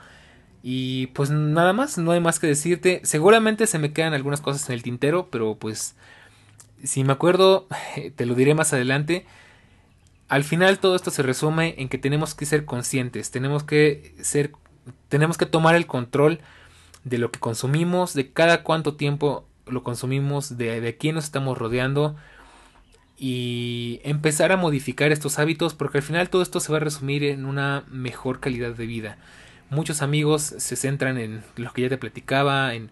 Y 0.61 1.07
pues 1.07 1.29
nada 1.29 1.73
más, 1.73 1.97
no 1.97 2.11
hay 2.11 2.19
más 2.19 2.39
que 2.39 2.47
decirte. 2.47 3.01
Seguramente 3.03 3.67
se 3.67 3.79
me 3.79 3.93
quedan 3.93 4.13
algunas 4.13 4.41
cosas 4.41 4.67
en 4.69 4.75
el 4.75 4.83
tintero, 4.83 5.29
pero 5.31 5.55
pues 5.55 5.95
si 6.83 7.03
me 7.03 7.13
acuerdo, 7.13 7.67
te 8.15 8.25
lo 8.25 8.35
diré 8.35 8.55
más 8.55 8.73
adelante. 8.73 9.25
Al 10.29 10.43
final 10.43 10.79
todo 10.79 10.95
esto 10.95 11.11
se 11.11 11.23
resume 11.23 11.75
en 11.79 11.89
que 11.89 11.97
tenemos 11.97 12.35
que 12.35 12.45
ser 12.45 12.63
conscientes, 12.63 13.31
tenemos 13.31 13.63
que 13.63 14.15
ser 14.21 14.53
tenemos 15.09 15.37
que 15.37 15.45
tomar 15.45 15.75
el 15.75 15.87
control 15.87 16.39
de 17.03 17.17
lo 17.17 17.31
que 17.31 17.39
consumimos, 17.39 18.13
de 18.13 18.31
cada 18.31 18.63
cuánto 18.63 18.95
tiempo 18.95 19.45
lo 19.67 19.83
consumimos, 19.83 20.57
de, 20.57 20.81
de 20.81 20.97
quién 20.97 21.15
nos 21.15 21.25
estamos 21.25 21.57
rodeando 21.57 22.15
y 23.17 23.99
empezar 24.03 24.51
a 24.51 24.57
modificar 24.57 25.11
estos 25.11 25.39
hábitos 25.39 25.73
porque 25.73 25.97
al 25.97 26.03
final 26.03 26.29
todo 26.29 26.41
esto 26.41 26.59
se 26.59 26.71
va 26.71 26.77
a 26.77 26.81
resumir 26.81 27.23
en 27.23 27.45
una 27.45 27.83
mejor 27.89 28.39
calidad 28.39 28.73
de 28.73 28.85
vida. 28.85 29.17
Muchos 29.69 30.01
amigos 30.01 30.41
se 30.41 30.75
centran 30.75 31.17
en 31.17 31.43
lo 31.55 31.71
que 31.73 31.83
ya 31.83 31.89
te 31.89 31.97
platicaba, 31.97 32.73
en, 32.73 32.91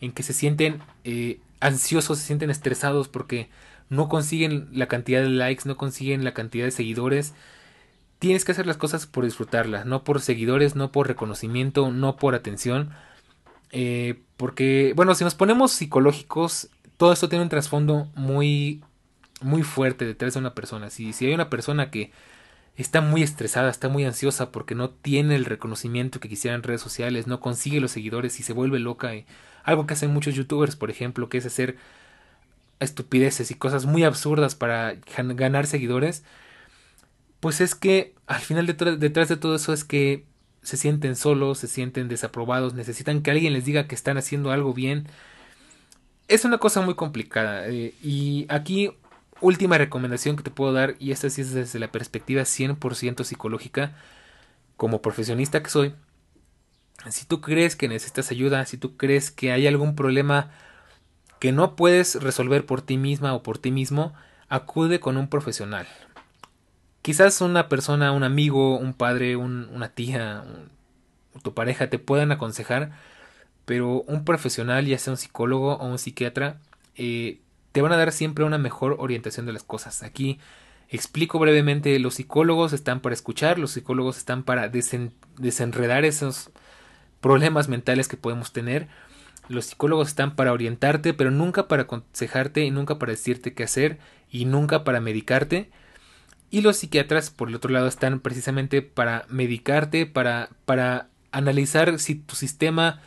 en 0.00 0.12
que 0.12 0.22
se 0.22 0.32
sienten 0.32 0.80
eh, 1.04 1.40
ansiosos, 1.60 2.18
se 2.18 2.26
sienten 2.26 2.50
estresados 2.50 3.08
porque 3.08 3.48
no 3.90 4.08
consiguen 4.08 4.68
la 4.72 4.86
cantidad 4.86 5.22
de 5.22 5.28
likes, 5.30 5.62
no 5.66 5.76
consiguen 5.76 6.24
la 6.24 6.34
cantidad 6.34 6.64
de 6.64 6.70
seguidores. 6.70 7.34
Tienes 8.18 8.44
que 8.44 8.52
hacer 8.52 8.66
las 8.66 8.76
cosas 8.76 9.06
por 9.06 9.24
disfrutarlas, 9.24 9.86
no 9.86 10.04
por 10.04 10.20
seguidores, 10.20 10.76
no 10.76 10.92
por 10.92 11.08
reconocimiento, 11.08 11.90
no 11.90 12.16
por 12.16 12.34
atención. 12.34 12.90
Eh, 13.70 14.20
porque, 14.36 14.92
bueno, 14.96 15.14
si 15.14 15.24
nos 15.24 15.34
ponemos 15.34 15.72
psicológicos, 15.72 16.68
todo 16.96 17.12
esto 17.12 17.28
tiene 17.28 17.44
un 17.44 17.48
trasfondo 17.48 18.08
muy, 18.14 18.82
muy 19.40 19.62
fuerte 19.62 20.04
detrás 20.04 20.34
de 20.34 20.40
una 20.40 20.54
persona. 20.54 20.90
Si, 20.90 21.12
si 21.12 21.26
hay 21.26 21.34
una 21.34 21.50
persona 21.50 21.90
que 21.90 22.12
está 22.76 23.00
muy 23.00 23.22
estresada, 23.22 23.70
está 23.70 23.88
muy 23.88 24.04
ansiosa 24.04 24.52
porque 24.52 24.74
no 24.74 24.90
tiene 24.90 25.36
el 25.36 25.44
reconocimiento 25.44 26.20
que 26.20 26.28
quisiera 26.28 26.54
en 26.54 26.62
redes 26.62 26.80
sociales, 26.80 27.26
no 27.26 27.40
consigue 27.40 27.80
los 27.80 27.90
seguidores 27.90 28.38
y 28.40 28.42
se 28.42 28.52
vuelve 28.52 28.78
loca. 28.78 29.14
Y 29.14 29.26
algo 29.64 29.86
que 29.86 29.94
hacen 29.94 30.12
muchos 30.12 30.34
youtubers, 30.34 30.76
por 30.76 30.90
ejemplo, 30.90 31.28
que 31.28 31.38
es 31.38 31.46
hacer 31.46 31.76
estupideces 32.80 33.50
y 33.50 33.54
cosas 33.54 33.86
muy 33.86 34.04
absurdas 34.04 34.54
para 34.54 34.96
ganar 35.16 35.66
seguidores, 35.66 36.24
pues 37.40 37.60
es 37.60 37.74
que 37.74 38.14
al 38.26 38.40
final 38.40 38.66
detrás, 38.66 39.28
de 39.28 39.36
todo 39.36 39.54
eso 39.56 39.72
es 39.72 39.84
que 39.84 40.26
se 40.62 40.76
sienten 40.76 41.16
solos, 41.16 41.58
se 41.58 41.68
sienten 41.68 42.08
desaprobados, 42.08 42.74
necesitan 42.74 43.22
que 43.22 43.30
alguien 43.30 43.52
les 43.52 43.64
diga 43.64 43.86
que 43.86 43.94
están 43.94 44.18
haciendo 44.18 44.50
algo 44.50 44.74
bien. 44.74 45.08
Es 46.26 46.44
una 46.44 46.58
cosa 46.58 46.80
muy 46.82 46.94
complicada. 46.94 47.68
Eh, 47.68 47.94
y 48.02 48.46
aquí, 48.50 48.90
última 49.40 49.78
recomendación 49.78 50.36
que 50.36 50.42
te 50.42 50.50
puedo 50.50 50.72
dar, 50.72 50.96
y 50.98 51.12
esta 51.12 51.30
sí 51.30 51.40
es 51.40 51.54
desde 51.54 51.78
la 51.78 51.90
perspectiva 51.90 52.42
100% 52.42 53.24
psicológica, 53.24 53.96
como 54.76 55.00
profesionista 55.00 55.62
que 55.62 55.70
soy. 55.70 55.94
Si 57.08 57.24
tú 57.24 57.40
crees 57.40 57.76
que 57.76 57.88
necesitas 57.88 58.30
ayuda, 58.30 58.66
si 58.66 58.76
tú 58.76 58.96
crees 58.96 59.30
que 59.30 59.52
hay 59.52 59.66
algún 59.66 59.94
problema 59.94 60.50
que 61.38 61.52
no 61.52 61.76
puedes 61.76 62.16
resolver 62.16 62.66
por 62.66 62.82
ti 62.82 62.96
misma 62.96 63.34
o 63.34 63.42
por 63.42 63.58
ti 63.58 63.70
mismo, 63.70 64.12
acude 64.48 65.00
con 65.00 65.16
un 65.16 65.28
profesional. 65.28 65.86
Quizás 67.02 67.40
una 67.40 67.68
persona, 67.68 68.12
un 68.12 68.24
amigo, 68.24 68.76
un 68.76 68.92
padre, 68.92 69.36
una 69.36 69.88
tía, 69.90 70.44
tu 71.42 71.54
pareja 71.54 71.88
te 71.88 71.98
puedan 71.98 72.32
aconsejar, 72.32 72.92
pero 73.64 74.02
un 74.02 74.24
profesional, 74.24 74.86
ya 74.86 74.98
sea 74.98 75.12
un 75.12 75.16
psicólogo 75.16 75.74
o 75.74 75.86
un 75.86 75.98
psiquiatra, 75.98 76.58
eh, 76.96 77.40
te 77.72 77.82
van 77.82 77.92
a 77.92 77.96
dar 77.96 78.12
siempre 78.12 78.44
una 78.44 78.58
mejor 78.58 78.96
orientación 78.98 79.46
de 79.46 79.52
las 79.52 79.62
cosas. 79.62 80.02
Aquí 80.02 80.38
explico 80.88 81.38
brevemente, 81.38 81.98
los 81.98 82.14
psicólogos 82.14 82.72
están 82.72 83.00
para 83.00 83.14
escuchar, 83.14 83.58
los 83.58 83.72
psicólogos 83.72 84.16
están 84.16 84.42
para 84.42 84.68
desenredar 84.68 86.04
esos 86.04 86.50
problemas 87.20 87.68
mentales 87.68 88.08
que 88.08 88.16
podemos 88.16 88.52
tener 88.52 88.88
los 89.48 89.66
psicólogos 89.66 90.08
están 90.08 90.36
para 90.36 90.52
orientarte, 90.52 91.14
pero 91.14 91.30
nunca 91.30 91.68
para 91.68 91.82
aconsejarte 91.82 92.64
y 92.64 92.70
nunca 92.70 92.98
para 92.98 93.12
decirte 93.12 93.54
qué 93.54 93.64
hacer 93.64 93.98
y 94.30 94.44
nunca 94.44 94.84
para 94.84 95.00
medicarte. 95.00 95.70
Y 96.50 96.62
los 96.62 96.76
psiquiatras, 96.78 97.30
por 97.30 97.48
el 97.48 97.54
otro 97.54 97.70
lado, 97.70 97.86
están 97.86 98.20
precisamente 98.20 98.82
para 98.82 99.26
medicarte, 99.28 100.06
para, 100.06 100.48
para 100.64 101.08
analizar 101.30 101.98
si 101.98 102.14
tu 102.14 102.34
sistema 102.34 103.00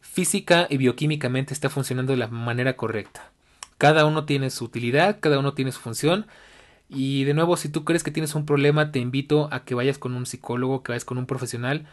física 0.00 0.66
y 0.68 0.78
bioquímicamente 0.78 1.54
está 1.54 1.70
funcionando 1.70 2.12
de 2.12 2.18
la 2.18 2.28
manera 2.28 2.76
correcta. 2.76 3.30
Cada 3.76 4.04
uno 4.04 4.24
tiene 4.24 4.50
su 4.50 4.64
utilidad, 4.64 5.18
cada 5.20 5.38
uno 5.38 5.54
tiene 5.54 5.70
su 5.70 5.80
función. 5.80 6.26
Y 6.88 7.24
de 7.24 7.34
nuevo, 7.34 7.56
si 7.56 7.68
tú 7.68 7.84
crees 7.84 8.02
que 8.02 8.10
tienes 8.10 8.34
un 8.34 8.46
problema, 8.46 8.90
te 8.90 8.98
invito 8.98 9.48
a 9.52 9.64
que 9.64 9.74
vayas 9.74 9.98
con 9.98 10.14
un 10.14 10.26
psicólogo, 10.26 10.82
que 10.82 10.92
vayas 10.92 11.04
con 11.04 11.18
un 11.18 11.26
profesional. 11.26 11.86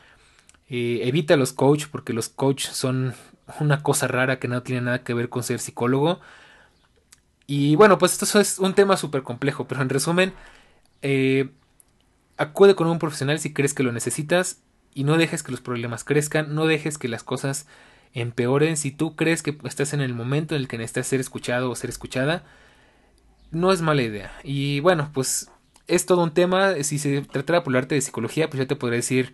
Eh, 0.67 1.01
evita 1.03 1.35
los 1.37 1.53
coach 1.53 1.85
porque 1.91 2.13
los 2.13 2.29
coach 2.29 2.65
son 2.67 3.13
una 3.59 3.83
cosa 3.83 4.07
rara 4.07 4.39
que 4.39 4.47
no 4.47 4.63
tiene 4.63 4.81
nada 4.81 5.03
que 5.03 5.13
ver 5.13 5.29
con 5.29 5.43
ser 5.43 5.59
psicólogo. 5.59 6.19
Y 7.47 7.75
bueno, 7.75 7.97
pues 7.97 8.13
esto 8.19 8.39
es 8.39 8.59
un 8.59 8.73
tema 8.73 8.97
súper 8.97 9.23
complejo, 9.23 9.67
pero 9.67 9.81
en 9.81 9.89
resumen, 9.89 10.33
eh, 11.01 11.49
acude 12.37 12.75
con 12.75 12.87
un 12.87 12.99
profesional 12.99 13.39
si 13.39 13.53
crees 13.53 13.73
que 13.73 13.83
lo 13.83 13.91
necesitas 13.91 14.61
y 14.93 15.03
no 15.03 15.17
dejes 15.17 15.43
que 15.43 15.51
los 15.51 15.61
problemas 15.61 16.03
crezcan, 16.03 16.55
no 16.55 16.65
dejes 16.65 16.97
que 16.97 17.07
las 17.07 17.23
cosas 17.23 17.67
empeoren. 18.13 18.77
Si 18.77 18.91
tú 18.91 19.15
crees 19.15 19.43
que 19.43 19.57
estás 19.65 19.93
en 19.93 20.01
el 20.01 20.13
momento 20.13 20.55
en 20.55 20.61
el 20.61 20.67
que 20.67 20.77
necesitas 20.77 21.07
ser 21.07 21.19
escuchado 21.19 21.69
o 21.69 21.75
ser 21.75 21.89
escuchada, 21.89 22.43
no 23.51 23.71
es 23.71 23.81
mala 23.81 24.01
idea. 24.01 24.31
Y 24.43 24.79
bueno, 24.79 25.11
pues 25.13 25.51
es 25.87 26.05
todo 26.05 26.23
un 26.23 26.33
tema. 26.33 26.75
Si 26.83 26.97
se 26.97 27.21
tratara 27.21 27.63
por 27.63 27.75
arte 27.77 27.95
de 27.95 28.01
psicología, 28.01 28.49
pues 28.49 28.59
ya 28.59 28.67
te 28.67 28.75
podría 28.75 28.97
decir 28.97 29.33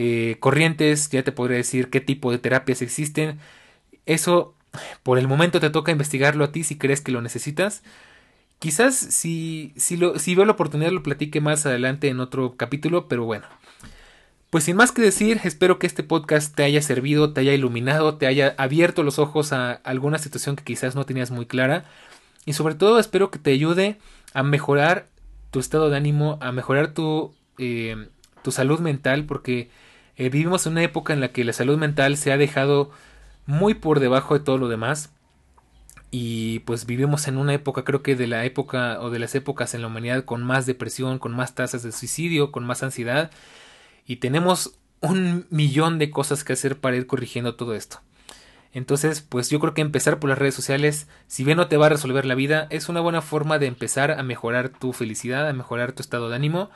eh, 0.00 0.36
corrientes, 0.38 1.10
ya 1.10 1.24
te 1.24 1.32
podría 1.32 1.56
decir 1.56 1.90
qué 1.90 2.00
tipo 2.00 2.30
de 2.30 2.38
terapias 2.38 2.82
existen. 2.82 3.40
Eso 4.06 4.54
por 5.02 5.18
el 5.18 5.26
momento 5.26 5.58
te 5.58 5.70
toca 5.70 5.90
investigarlo 5.90 6.44
a 6.44 6.52
ti 6.52 6.62
si 6.62 6.78
crees 6.78 7.00
que 7.00 7.10
lo 7.10 7.20
necesitas. 7.20 7.82
Quizás 8.60 8.94
si, 8.94 9.72
si, 9.76 9.96
lo, 9.96 10.16
si 10.20 10.36
veo 10.36 10.44
la 10.44 10.52
oportunidad 10.52 10.92
lo 10.92 11.02
platique 11.02 11.40
más 11.40 11.66
adelante 11.66 12.06
en 12.06 12.20
otro 12.20 12.56
capítulo, 12.56 13.08
pero 13.08 13.24
bueno. 13.24 13.46
Pues 14.50 14.62
sin 14.62 14.76
más 14.76 14.92
que 14.92 15.02
decir, 15.02 15.40
espero 15.42 15.80
que 15.80 15.88
este 15.88 16.04
podcast 16.04 16.54
te 16.54 16.62
haya 16.62 16.80
servido, 16.80 17.32
te 17.32 17.40
haya 17.40 17.52
iluminado, 17.52 18.18
te 18.18 18.28
haya 18.28 18.54
abierto 18.56 19.02
los 19.02 19.18
ojos 19.18 19.52
a 19.52 19.72
alguna 19.72 20.18
situación 20.18 20.54
que 20.54 20.62
quizás 20.62 20.94
no 20.94 21.06
tenías 21.06 21.32
muy 21.32 21.46
clara. 21.46 21.86
Y 22.46 22.52
sobre 22.52 22.76
todo 22.76 23.00
espero 23.00 23.32
que 23.32 23.40
te 23.40 23.50
ayude 23.50 23.98
a 24.32 24.44
mejorar 24.44 25.08
tu 25.50 25.58
estado 25.58 25.90
de 25.90 25.96
ánimo, 25.96 26.38
a 26.40 26.52
mejorar 26.52 26.94
tu, 26.94 27.34
eh, 27.58 28.06
tu 28.44 28.52
salud 28.52 28.78
mental, 28.78 29.24
porque 29.24 29.70
eh, 30.18 30.28
vivimos 30.28 30.66
en 30.66 30.72
una 30.72 30.82
época 30.82 31.12
en 31.12 31.20
la 31.20 31.32
que 31.32 31.44
la 31.44 31.52
salud 31.52 31.78
mental 31.78 32.16
se 32.16 32.32
ha 32.32 32.36
dejado 32.36 32.90
muy 33.46 33.74
por 33.74 34.00
debajo 34.00 34.34
de 34.34 34.44
todo 34.44 34.58
lo 34.58 34.68
demás. 34.68 35.10
Y 36.10 36.60
pues 36.60 36.86
vivimos 36.86 37.28
en 37.28 37.36
una 37.38 37.54
época, 37.54 37.84
creo 37.84 38.02
que 38.02 38.16
de 38.16 38.26
la 38.26 38.44
época 38.44 39.00
o 39.00 39.10
de 39.10 39.18
las 39.18 39.34
épocas 39.34 39.74
en 39.74 39.82
la 39.82 39.88
humanidad 39.88 40.24
con 40.24 40.42
más 40.42 40.66
depresión, 40.66 41.18
con 41.18 41.34
más 41.34 41.54
tasas 41.54 41.82
de 41.82 41.92
suicidio, 41.92 42.50
con 42.52 42.64
más 42.64 42.82
ansiedad. 42.82 43.30
Y 44.06 44.16
tenemos 44.16 44.78
un 45.00 45.46
millón 45.50 45.98
de 45.98 46.10
cosas 46.10 46.44
que 46.44 46.54
hacer 46.54 46.78
para 46.78 46.96
ir 46.96 47.06
corrigiendo 47.06 47.54
todo 47.56 47.74
esto. 47.74 48.00
Entonces, 48.72 49.22
pues 49.22 49.50
yo 49.50 49.60
creo 49.60 49.74
que 49.74 49.80
empezar 49.80 50.18
por 50.18 50.30
las 50.30 50.38
redes 50.38 50.54
sociales, 50.54 51.08
si 51.26 51.44
bien 51.44 51.56
no 51.56 51.68
te 51.68 51.76
va 51.76 51.86
a 51.86 51.90
resolver 51.90 52.24
la 52.24 52.34
vida, 52.34 52.66
es 52.70 52.88
una 52.88 53.00
buena 53.00 53.22
forma 53.22 53.58
de 53.58 53.66
empezar 53.66 54.12
a 54.12 54.22
mejorar 54.22 54.68
tu 54.68 54.92
felicidad, 54.92 55.48
a 55.48 55.52
mejorar 55.52 55.92
tu 55.92 56.02
estado 56.02 56.28
de 56.28 56.36
ánimo. 56.36 56.70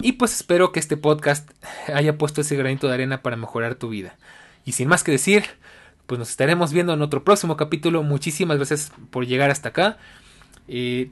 Y 0.00 0.12
pues 0.12 0.34
espero 0.34 0.70
que 0.70 0.78
este 0.80 0.96
podcast 0.96 1.50
haya 1.92 2.18
puesto 2.18 2.40
ese 2.40 2.56
granito 2.56 2.86
de 2.86 2.94
arena 2.94 3.22
para 3.22 3.36
mejorar 3.36 3.74
tu 3.74 3.88
vida. 3.88 4.16
Y 4.64 4.72
sin 4.72 4.88
más 4.88 5.02
que 5.02 5.10
decir, 5.10 5.44
pues 6.06 6.18
nos 6.18 6.30
estaremos 6.30 6.72
viendo 6.72 6.92
en 6.92 7.02
otro 7.02 7.24
próximo 7.24 7.56
capítulo. 7.56 8.02
Muchísimas 8.02 8.56
gracias 8.58 8.92
por 9.10 9.26
llegar 9.26 9.50
hasta 9.50 9.70
acá. 9.70 9.98
Eh, 10.68 11.10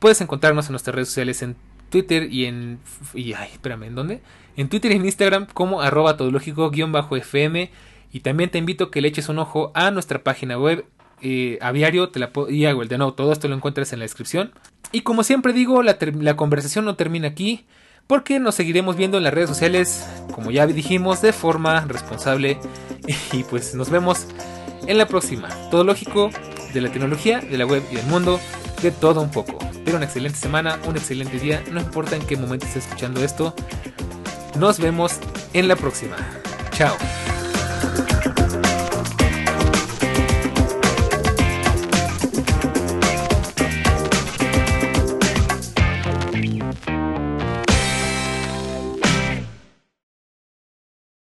puedes 0.00 0.20
encontrarnos 0.20 0.66
en 0.66 0.72
nuestras 0.72 0.94
redes 0.94 1.08
sociales 1.08 1.42
en 1.42 1.56
Twitter 1.90 2.32
y 2.32 2.46
en... 2.46 2.80
Y, 3.14 3.34
ay, 3.34 3.50
espérame, 3.52 3.84
¿en 3.84 3.94
dónde? 3.94 4.20
En 4.56 4.68
Twitter 4.68 4.90
y 4.92 4.96
en 4.96 5.04
Instagram 5.04 5.46
como 5.46 5.80
arroba 5.80 6.16
todológico-fm. 6.16 7.70
Y 8.12 8.20
también 8.20 8.50
te 8.50 8.58
invito 8.58 8.84
a 8.84 8.90
que 8.90 9.00
le 9.00 9.08
eches 9.08 9.28
un 9.28 9.38
ojo 9.38 9.70
a 9.74 9.90
nuestra 9.90 10.24
página 10.24 10.58
web 10.58 10.86
eh, 11.20 11.58
aviario, 11.60 12.08
te 12.08 12.18
la 12.18 12.30
y 12.48 12.64
hago 12.66 12.82
el 12.82 12.88
de 12.88 12.98
nuevo, 12.98 13.14
todo 13.14 13.32
esto 13.32 13.48
lo 13.48 13.54
encuentras 13.54 13.92
en 13.92 14.00
la 14.00 14.04
descripción. 14.04 14.52
Y 14.92 15.00
como 15.02 15.24
siempre 15.24 15.52
digo, 15.52 15.82
la, 15.82 15.96
la 16.20 16.36
conversación 16.36 16.84
no 16.84 16.96
termina 16.96 17.28
aquí 17.28 17.64
porque 18.06 18.38
nos 18.38 18.54
seguiremos 18.54 18.96
viendo 18.96 19.18
en 19.18 19.24
las 19.24 19.34
redes 19.34 19.48
sociales, 19.48 20.06
como 20.32 20.50
ya 20.50 20.66
dijimos, 20.66 21.22
de 21.22 21.32
forma 21.32 21.80
responsable. 21.86 22.58
Y 23.32 23.44
pues 23.44 23.74
nos 23.74 23.90
vemos 23.90 24.26
en 24.86 24.98
la 24.98 25.06
próxima. 25.06 25.48
Todo 25.70 25.84
lógico 25.84 26.30
de 26.72 26.80
la 26.80 26.90
tecnología, 26.90 27.40
de 27.40 27.58
la 27.58 27.66
web 27.66 27.82
y 27.90 27.96
del 27.96 28.06
mundo, 28.06 28.40
de 28.82 28.90
todo 28.90 29.20
un 29.20 29.30
poco. 29.30 29.58
Pero 29.84 29.96
una 29.96 30.06
excelente 30.06 30.38
semana, 30.38 30.78
un 30.86 30.96
excelente 30.96 31.38
día, 31.38 31.62
no 31.70 31.80
importa 31.80 32.16
en 32.16 32.26
qué 32.26 32.36
momento 32.36 32.66
estés 32.66 32.84
escuchando 32.84 33.22
esto. 33.22 33.54
Nos 34.58 34.78
vemos 34.78 35.18
en 35.52 35.68
la 35.68 35.76
próxima. 35.76 36.16
Chao. 36.72 36.96